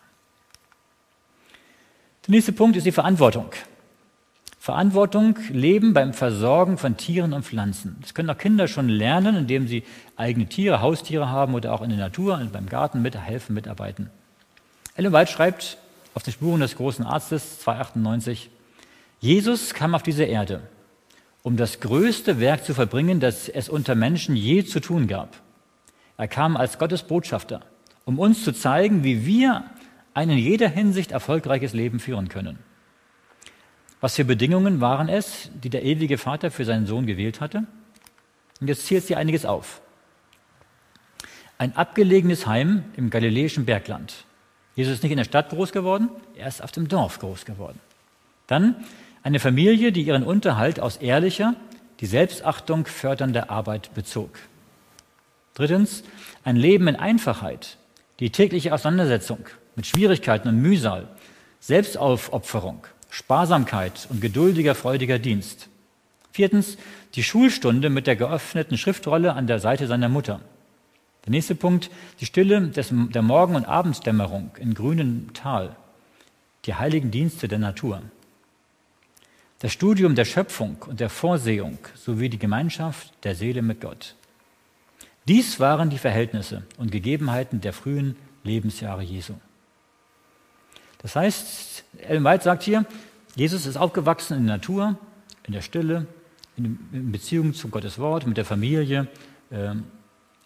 [2.26, 3.52] Der nächste Punkt ist die Verantwortung.
[4.60, 7.98] Verantwortung leben beim Versorgen von Tieren und Pflanzen.
[8.02, 9.84] Das können auch Kinder schon lernen, indem sie
[10.18, 14.12] eigene Tiere, Haustiere haben oder auch in der Natur, beim Garten mithelfen, mitarbeiten.
[14.96, 15.78] Ellen White schreibt
[16.14, 18.50] auf den Spuren des großen Arztes 298,
[19.20, 20.62] Jesus kam auf diese Erde,
[21.44, 25.42] um das größte Werk zu verbringen, das es unter Menschen je zu tun gab.
[26.18, 27.62] Er kam als Gottes Botschafter,
[28.06, 29.66] um uns zu zeigen, wie wir
[30.14, 32.60] ein in jeder Hinsicht erfolgreiches Leben führen können.
[34.02, 37.66] Was für Bedingungen waren es, die der ewige Vater für seinen Sohn gewählt hatte?
[38.60, 39.82] Und jetzt zählt sie einiges auf.
[41.60, 44.26] Ein abgelegenes Heim im galiläischen Bergland.
[44.76, 47.80] Jesus ist nicht in der Stadt groß geworden, er ist auf dem Dorf groß geworden.
[48.48, 48.76] Dann
[49.24, 51.56] eine Familie, die ihren Unterhalt aus ehrlicher,
[52.00, 54.32] die Selbstachtung fördernder Arbeit bezog.
[55.54, 56.04] Drittens,
[56.44, 57.78] ein Leben in Einfachheit,
[58.20, 59.40] die tägliche Auseinandersetzung
[59.76, 61.08] mit Schwierigkeiten und Mühsal,
[61.60, 65.68] Selbstaufopferung, Sparsamkeit und geduldiger, freudiger Dienst.
[66.32, 66.78] Viertens,
[67.16, 70.40] die Schulstunde mit der geöffneten Schriftrolle an der Seite seiner Mutter.
[71.26, 75.76] Der nächste Punkt, die Stille des, der Morgen- und Abenddämmerung in grünem Tal,
[76.66, 78.02] die heiligen Dienste der Natur.
[79.60, 84.16] Das Studium der Schöpfung und der Vorsehung sowie die Gemeinschaft der Seele mit Gott.
[85.28, 89.34] Dies waren die Verhältnisse und Gegebenheiten der frühen Lebensjahre Jesu.
[91.04, 92.86] Das heißt, Ellen White sagt hier,
[93.36, 94.98] Jesus ist aufgewachsen in der Natur,
[95.44, 96.08] in der Stille,
[96.58, 99.08] in Beziehung zu Gottes Wort, mit der Familie.
[99.52, 99.86] Ähm,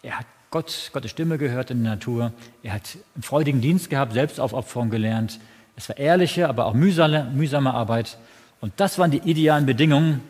[0.02, 2.32] er hat Gott, Gottes Stimme gehört in der Natur.
[2.62, 5.40] Er hat einen freudigen Dienst gehabt, Selbstaufopferung gelernt.
[5.76, 8.18] Es war ehrliche, aber auch mühsame, mühsame Arbeit.
[8.60, 10.22] Und das waren die idealen Bedingungen,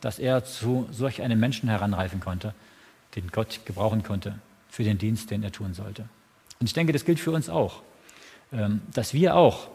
[0.00, 2.54] dass er zu solch einem Menschen heranreifen konnte,
[3.16, 4.34] den Gott gebrauchen konnte
[4.68, 6.08] für den Dienst, den er tun sollte.
[6.60, 7.82] Und ich denke, das gilt für uns auch,
[8.52, 9.68] ähm, dass wir auch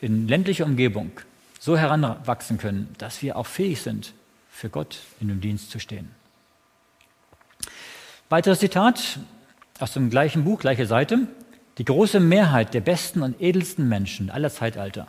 [0.00, 1.10] in ländlicher Umgebung
[1.58, 4.12] so heranwachsen können, dass wir auch fähig sind,
[4.50, 6.15] für Gott in dem Dienst zu stehen.
[8.28, 9.20] Weiteres Zitat
[9.78, 11.28] aus dem gleichen Buch, gleiche Seite.
[11.78, 15.06] Die große Mehrheit der besten und edelsten Menschen aller Zeitalter,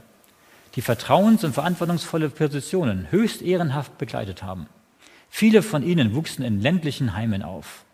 [0.76, 4.68] die vertrauens- und verantwortungsvolle Positionen höchst ehrenhaft begleitet haben.
[5.30, 7.86] Viele von ihnen wuchsen in ländlichen Heimen auf.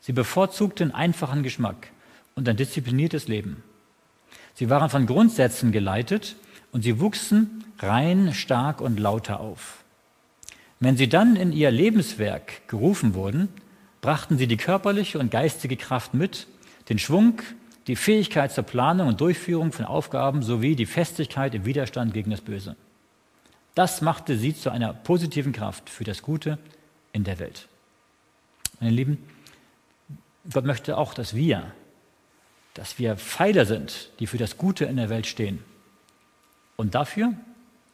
[0.00, 1.90] Sie bevorzugten einfachen Geschmack
[2.34, 3.62] und ein diszipliniertes Leben.
[4.54, 6.34] Sie waren von Grundsätzen geleitet
[6.72, 9.84] und sie wuchsen rein, stark und lauter auf.
[10.80, 13.48] Wenn sie dann in ihr Lebenswerk gerufen wurden,
[14.00, 16.46] brachten sie die körperliche und geistige Kraft mit,
[16.88, 17.40] den Schwung,
[17.86, 22.42] die Fähigkeit zur Planung und Durchführung von Aufgaben sowie die Festigkeit im Widerstand gegen das
[22.42, 22.76] Böse.
[23.74, 26.58] Das machte sie zu einer positiven Kraft für das Gute
[27.12, 27.68] in der Welt.
[28.80, 29.18] Meine Lieben,
[30.52, 31.72] Gott möchte auch, dass wir,
[32.74, 35.62] dass wir Pfeiler sind, die für das Gute in der Welt stehen.
[36.76, 37.32] Und dafür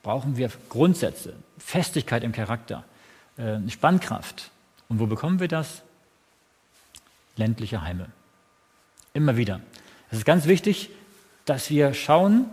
[0.03, 2.85] brauchen wir Grundsätze, Festigkeit im Charakter,
[3.37, 4.51] äh, Spannkraft.
[4.89, 5.84] Und wo bekommen wir das?
[7.37, 8.07] Ländliche Heime.
[9.13, 9.61] Immer wieder.
[10.11, 10.91] Es ist ganz wichtig,
[11.45, 12.47] dass wir schauen,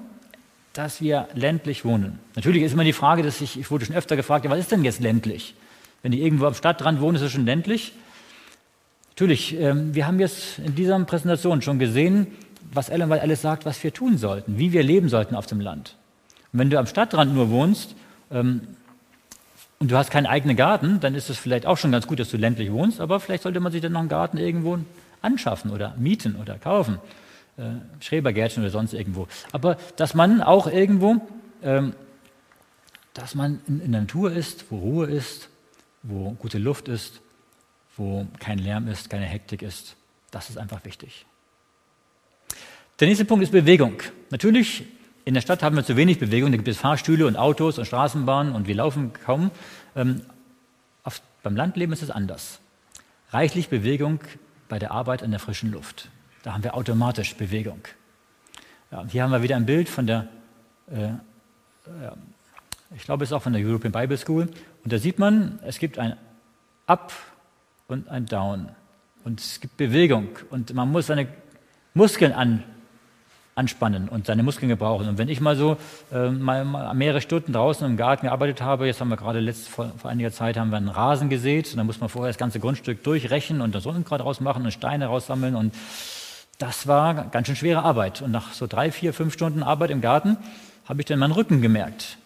[0.74, 2.20] dass wir ländlich wohnen.
[2.36, 4.84] Natürlich ist immer die Frage, dass ich, ich wurde schon öfter gefragt, was ist denn
[4.84, 5.56] jetzt ländlich?
[6.02, 7.94] Wenn die irgendwo am Stadtrand wohnen, ist es schon ländlich.
[9.10, 12.28] Natürlich, ähm, wir haben jetzt in dieser Präsentation schon gesehen,
[12.74, 15.60] was Ellen White alles sagt, was wir tun sollten, wie wir leben sollten auf dem
[15.60, 15.98] Land.
[16.54, 17.96] Und wenn du am Stadtrand nur wohnst,
[18.32, 18.62] ähm,
[19.82, 22.30] und du hast keinen eigenen Garten, dann ist es vielleicht auch schon ganz gut, dass
[22.30, 24.78] du ländlich wohnst, aber vielleicht sollte man sich dann noch einen Garten irgendwo
[25.24, 27.00] anschaffen oder mieten oder kaufen.
[27.58, 27.64] Äh,
[28.00, 29.28] Schrebergärtchen oder sonst irgendwo.
[29.52, 31.16] Aber dass man auch irgendwo,
[31.64, 31.94] ähm,
[33.16, 35.50] dass man in, in der Natur ist, wo Ruhe ist,
[36.04, 37.20] wo gute Luft ist,
[37.98, 39.96] wo kein Lärm ist, keine Hektik ist,
[40.30, 41.26] das ist einfach wichtig.
[43.00, 43.96] Der nächste Punkt ist Bewegung.
[44.30, 44.84] Natürlich
[45.26, 47.86] in der Stadt haben wir zu wenig Bewegung, da gibt es Fahrstühle und Autos und
[47.86, 49.52] Straßenbahnen und wir laufen kaum.
[49.96, 50.22] Ähm,
[51.04, 52.60] auf, beim Landleben ist es anders.
[53.32, 54.20] Reichlich Bewegung
[54.68, 56.10] bei der Arbeit in der frischen Luft.
[56.44, 57.82] Da haben wir automatisch Bewegung.
[58.92, 60.28] Ja, hier haben wir wieder ein Bild von der,
[60.92, 61.12] äh, äh,
[62.96, 64.50] ich glaube, es ist auch von der European Bible School.
[64.84, 66.18] Und da sieht man, es gibt ein
[66.88, 67.14] Up
[67.88, 68.70] und ein Down.
[69.24, 70.30] Und es gibt Bewegung.
[70.50, 71.28] Und man muss seine
[71.94, 72.64] Muskeln an,
[73.62, 75.08] anspannen und seine Muskeln gebrauchen.
[75.08, 75.78] Und wenn ich mal so
[76.12, 79.70] äh, mal, mal, mehrere Stunden draußen im Garten gearbeitet habe, jetzt haben wir gerade letzt,
[79.70, 82.40] vor, vor, einiger Zeit haben wir einen Rasen gesät, und dann muss man vorher das
[82.40, 85.76] ganze Grundstück durchrechnen und das Sonnengrad rausmachen und Steine raussammeln und
[86.58, 88.22] das war ganz schön schwere Arbeit.
[88.22, 90.38] Und nach so drei, vier, fünf Stunden Arbeit im Garten
[90.86, 92.18] habe ich dann meinen Rücken gemerkt.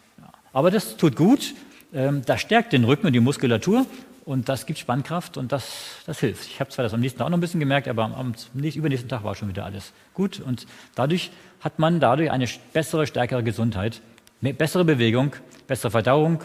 [0.53, 1.53] Aber das tut gut,
[1.93, 3.85] ähm, das stärkt den Rücken und die Muskulatur
[4.25, 6.47] und das gibt Spannkraft und das, das hilft.
[6.47, 9.07] Ich habe zwar das am nächsten Tag auch noch ein bisschen gemerkt, aber am übernächsten
[9.07, 10.39] Tag war schon wieder alles gut.
[10.39, 10.65] Und
[10.95, 11.31] dadurch
[11.61, 14.01] hat man dadurch eine bessere, stärkere Gesundheit,
[14.41, 15.33] bessere Bewegung,
[15.67, 16.41] bessere Verdauung.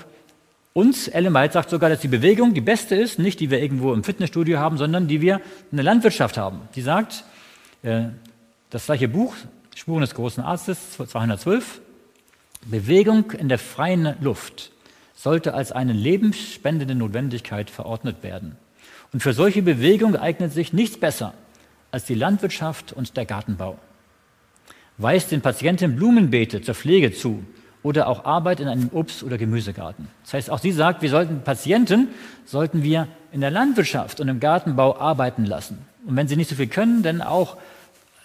[0.75, 3.95] Und Ellen White sagt sogar, dass die Bewegung die beste ist, nicht die wir irgendwo
[3.95, 5.41] im Fitnessstudio haben, sondern die wir
[5.71, 6.61] in der Landwirtschaft haben.
[6.75, 7.25] Die sagt,
[7.83, 8.05] äh,
[8.69, 9.35] das gleiche Buch,
[9.75, 11.81] Spuren des großen Arztes, 212,
[12.67, 14.71] Bewegung in der freien Luft
[15.23, 18.57] sollte als eine lebensspendende Notwendigkeit verordnet werden.
[19.13, 21.35] Und für solche Bewegung eignet sich nichts besser
[21.91, 23.79] als die Landwirtschaft und der Gartenbau.
[24.97, 27.45] Weist den Patienten Blumenbeete zur Pflege zu
[27.83, 30.09] oder auch Arbeit in einem Obst- oder Gemüsegarten.
[30.25, 32.09] Das heißt, auch sie sagt, wir sollten Patienten
[32.47, 35.79] sollten wir in der Landwirtschaft und im Gartenbau arbeiten lassen.
[36.07, 37.59] Und wenn sie nicht so viel können, dann auch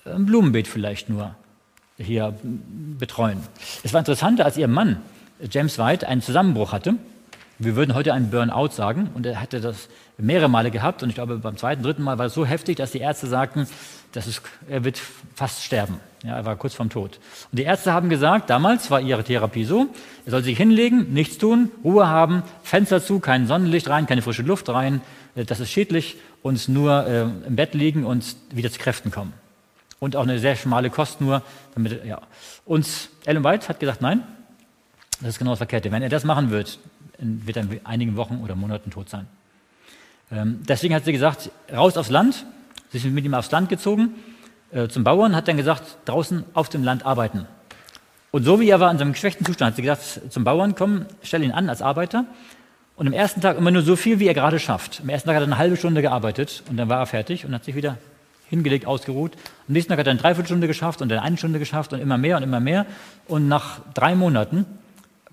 [0.06, 1.36] ein Blumenbeet vielleicht nur
[1.98, 2.34] hier
[2.98, 3.40] betreuen.
[3.84, 5.02] Es war interessant, als ihr Mann
[5.50, 6.96] James White einen Zusammenbruch hatte.
[7.58, 9.88] Wir würden heute einen Burnout sagen und er hatte das
[10.18, 12.92] mehrere Male gehabt und ich glaube beim zweiten, dritten Mal war es so heftig, dass
[12.92, 13.68] die Ärzte sagten,
[14.12, 15.00] das ist, er wird
[15.36, 16.00] fast sterben.
[16.24, 17.20] Ja, er war kurz vorm Tod.
[17.52, 19.88] Und die Ärzte haben gesagt, damals war ihre Therapie so,
[20.26, 24.42] er soll sich hinlegen, nichts tun, Ruhe haben, Fenster zu, kein Sonnenlicht rein, keine frische
[24.42, 25.02] Luft rein,
[25.36, 29.34] äh, das ist schädlich und nur äh, im Bett liegen und wieder zu Kräften kommen.
[30.00, 31.42] Und auch eine sehr schmale Kost nur.
[31.74, 32.22] Damit, ja.
[32.66, 32.86] Und
[33.26, 34.24] Ellen White hat gesagt, nein,
[35.22, 35.92] das ist genau das Verkehrte.
[35.92, 36.80] Wenn er das machen wird,
[37.18, 39.28] wird er in einigen Wochen oder Monaten tot sein.
[40.32, 42.46] Ähm, deswegen hat sie gesagt, raus aufs Land.
[42.92, 44.16] Sie sind mit ihm aufs Land gezogen.
[44.72, 47.46] Äh, zum Bauern hat dann gesagt, draußen auf dem Land arbeiten.
[48.32, 51.06] Und so wie er war in seinem geschwächten Zustand, hat sie gesagt, zum Bauern komm,
[51.24, 52.26] stell ihn an als Arbeiter.
[52.98, 55.02] Und am ersten Tag immer nur so viel, wie er gerade schafft.
[55.02, 57.54] Am ersten Tag hat er eine halbe Stunde gearbeitet und dann war er fertig und
[57.54, 57.98] hat sich wieder
[58.50, 59.34] hingelegt, ausgeruht.
[59.68, 62.18] Am nächsten Tag hat er eine Dreiviertelstunde geschafft und dann eine Stunde geschafft und immer
[62.18, 62.86] mehr und immer mehr.
[63.28, 64.66] Und nach drei Monaten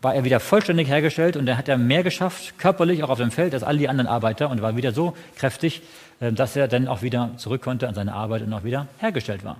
[0.03, 3.31] war er wieder vollständig hergestellt und dann hat er mehr geschafft, körperlich auch auf dem
[3.31, 5.83] Feld, als all die anderen Arbeiter und war wieder so kräftig,
[6.21, 9.45] äh, dass er dann auch wieder zurück konnte an seine Arbeit und auch wieder hergestellt
[9.45, 9.59] war.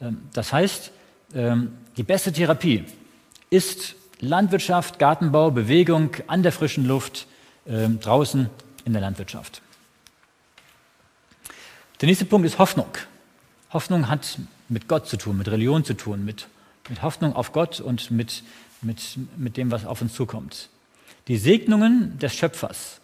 [0.00, 0.90] Ähm, das heißt,
[1.34, 2.84] ähm, die beste Therapie
[3.48, 7.26] ist Landwirtschaft, Gartenbau, Bewegung an der frischen Luft,
[7.66, 8.50] ähm, draußen
[8.84, 9.62] in der Landwirtschaft.
[12.00, 12.88] Der nächste Punkt ist Hoffnung.
[13.72, 14.38] Hoffnung hat
[14.68, 16.48] mit Gott zu tun, mit Religion zu tun, mit,
[16.88, 18.42] mit Hoffnung auf Gott und mit
[18.82, 20.68] mit, mit dem, was auf uns zukommt.
[21.28, 23.00] Die Segnungen des Schöpfers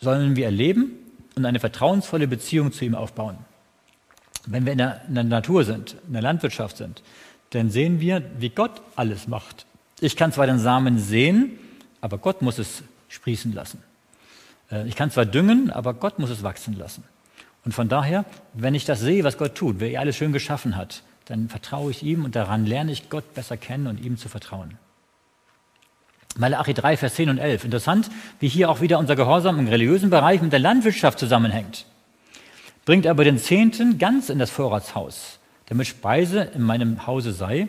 [0.00, 0.92] sollen wir erleben
[1.36, 3.38] und eine vertrauensvolle Beziehung zu ihm aufbauen.
[4.46, 7.02] Wenn wir in der, in der Natur sind, in der Landwirtschaft sind,
[7.50, 9.66] dann sehen wir, wie Gott alles macht.
[10.00, 11.58] Ich kann zwar den Samen sehen,
[12.00, 13.82] aber Gott muss es sprießen lassen.
[14.70, 17.04] Äh, ich kann zwar düngen, aber Gott muss es wachsen lassen.
[17.64, 20.76] Und von daher, wenn ich das sehe, was Gott tut, wer er alles schön geschaffen
[20.76, 24.28] hat, dann vertraue ich ihm und daran lerne ich Gott besser kennen und ihm zu
[24.28, 24.78] vertrauen.
[26.36, 27.64] Malachi 3, Vers 10 und 11.
[27.64, 28.10] Interessant,
[28.40, 31.86] wie hier auch wieder unser Gehorsam im religiösen Bereich mit der Landwirtschaft zusammenhängt.
[32.84, 37.68] Bringt aber den Zehnten ganz in das Vorratshaus, damit Speise in meinem Hause sei,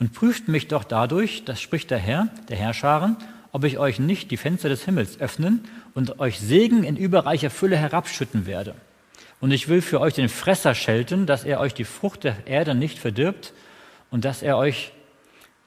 [0.00, 3.16] und prüft mich doch dadurch, das spricht der Herr, der Herrscharen,
[3.52, 5.64] ob ich euch nicht die Fenster des Himmels öffnen
[5.94, 8.74] und euch Segen in überreicher Fülle herabschütten werde.
[9.44, 12.74] Und ich will für euch den Fresser schelten, dass er euch die Frucht der Erde
[12.74, 13.52] nicht verdirbt
[14.10, 14.92] und dass, er euch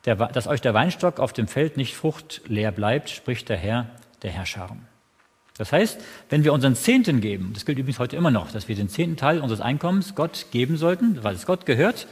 [0.06, 3.88] der, dass euch der Weinstock auf dem Feld nicht fruchtleer bleibt, spricht der Herr
[4.24, 4.88] der Herrscharen.
[5.60, 6.02] Das heißt,
[6.32, 9.16] wenn wir unseren Zehnten geben, das gilt übrigens heute immer noch, dass wir den zehnten
[9.16, 12.08] Teil unseres Einkommens Gott geben sollten, weil es Gott gehört,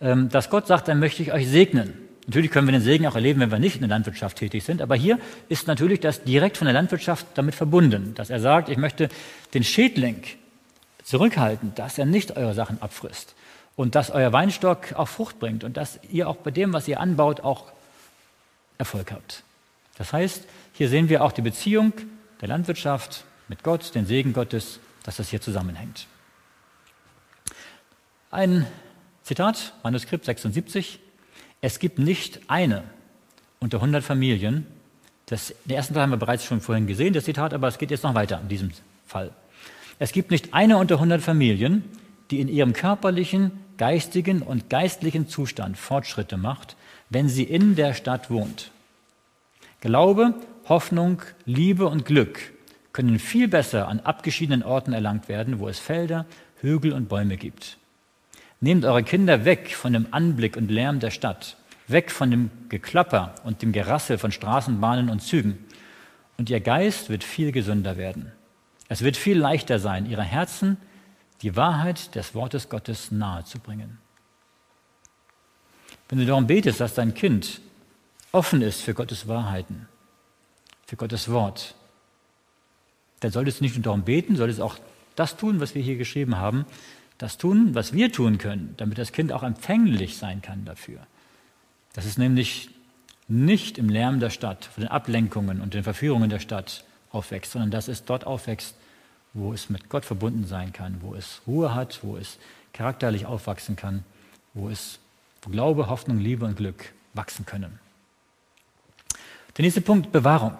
[0.00, 1.94] ähm, dass Gott sagt, dann möchte ich euch segnen.
[2.28, 4.80] Natürlich können wir den Segen auch erleben, wenn wir nicht in der Landwirtschaft tätig sind,
[4.80, 5.18] aber hier
[5.48, 9.08] ist natürlich das direkt von der Landwirtschaft damit verbunden, dass er sagt, ich möchte
[9.54, 10.22] den Schädling,
[11.04, 13.34] zurückhalten, dass er nicht eure Sachen abfrisst
[13.76, 17.00] und dass euer Weinstock auch Frucht bringt und dass ihr auch bei dem, was ihr
[17.00, 17.72] anbaut, auch
[18.78, 19.42] Erfolg habt.
[19.98, 21.92] Das heißt, hier sehen wir auch die Beziehung
[22.40, 26.06] der Landwirtschaft mit Gott, den Segen Gottes, dass das hier zusammenhängt.
[28.30, 28.66] Ein
[29.22, 31.00] Zitat, Manuskript 76.
[31.60, 32.84] Es gibt nicht eine
[33.58, 34.66] unter 100 Familien,
[35.26, 37.92] das, den ersten Teil haben wir bereits schon vorhin gesehen, das Zitat, aber es geht
[37.92, 38.72] jetzt noch weiter in diesem
[39.06, 39.30] Fall.
[40.00, 41.84] Es gibt nicht eine unter 100 Familien,
[42.30, 46.74] die in ihrem körperlichen, geistigen und geistlichen Zustand Fortschritte macht,
[47.10, 48.70] wenn sie in der Stadt wohnt.
[49.82, 50.34] Glaube,
[50.70, 52.40] Hoffnung, Liebe und Glück
[52.94, 56.24] können viel besser an abgeschiedenen Orten erlangt werden, wo es Felder,
[56.62, 57.76] Hügel und Bäume gibt.
[58.60, 61.58] Nehmt eure Kinder weg von dem Anblick und Lärm der Stadt,
[61.88, 65.58] weg von dem Geklapper und dem Gerassel von Straßenbahnen und Zügen,
[66.38, 68.32] und ihr Geist wird viel gesünder werden.
[68.90, 70.76] Es wird viel leichter sein, ihre Herzen
[71.42, 73.98] die Wahrheit des Wortes Gottes nahezubringen.
[76.08, 77.60] Wenn du darum betest, dass dein Kind
[78.32, 79.88] offen ist für Gottes Wahrheiten,
[80.86, 81.76] für Gottes Wort,
[83.20, 84.76] dann solltest du nicht nur darum beten, solltest auch
[85.14, 86.66] das tun, was wir hier geschrieben haben,
[87.16, 91.06] das tun, was wir tun können, damit das Kind auch empfänglich sein kann dafür.
[91.92, 92.70] Das ist nämlich
[93.28, 97.70] nicht im Lärm der Stadt, von den Ablenkungen und den Verführungen der Stadt aufwächst, sondern
[97.70, 98.74] dass es dort aufwächst,
[99.32, 102.38] wo es mit Gott verbunden sein kann, wo es Ruhe hat, wo es
[102.72, 104.04] charakterlich aufwachsen kann,
[104.54, 104.98] wo es
[105.42, 107.78] wo Glaube, Hoffnung, Liebe und Glück wachsen können.
[109.56, 110.58] Der nächste Punkt, Bewahrung.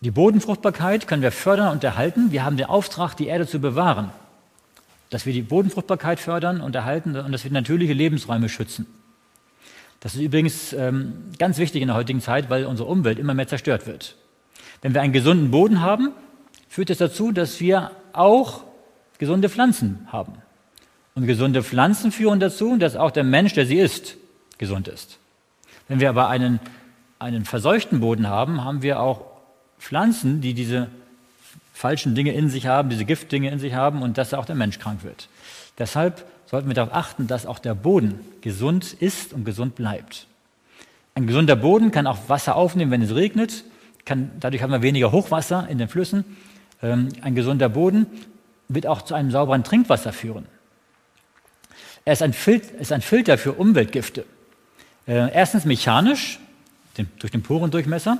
[0.00, 2.30] Die Bodenfruchtbarkeit können wir fördern und erhalten.
[2.30, 4.10] Wir haben den Auftrag, die Erde zu bewahren.
[5.10, 8.86] Dass wir die Bodenfruchtbarkeit fördern und erhalten und dass wir natürliche Lebensräume schützen.
[10.00, 13.48] Das ist übrigens ähm, ganz wichtig in der heutigen Zeit, weil unsere Umwelt immer mehr
[13.48, 14.16] zerstört wird.
[14.82, 16.12] Wenn wir einen gesunden Boden haben,
[16.76, 18.62] führt es dazu, dass wir auch
[19.16, 20.34] gesunde Pflanzen haben.
[21.14, 24.18] Und gesunde Pflanzen führen dazu, dass auch der Mensch, der sie isst,
[24.58, 25.16] gesund ist.
[25.88, 26.60] Wenn wir aber einen,
[27.18, 29.24] einen verseuchten Boden haben, haben wir auch
[29.78, 30.88] Pflanzen, die diese
[31.72, 34.78] falschen Dinge in sich haben, diese Giftdinge in sich haben und dass auch der Mensch
[34.78, 35.30] krank wird.
[35.78, 40.26] Deshalb sollten wir darauf achten, dass auch der Boden gesund ist und gesund bleibt.
[41.14, 43.64] Ein gesunder Boden kann auch Wasser aufnehmen, wenn es regnet.
[44.04, 46.26] Kann, dadurch haben wir weniger Hochwasser in den Flüssen.
[46.82, 48.06] Ähm, ein gesunder Boden
[48.68, 50.46] wird auch zu einem sauberen Trinkwasser führen.
[52.04, 54.24] Er ist ein, Filter, für Umweltgifte.
[55.08, 56.38] Äh, erstens mechanisch,
[57.18, 58.18] durch den Porendurchmesser.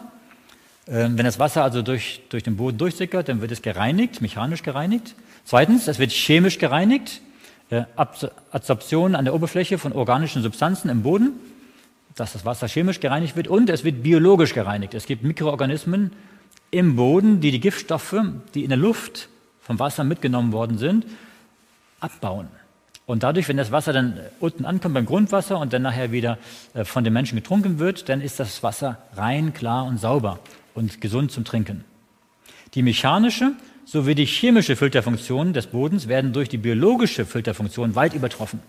[0.87, 4.63] Äh, wenn das Wasser also durch, durch den Boden durchsickert, dann wird es gereinigt, mechanisch
[4.63, 5.15] gereinigt.
[5.45, 7.21] Zweitens, es wird chemisch gereinigt.
[7.71, 11.33] Äh, Absorption an der Oberfläche von organischen Substanzen im Boden,
[12.15, 13.49] dass das Wasser chemisch gereinigt wird.
[13.49, 14.95] Und es wird biologisch gereinigt.
[14.95, 16.13] Es gibt Mikroorganismen,
[16.71, 18.17] im Boden, die die Giftstoffe,
[18.55, 19.29] die in der Luft
[19.61, 21.07] vom Wasser mitgenommen worden sind,
[22.01, 22.49] abbauen.
[23.07, 26.39] Und dadurch, wenn das Wasser dann unten ankommt beim Grundwasser und dann nachher wieder
[26.75, 30.41] äh, von den Menschen getrunken wird, dann ist das Wasser rein, klar und sauber
[30.75, 31.85] und gesund zum Trinken.
[32.75, 33.53] Die mechanische
[33.85, 38.61] sowie die chemische Filterfunktion des Bodens werden durch die biologische Filterfunktion weit übertroffen.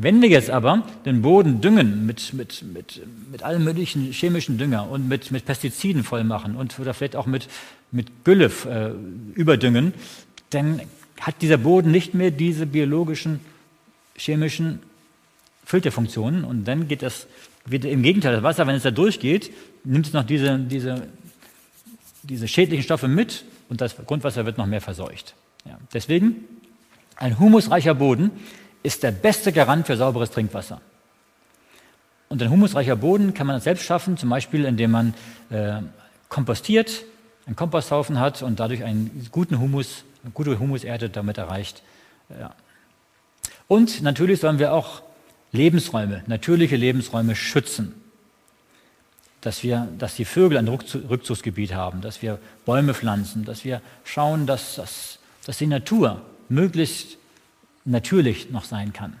[0.00, 3.02] Wenn wir jetzt aber den Boden düngen mit, mit, mit,
[3.32, 7.26] mit allen möglichen chemischen Dünger und mit, mit Pestiziden voll machen und oder vielleicht auch
[7.26, 7.48] mit,
[7.90, 8.92] mit Gülle äh,
[9.36, 9.92] überdüngen,
[10.50, 10.80] dann
[11.20, 13.40] hat dieser Boden nicht mehr diese biologischen,
[14.16, 14.78] chemischen
[15.64, 17.26] Filterfunktionen und dann geht das
[17.66, 18.34] wieder im Gegenteil.
[18.34, 19.50] Das Wasser, wenn es da durchgeht,
[19.82, 21.08] nimmt es noch diese, diese,
[22.22, 25.34] diese schädlichen Stoffe mit und das Grundwasser wird noch mehr verseucht.
[25.64, 25.76] Ja.
[25.92, 26.36] Deswegen
[27.16, 28.30] ein humusreicher Boden
[28.82, 30.80] ist der beste Garant für sauberes Trinkwasser.
[32.28, 35.14] Und ein humusreicher Boden kann man selbst schaffen, zum Beispiel indem man
[35.50, 35.80] äh,
[36.28, 37.04] kompostiert,
[37.46, 41.82] einen Komposthaufen hat und dadurch einen guten Humus, eine gute Humuserde damit erreicht.
[42.38, 42.54] Ja.
[43.66, 45.02] Und natürlich sollen wir auch
[45.52, 47.94] Lebensräume, natürliche Lebensräume schützen.
[49.40, 54.46] Dass, wir, dass die Vögel ein Rückzugsgebiet haben, dass wir Bäume pflanzen, dass wir schauen,
[54.46, 57.17] dass, dass, dass die Natur möglichst
[57.88, 59.16] natürlich noch sein kann.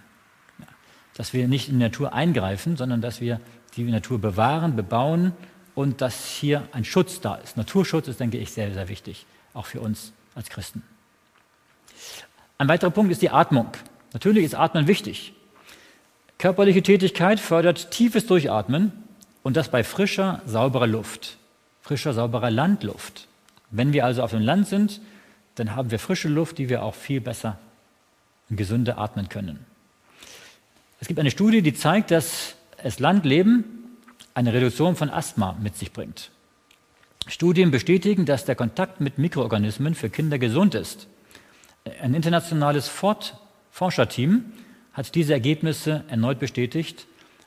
[1.14, 3.40] Dass wir nicht in die Natur eingreifen, sondern dass wir
[3.76, 5.32] die Natur bewahren, bebauen
[5.74, 7.56] und dass hier ein Schutz da ist.
[7.56, 10.82] Naturschutz ist, denke ich, sehr, sehr wichtig, auch für uns als Christen.
[12.58, 13.68] Ein weiterer Punkt ist die Atmung.
[14.12, 15.32] Natürlich ist Atmen wichtig.
[16.38, 18.92] Körperliche Tätigkeit fördert tiefes Durchatmen
[19.42, 21.36] und das bei frischer, sauberer Luft,
[21.80, 23.26] frischer, sauberer Landluft.
[23.70, 25.00] Wenn wir also auf dem Land sind,
[25.56, 27.58] dann haben wir frische Luft, die wir auch viel besser
[28.50, 29.64] und gesünder atmen können.
[31.00, 33.64] Es gibt eine Studie, die zeigt, dass das Landleben
[34.34, 36.30] eine Reduktion von Asthma mit sich bringt.
[37.26, 41.08] Studien bestätigen, dass der Kontakt mit Mikroorganismen für Kinder gesund ist.
[42.00, 42.88] Ein internationales
[43.70, 44.52] Forscherteam
[44.92, 47.06] hat diese Ergebnisse erneut bestätigt,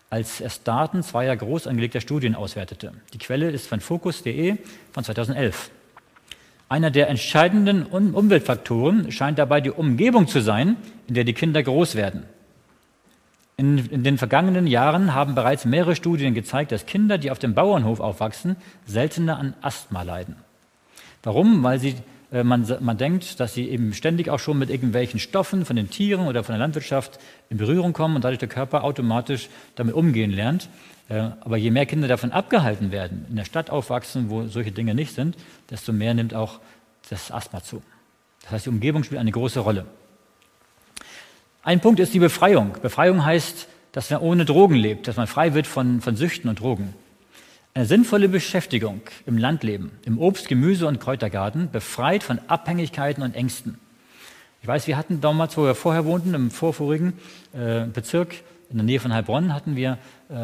[0.10, 2.94] als es Daten zweier groß angelegter Studien auswertete.
[3.14, 4.58] Die Quelle ist von Focus.de
[4.92, 5.72] von 2011.
[6.72, 10.78] Einer der entscheidenden Umweltfaktoren scheint dabei die Umgebung zu sein,
[11.10, 12.24] in der die Kinder groß werden.
[13.58, 17.56] In, in, den vergangenen Jahren haben bereits mehrere Studien gezeigt, dass Kinder, die auf dem
[17.56, 20.38] Bauernhof aufwachsen, seltener an Asthma leiden.
[21.24, 21.62] Warum?
[21.62, 21.96] Weil sie,
[22.32, 25.90] äh, man, man denkt, dass sie eben ständig auch schon mit irgendwelchen Stoffen von den
[25.90, 27.20] Tieren oder von der Landwirtschaft
[27.50, 30.70] in Berührung kommen und dadurch der Körper automatisch damit umgehen lernt.
[31.12, 34.96] Äh, aber je mehr Kinder davon abgehalten werden, in der Stadt aufwachsen, wo solche Dinge
[34.96, 35.36] nicht sind,
[35.70, 36.60] desto mehr nimmt auch
[37.10, 37.82] das Asthma zu.
[38.44, 39.86] Das heißt, die Umgebung spielt eine große Rolle.
[41.64, 42.78] Ein Punkt ist die Befreiung.
[42.82, 46.62] Befreiung heißt, dass man ohne Drogen lebt, dass man frei wird von, von Süchten und
[46.62, 46.94] Drogen.
[47.74, 53.80] Eine sinnvolle Beschäftigung im Landleben, im Obst-, Gemüse- und Kräutergarten, befreit von Abhängigkeiten und Ängsten.
[54.62, 57.14] Ich weiß, wir hatten damals, wo wir vorher wohnten, im vorvorigen
[57.54, 58.36] äh, Bezirk
[58.70, 59.98] in der Nähe von Heilbronn, hatten wir
[60.30, 60.36] äh,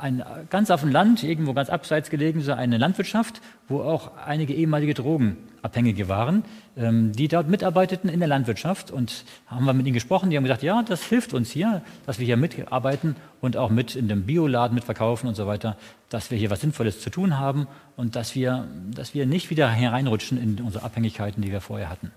[0.00, 4.54] ein, ganz auf dem Land, irgendwo ganz abseits gelegen, so eine Landwirtschaft, wo auch einige
[4.54, 6.44] ehemalige Drogenabhängige waren,
[6.76, 8.90] ähm, die dort mitarbeiteten in der Landwirtschaft.
[8.90, 12.18] Und haben wir mit ihnen gesprochen, die haben gesagt, ja, das hilft uns hier, dass
[12.18, 15.76] wir hier mitarbeiten und auch mit in dem Bioladen mitverkaufen und so weiter,
[16.08, 17.66] dass wir hier was Sinnvolles zu tun haben
[17.96, 22.10] und dass wir, dass wir nicht wieder hereinrutschen in unsere Abhängigkeiten, die wir vorher hatten.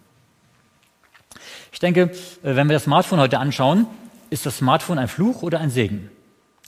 [1.71, 3.87] Ich denke, äh, wenn wir das Smartphone heute anschauen,
[4.29, 6.09] ist das Smartphone ein Fluch oder ein Segen?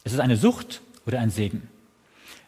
[0.03, 1.70] Ist es eine Sucht oder ein Segen?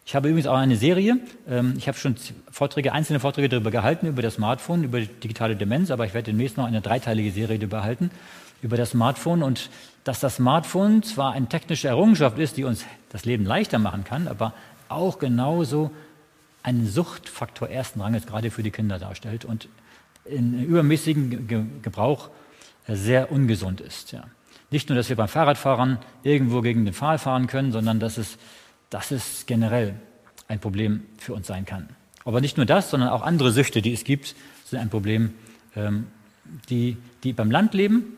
[0.04, 1.18] Ich habe übrigens auch eine Serie.
[1.48, 2.14] Ähm, ich habe schon
[2.50, 6.56] Vorträge, einzelne Vorträge darüber gehalten, über das Smartphone, über digitale Demenz, aber ich werde demnächst
[6.56, 8.10] noch eine dreiteilige Serie darüber halten,
[8.62, 9.68] über das Smartphone und
[10.04, 14.28] dass das Smartphone zwar eine technische Errungenschaft ist, die uns das Leben leichter machen kann,
[14.28, 14.54] aber
[14.88, 15.90] auch genauso
[16.62, 19.68] einen Suchtfaktor ersten Ranges gerade für die Kinder darstellt und
[20.24, 22.30] in übermäßigen Gebrauch
[22.86, 24.12] sehr ungesund ist.
[24.12, 24.24] Ja.
[24.70, 28.38] Nicht nur, dass wir beim Fahrradfahren irgendwo gegen den Pfahl fahren können, sondern dass es,
[28.90, 29.94] dass es generell
[30.48, 31.88] ein Problem für uns sein kann.
[32.24, 34.34] Aber nicht nur das, sondern auch andere Süchte, die es gibt,
[34.64, 35.34] sind ein Problem,
[35.76, 36.08] ähm,
[36.68, 38.16] die, die beim Landleben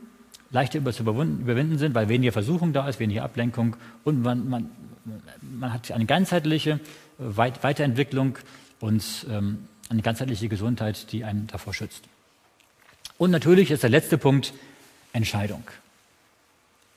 [0.51, 4.71] leichter zu überwinden sind, weil weniger Versuchung da ist, weniger Ablenkung und man, man,
[5.43, 6.81] man hat eine ganzheitliche
[7.19, 8.39] Weiterentwicklung
[8.81, 12.05] und ähm, eine ganzheitliche Gesundheit, die einen davor schützt.
[13.19, 14.55] Und natürlich ist der letzte Punkt
[15.13, 15.65] Entscheidung.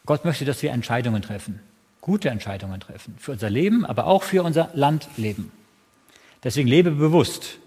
[0.05, 1.59] Gott möchte, dass wir Entscheidungen treffen,
[2.01, 5.51] gute Entscheidungen treffen, für unser Leben, aber auch für unser Landleben.
[6.43, 7.59] Deswegen lebe bewusst,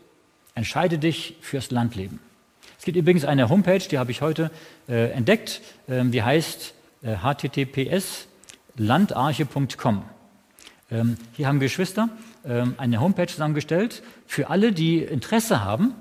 [0.55, 2.19] entscheide dich fürs Landleben.
[2.79, 4.51] Es gibt übrigens eine Homepage, die habe ich heute
[4.89, 8.27] äh, entdeckt, äh, die heißt äh, https
[8.77, 10.03] landarche.com.
[10.91, 12.09] Ähm, hier haben Geschwister
[12.45, 15.95] ähm, eine Homepage zusammengestellt für alle, die Interesse haben,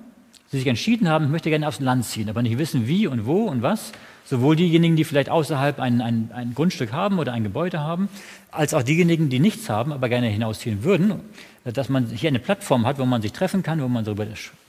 [0.51, 3.26] die sich entschieden haben, ich möchte gerne aufs Land ziehen, aber nicht wissen, wie und
[3.26, 3.91] wo und was
[4.26, 8.08] Sowohl diejenigen, die vielleicht außerhalb ein, ein, ein, Grundstück haben oder ein Gebäude haben,
[8.52, 11.20] als auch diejenigen, die nichts haben, aber gerne hinausziehen würden,
[11.66, 14.26] dass man hier eine Plattform hat, wo man sich treffen kann, wo man darüber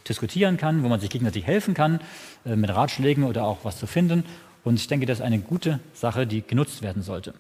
[0.09, 2.01] diskutieren kann, wo man sich gegenseitig helfen kann,
[2.45, 4.25] äh, mit Ratschlägen oder auch was zu finden.
[4.65, 7.35] Und ich denke, das ist eine gute Sache, die genutzt werden sollte.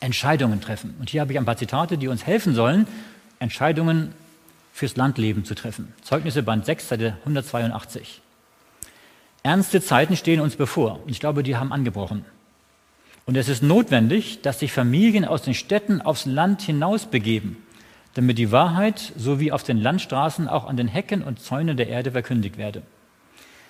[0.00, 0.94] Entscheidungen treffen.
[1.00, 2.86] Und hier habe ich ein paar Zitate, die uns helfen sollen,
[3.38, 4.12] Entscheidungen
[4.72, 5.92] fürs Landleben zu treffen.
[6.02, 8.20] Zeugnisse Band 6, Seite 182.
[9.42, 11.00] Ernste Zeiten stehen uns bevor.
[11.02, 12.24] Und ich glaube, die haben angebrochen.
[13.26, 17.58] Und es ist notwendig, dass sich Familien aus den Städten aufs Land hinaus begeben,
[18.14, 22.12] damit die Wahrheit sowie auf den Landstraßen auch an den Hecken und Zäunen der Erde
[22.12, 22.82] verkündigt werde.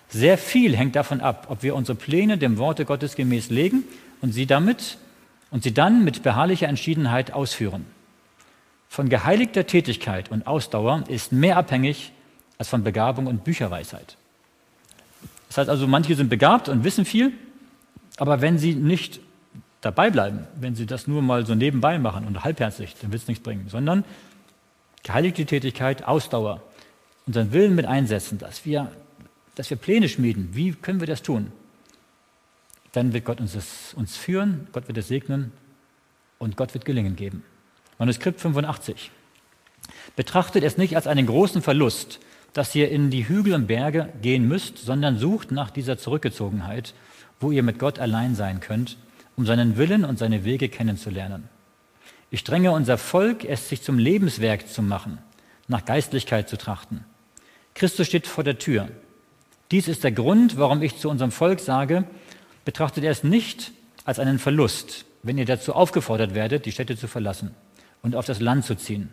[0.09, 3.83] Sehr viel hängt davon ab, ob wir unsere Pläne dem Worte Gottes gemäß legen
[4.21, 4.97] und sie damit
[5.51, 7.85] und sie dann mit beharrlicher Entschiedenheit ausführen.
[8.89, 12.13] Von geheiligter Tätigkeit und Ausdauer ist mehr abhängig
[12.59, 14.18] als von Begabung und Bücherweisheit.
[15.49, 17.33] Das heißt also, manche sind begabt und wissen viel,
[18.17, 19.21] aber wenn sie nicht
[19.81, 23.29] dabei bleiben, wenn sie das nur mal so nebenbei machen und halbherzig, dann wird es
[23.29, 24.05] nichts bringen, sondern
[25.03, 26.63] geheiligte Tätigkeit, Ausdauer,
[27.27, 28.91] unseren Willen mit einsetzen, dass wir,
[29.55, 30.51] dass wir Pläne schmieden.
[30.53, 31.53] Wie können wir das tun?
[32.93, 35.53] Dann wird Gott uns, das, uns führen, Gott wird es segnen
[36.39, 37.45] und Gott wird Gelingen geben.
[37.99, 39.11] Manuskript 85.
[40.17, 42.19] Betrachtet es nicht als einen großen Verlust,
[42.53, 46.95] dass ihr in die Hügel und Berge gehen müsst, sondern sucht nach dieser Zurückgezogenheit,
[47.41, 48.97] wo ihr mit Gott allein sein könnt,
[49.37, 51.49] um seinen Willen und seine Wege kennenzulernen.
[52.31, 55.19] Ich dränge unser Volk, es sich zum Lebenswerk zu machen,
[55.69, 57.05] nach Geistlichkeit zu trachten.
[57.75, 58.89] Christus steht vor der Tür.
[59.71, 62.05] Dies ist der Grund, warum ich zu unserem Volk sage,
[62.65, 63.73] betrachtet er es nicht
[64.05, 67.55] als einen Verlust, wenn ihr dazu aufgefordert werdet, die Städte zu verlassen
[68.03, 69.11] und auf das Land zu ziehen.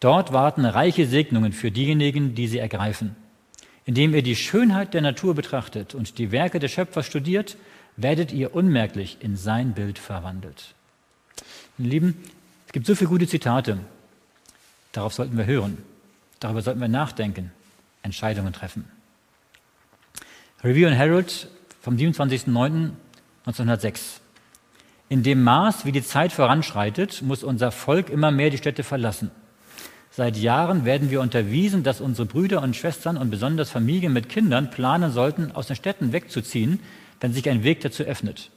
[0.00, 3.16] Dort warten reiche Segnungen für diejenigen, die sie ergreifen.
[3.84, 7.56] Indem ihr die Schönheit der Natur betrachtet und die Werke des Schöpfers studiert,
[7.96, 10.74] werdet ihr unmerklich in sein Bild verwandelt.
[11.78, 12.22] Meine Lieben,
[12.66, 13.80] es gibt so viele gute Zitate.
[14.92, 15.78] Darauf sollten wir hören.
[16.38, 17.50] Darüber sollten wir nachdenken,
[18.02, 18.84] Entscheidungen treffen.
[20.62, 21.48] Review and Herald
[21.80, 24.20] vom 27.09.1906.
[25.08, 29.30] In dem Maß, wie die Zeit voranschreitet, muss unser Volk immer mehr die Städte verlassen.
[30.18, 34.68] Seit Jahren werden wir unterwiesen, dass unsere Brüder und Schwestern und besonders Familien mit Kindern
[34.68, 36.80] planen sollten, aus den Städten wegzuziehen,
[37.20, 38.50] wenn sich ein Weg dazu öffnet.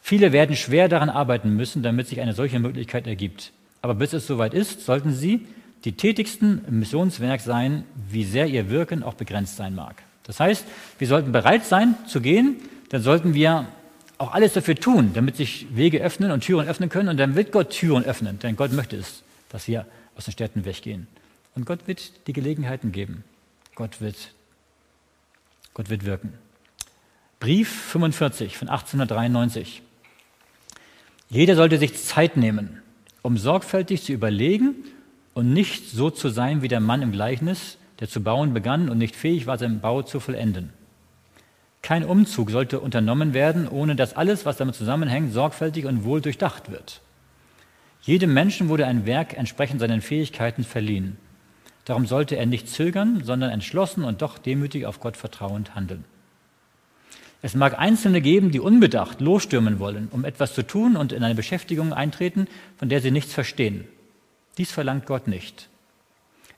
[0.00, 3.52] Viele werden schwer daran arbeiten müssen, damit sich eine solche Möglichkeit ergibt.
[3.82, 5.46] Aber bis es soweit ist, sollten sie
[5.84, 10.02] die tätigsten im Missionswerk sein, wie sehr ihr Wirken auch begrenzt sein mag.
[10.22, 10.64] Das heißt,
[10.98, 12.56] wir sollten bereit sein zu gehen,
[12.88, 13.66] dann sollten wir
[14.16, 17.10] auch alles dafür tun, damit sich Wege öffnen und Türen öffnen können.
[17.10, 19.84] Und dann wird Gott Türen öffnen, denn Gott möchte es, dass wir
[20.16, 21.06] aus den Städten weggehen.
[21.54, 23.24] Und Gott wird die Gelegenheiten geben.
[23.74, 24.32] Gott wird,
[25.74, 26.34] Gott wird wirken.
[27.40, 29.82] Brief 45 von 1893.
[31.28, 32.82] Jeder sollte sich Zeit nehmen,
[33.22, 34.74] um sorgfältig zu überlegen
[35.34, 38.98] und nicht so zu sein wie der Mann im Gleichnis, der zu bauen begann und
[38.98, 40.70] nicht fähig war, seinen Bau zu vollenden.
[41.82, 46.70] Kein Umzug sollte unternommen werden, ohne dass alles, was damit zusammenhängt, sorgfältig und wohl durchdacht
[46.70, 47.00] wird.
[48.02, 51.18] Jedem Menschen wurde ein Werk entsprechend seinen Fähigkeiten verliehen.
[51.84, 56.04] Darum sollte er nicht zögern, sondern entschlossen und doch demütig auf Gott vertrauend handeln.
[57.42, 61.34] Es mag Einzelne geben, die unbedacht losstürmen wollen, um etwas zu tun und in eine
[61.34, 62.46] Beschäftigung eintreten,
[62.76, 63.84] von der sie nichts verstehen.
[64.58, 65.68] Dies verlangt Gott nicht.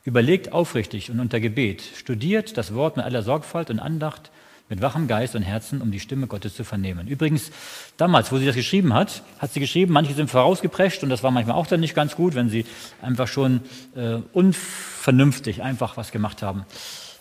[0.05, 4.31] Überlegt aufrichtig und unter Gebet, studiert das Wort mit aller Sorgfalt und Andacht,
[4.69, 7.07] mit wachem Geist und Herzen, um die Stimme Gottes zu vernehmen.
[7.07, 7.51] Übrigens,
[7.97, 11.31] damals, wo sie das geschrieben hat, hat sie geschrieben, manche sind vorausgeprescht und das war
[11.31, 12.65] manchmal auch dann nicht ganz gut, wenn sie
[13.03, 13.61] einfach schon
[13.95, 16.65] äh, unvernünftig einfach was gemacht haben.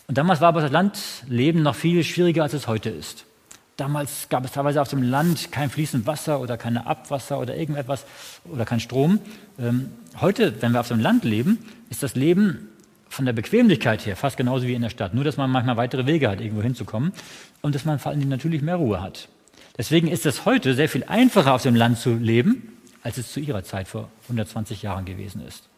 [0.08, 3.26] Und damals war aber das Landleben noch viel schwieriger, als es heute ist.
[3.78, 8.06] Damals gab es teilweise auf dem Land kein fließend Wasser oder kein Abwasser oder irgendetwas
[8.46, 9.20] oder kein Strom.
[9.58, 9.90] Ähm,
[10.22, 11.58] heute, wenn wir auf dem Land leben,
[11.90, 12.70] ist das Leben
[13.14, 15.14] von der Bequemlichkeit her fast genauso wie in der Stadt.
[15.14, 17.14] Nur, dass man manchmal weitere Wege hat, irgendwo hinzukommen
[17.62, 19.30] und dass man vor allem natürlich mehr Ruhe hat.
[19.78, 23.40] Deswegen ist es heute sehr viel einfacher, auf dem Land zu leben, als es zu
[23.40, 25.70] ihrer Zeit vor 120 Jahren gewesen ist.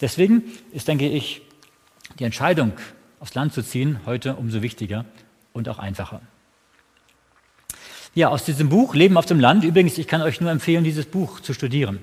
[0.00, 1.42] Deswegen ist, denke ich,
[2.18, 2.72] die Entscheidung,
[3.18, 5.04] aufs Land zu ziehen, heute umso wichtiger
[5.52, 6.20] und auch einfacher.
[8.14, 11.06] Ja, aus diesem Buch Leben auf dem Land, übrigens, ich kann euch nur empfehlen, dieses
[11.06, 11.98] Buch zu studieren.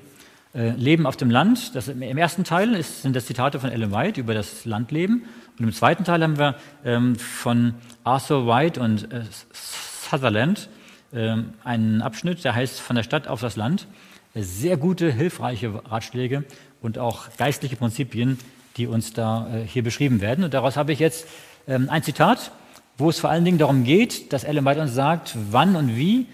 [0.54, 1.76] Äh, Leben auf dem Land.
[1.76, 5.24] Das, Im ersten Teil ist, sind das Zitate von Ellen White über das Landleben.
[5.58, 9.22] Und im zweiten Teil haben wir ähm, von Arthur White und äh,
[9.54, 10.68] Sutherland
[11.14, 13.88] ähm, einen Abschnitt, der heißt Von der Stadt auf das Land.
[14.36, 16.44] Sehr gute, hilfreiche Ratschläge
[16.82, 18.38] und auch geistliche Prinzipien,
[18.76, 20.44] die uns da äh, hier beschrieben werden.
[20.44, 21.28] Und daraus habe ich jetzt
[21.66, 22.52] ähm, ein Zitat,
[22.98, 26.28] wo es vor allen Dingen darum geht, dass Ellen White uns sagt, wann und wie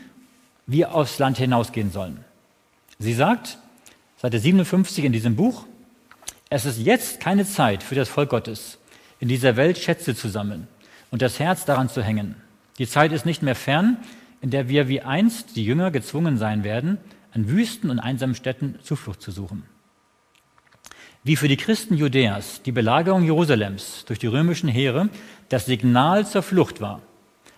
[0.66, 2.24] wir aufs Land hinausgehen sollen.
[2.98, 3.60] Sie sagt,
[4.20, 5.68] Seite 57 in diesem Buch,
[6.50, 8.80] es ist jetzt keine Zeit für das Volk Gottes,
[9.20, 10.68] in dieser Welt Schätze zu sammeln
[11.12, 12.36] und das Herz daran zu hängen.
[12.80, 13.98] Die Zeit ist nicht mehr fern,
[14.42, 16.98] in der wir wie einst die Jünger gezwungen sein werden,
[17.32, 19.66] an Wüsten und einsamen Städten Zuflucht zu suchen.
[21.24, 25.10] Wie für die Christen Judäas die Belagerung Jerusalems durch die römischen Heere
[25.50, 27.04] das Signal zur Flucht war,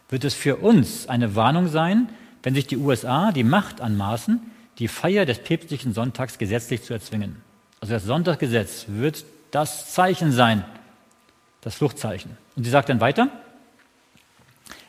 [0.09, 2.09] wird es für uns eine Warnung sein,
[2.43, 4.41] wenn sich die USA die Macht anmaßen,
[4.79, 7.41] die Feier des päpstlichen Sonntags gesetzlich zu erzwingen.
[7.81, 10.63] Also das Sonntagsgesetz wird das Zeichen sein,
[11.61, 12.37] das Fluchtzeichen.
[12.55, 13.29] Und sie sagt dann weiter,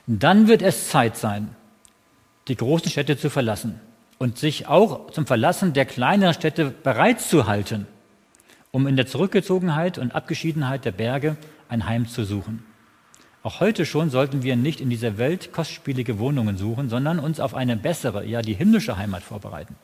[0.07, 1.55] dann wird es Zeit sein,
[2.49, 3.81] die großen Städte zu verlassen
[4.19, 7.87] und sich auch zum Verlassen der kleineren Städte bereit zu halten,
[8.71, 11.37] um in der Zurückgezogenheit und Abgeschiedenheit der Berge
[11.69, 12.65] ein Heim zu suchen.
[13.43, 17.55] Auch heute schon sollten wir nicht in dieser Welt kostspielige Wohnungen suchen, sondern uns auf
[17.55, 19.77] eine bessere, ja die himmlische Heimat vorbereiten.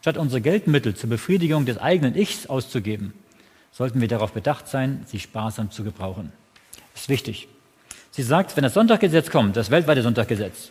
[0.00, 3.14] Statt unsere Geldmittel zur Befriedigung des eigenen Ichs auszugeben,
[3.72, 6.32] sollten wir darauf bedacht sein, sie sparsam zu gebrauchen.
[6.92, 7.48] Das ist wichtig.
[8.10, 10.70] Sie sagt, wenn das Sonntaggesetz kommt, das weltweite Sonntaggesetz,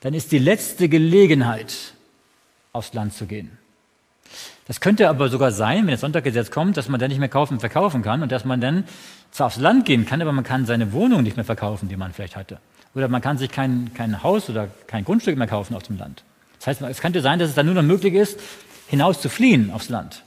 [0.00, 1.94] dann ist die letzte Gelegenheit,
[2.72, 3.56] aufs Land zu gehen.
[4.66, 7.54] Das könnte aber sogar sein, wenn das Sonntaggesetz kommt, dass man dann nicht mehr kaufen
[7.54, 8.84] und verkaufen kann und dass man dann
[9.30, 12.12] zwar aufs Land gehen kann, aber man kann seine Wohnung nicht mehr verkaufen, die man
[12.12, 12.58] vielleicht hatte.
[12.94, 16.22] Oder man kann sich kein, kein Haus oder kein Grundstück mehr kaufen auf dem Land.
[16.58, 18.40] Das heißt, es könnte sein, dass es dann nur noch möglich ist,
[18.86, 20.22] hinaus zu fliehen aufs Land.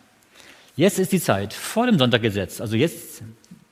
[0.76, 3.23] Jetzt ist die Zeit vor dem Sonntaggesetz, also jetzt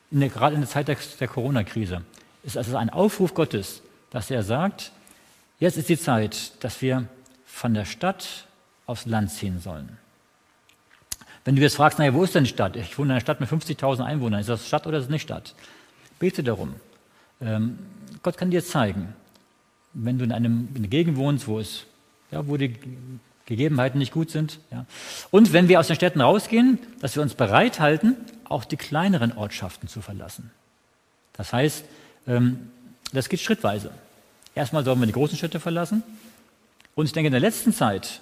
[0.09, 2.01] in der, gerade in der Zeit der, der Corona-Krise,
[2.43, 4.91] ist also ein Aufruf Gottes, dass er sagt,
[5.59, 7.05] jetzt ist die Zeit, dass wir
[7.45, 8.47] von der Stadt
[8.87, 9.97] aufs Land ziehen sollen.
[11.45, 12.75] Wenn du jetzt fragst, naja, wo ist denn Stadt?
[12.75, 14.39] Ich wohne in einer Stadt mit 50.000 Einwohnern.
[14.39, 15.53] Ist das Stadt oder ist es nicht Stadt?
[16.17, 16.73] Bete darum.
[17.39, 17.77] Ähm,
[18.23, 19.13] Gott kann dir zeigen,
[19.93, 21.85] wenn du in, einem, in einer Gegend wohnst, wo, es,
[22.31, 22.73] ja, wo die
[23.45, 24.59] Gegebenheiten nicht gut sind.
[24.71, 24.87] Ja.
[25.29, 29.87] Und wenn wir aus den Städten rausgehen, dass wir uns bereithalten, auch die kleineren Ortschaften
[29.87, 30.49] zu verlassen.
[31.33, 31.85] Das heißt,
[32.27, 32.71] ähm,
[33.13, 33.91] das geht schrittweise.
[34.55, 36.01] Erstmal sollen wir die großen Städte verlassen.
[36.95, 38.21] Und ich denke, in der letzten Zeit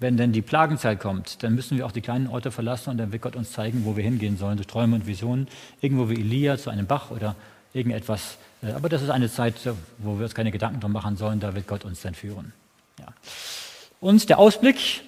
[0.00, 3.12] wenn denn die Plagenzeit kommt, dann müssen wir auch die kleinen Orte verlassen und dann
[3.12, 5.46] wird Gott uns zeigen, wo wir hingehen sollen, durch Träume und Visionen,
[5.82, 7.36] irgendwo wie Elia zu einem Bach oder
[7.74, 8.38] irgendetwas.
[8.62, 9.54] Äh, aber das ist eine Zeit,
[9.98, 12.52] wo wir uns keine Gedanken drum machen sollen, da wird Gott uns dann führen.
[12.98, 13.08] Ja.
[14.00, 15.02] Und der Ausblick,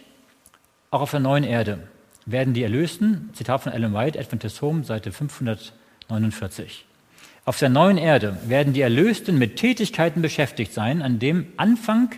[0.90, 1.78] auch auf der neuen Erde,
[2.26, 6.84] werden die Erlösten, Zitat von Ellen White, Adventist Home, Seite 549.
[7.44, 12.10] Auf der neuen Erde werden die Erlösten mit Tätigkeiten beschäftigt sein, an dem Anfang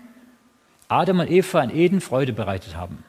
[0.88, 3.04] Adam und Eva in Eden Freude bereitet haben.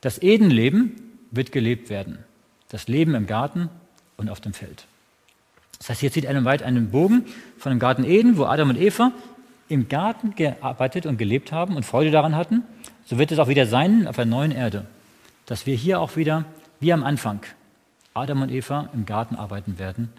[0.00, 0.96] Das Edenleben
[1.30, 2.18] wird gelebt werden.
[2.68, 3.68] Das Leben im Garten
[4.16, 4.86] und auf dem Feld.
[5.78, 7.24] Das heißt, hier zieht Ellen White einen Bogen
[7.58, 9.12] von dem Garten Eden, wo Adam und Eva
[9.68, 12.64] im Garten gearbeitet und gelebt haben und Freude daran hatten.
[13.06, 14.86] So wird es auch wieder sein auf der neuen Erde,
[15.46, 16.44] dass wir hier auch wieder,
[16.80, 17.40] wie am Anfang,
[18.14, 20.12] Adam und Eva im Garten arbeiten werden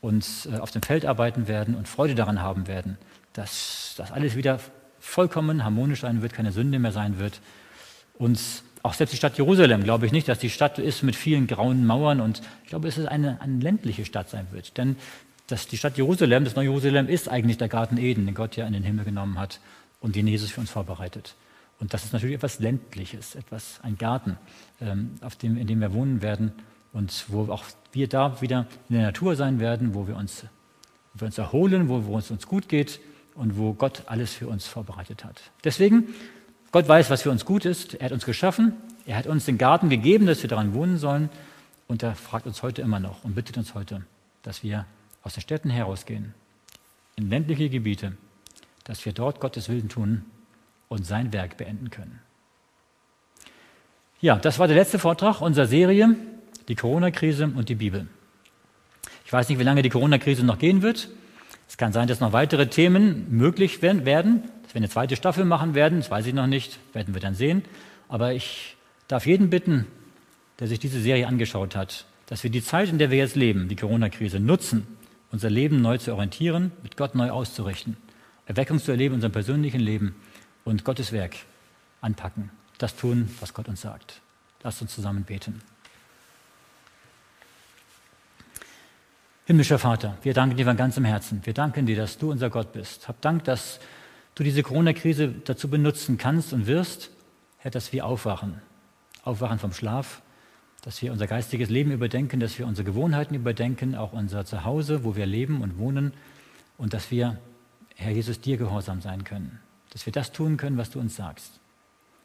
[0.00, 2.98] und äh, auf dem Feld arbeiten werden und Freude daran haben werden,
[3.34, 4.58] dass das alles wieder
[5.04, 7.40] vollkommen harmonisch sein wird, keine Sünde mehr sein wird.
[8.18, 8.40] Und
[8.82, 11.86] auch selbst die Stadt Jerusalem, glaube ich nicht, dass die Stadt ist mit vielen grauen
[11.86, 14.76] Mauern und ich glaube, es eine, eine ländliche Stadt sein wird.
[14.76, 14.96] Denn
[15.46, 18.66] dass die Stadt Jerusalem, das neue Jerusalem, ist eigentlich der Garten Eden, den Gott ja
[18.66, 19.60] in den Himmel genommen hat
[20.00, 21.34] und den Jesus für uns vorbereitet.
[21.80, 24.38] Und das ist natürlich etwas Ländliches, etwas, ein Garten,
[24.80, 26.52] ähm, auf dem, in dem wir wohnen werden
[26.92, 30.44] und wo auch wir da wieder in der Natur sein werden, wo wir uns,
[31.12, 33.00] wo wir uns erholen, wo, wo es uns gut geht
[33.34, 35.40] und wo Gott alles für uns vorbereitet hat.
[35.64, 36.14] Deswegen,
[36.72, 37.94] Gott weiß, was für uns gut ist.
[37.94, 38.74] Er hat uns geschaffen.
[39.06, 41.28] Er hat uns den Garten gegeben, dass wir daran wohnen sollen.
[41.86, 44.02] Und er fragt uns heute immer noch und bittet uns heute,
[44.42, 44.86] dass wir
[45.22, 46.34] aus den Städten herausgehen,
[47.16, 48.16] in ländliche Gebiete,
[48.84, 50.24] dass wir dort Gottes Willen tun
[50.88, 52.20] und sein Werk beenden können.
[54.20, 56.16] Ja, das war der letzte Vortrag unserer Serie,
[56.68, 58.06] die Corona-Krise und die Bibel.
[59.26, 61.08] Ich weiß nicht, wie lange die Corona-Krise noch gehen wird.
[61.68, 65.74] Es kann sein, dass noch weitere Themen möglich werden, dass wir eine zweite Staffel machen
[65.74, 65.98] werden.
[65.98, 67.62] Das weiß ich noch nicht, werden wir dann sehen.
[68.08, 68.76] Aber ich
[69.08, 69.86] darf jeden bitten,
[70.60, 73.68] der sich diese Serie angeschaut hat, dass wir die Zeit, in der wir jetzt leben,
[73.68, 74.86] die Corona-Krise, nutzen,
[75.30, 77.96] unser Leben neu zu orientieren, mit Gott neu auszurichten,
[78.46, 80.14] Erweckung zu erleben in unserem persönlichen Leben
[80.64, 81.34] und Gottes Werk
[82.00, 82.50] anpacken.
[82.78, 84.20] Das tun, was Gott uns sagt.
[84.62, 85.60] Lasst uns zusammen beten.
[89.46, 91.44] Himmlischer Vater, wir danken dir von ganzem Herzen.
[91.44, 93.08] Wir danken dir, dass du unser Gott bist.
[93.08, 93.78] Hab Dank, dass
[94.34, 97.10] du diese Corona-Krise dazu benutzen kannst und wirst,
[97.58, 98.62] Herr, dass wir aufwachen.
[99.22, 100.22] Aufwachen vom Schlaf,
[100.80, 105.14] dass wir unser geistiges Leben überdenken, dass wir unsere Gewohnheiten überdenken, auch unser Zuhause, wo
[105.14, 106.14] wir leben und wohnen
[106.78, 107.38] und dass wir,
[107.96, 109.60] Herr Jesus, dir gehorsam sein können.
[109.90, 111.60] Dass wir das tun können, was du uns sagst.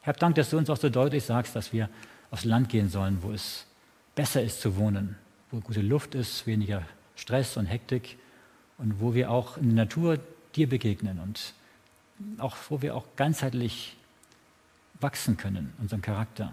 [0.00, 1.90] Herr, Dank, dass du uns auch so deutlich sagst, dass wir
[2.30, 3.66] aufs Land gehen sollen, wo es
[4.14, 5.16] besser ist zu wohnen,
[5.50, 6.82] wo gute Luft ist, weniger
[7.20, 8.18] Stress und Hektik
[8.78, 10.18] und wo wir auch in der Natur
[10.56, 11.54] dir begegnen und
[12.38, 13.96] auch wo wir auch ganzheitlich
[15.00, 16.52] wachsen können, unserem Charakter,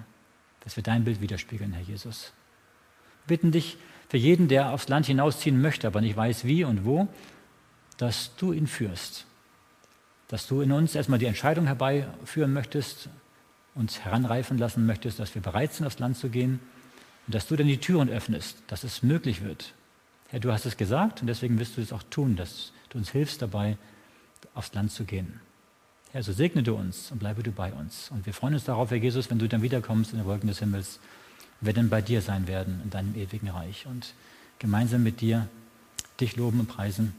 [0.62, 2.34] dass wir dein Bild widerspiegeln, Herr Jesus.
[3.26, 3.78] Wir bitten dich
[4.10, 7.08] für jeden, der aufs Land hinausziehen möchte, aber nicht weiß wie und wo,
[7.98, 9.26] dass du ihn führst,
[10.28, 13.10] dass du in uns erstmal die Entscheidung herbeiführen möchtest,
[13.74, 16.60] uns heranreifen lassen möchtest, dass wir bereit sind, aufs Land zu gehen
[17.26, 19.74] und dass du dann die Türen öffnest, dass es möglich wird,
[20.30, 23.12] Herr, du hast es gesagt und deswegen wirst du es auch tun, dass du uns
[23.12, 23.78] hilfst dabei,
[24.54, 25.40] aufs Land zu gehen.
[26.12, 28.10] Herr, so segne du uns und bleibe du bei uns.
[28.12, 30.60] Und wir freuen uns darauf, Herr Jesus, wenn du dann wiederkommst in den Wolken des
[30.60, 31.00] Himmels,
[31.62, 34.14] wir dann bei dir sein werden in deinem ewigen Reich und
[34.60, 35.48] gemeinsam mit dir
[36.20, 37.14] dich loben und preisen,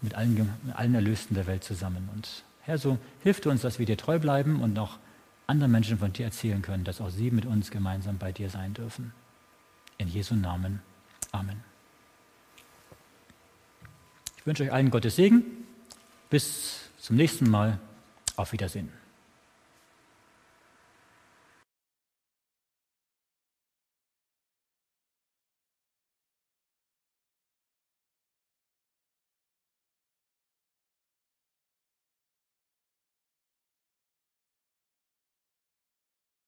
[0.00, 2.08] mit allen, mit allen Erlösten der Welt zusammen.
[2.14, 4.98] Und Herr, so hilf du uns, dass wir dir treu bleiben und auch
[5.46, 8.74] anderen Menschen von dir erzählen können, dass auch sie mit uns gemeinsam bei dir sein
[8.74, 9.12] dürfen.
[9.96, 10.80] In Jesu Namen.
[11.32, 11.77] Amen
[14.48, 15.42] wünsche euch allen Gottes Segen.
[16.30, 17.78] Bis zum nächsten Mal.
[18.36, 18.88] Auf Wiedersehen.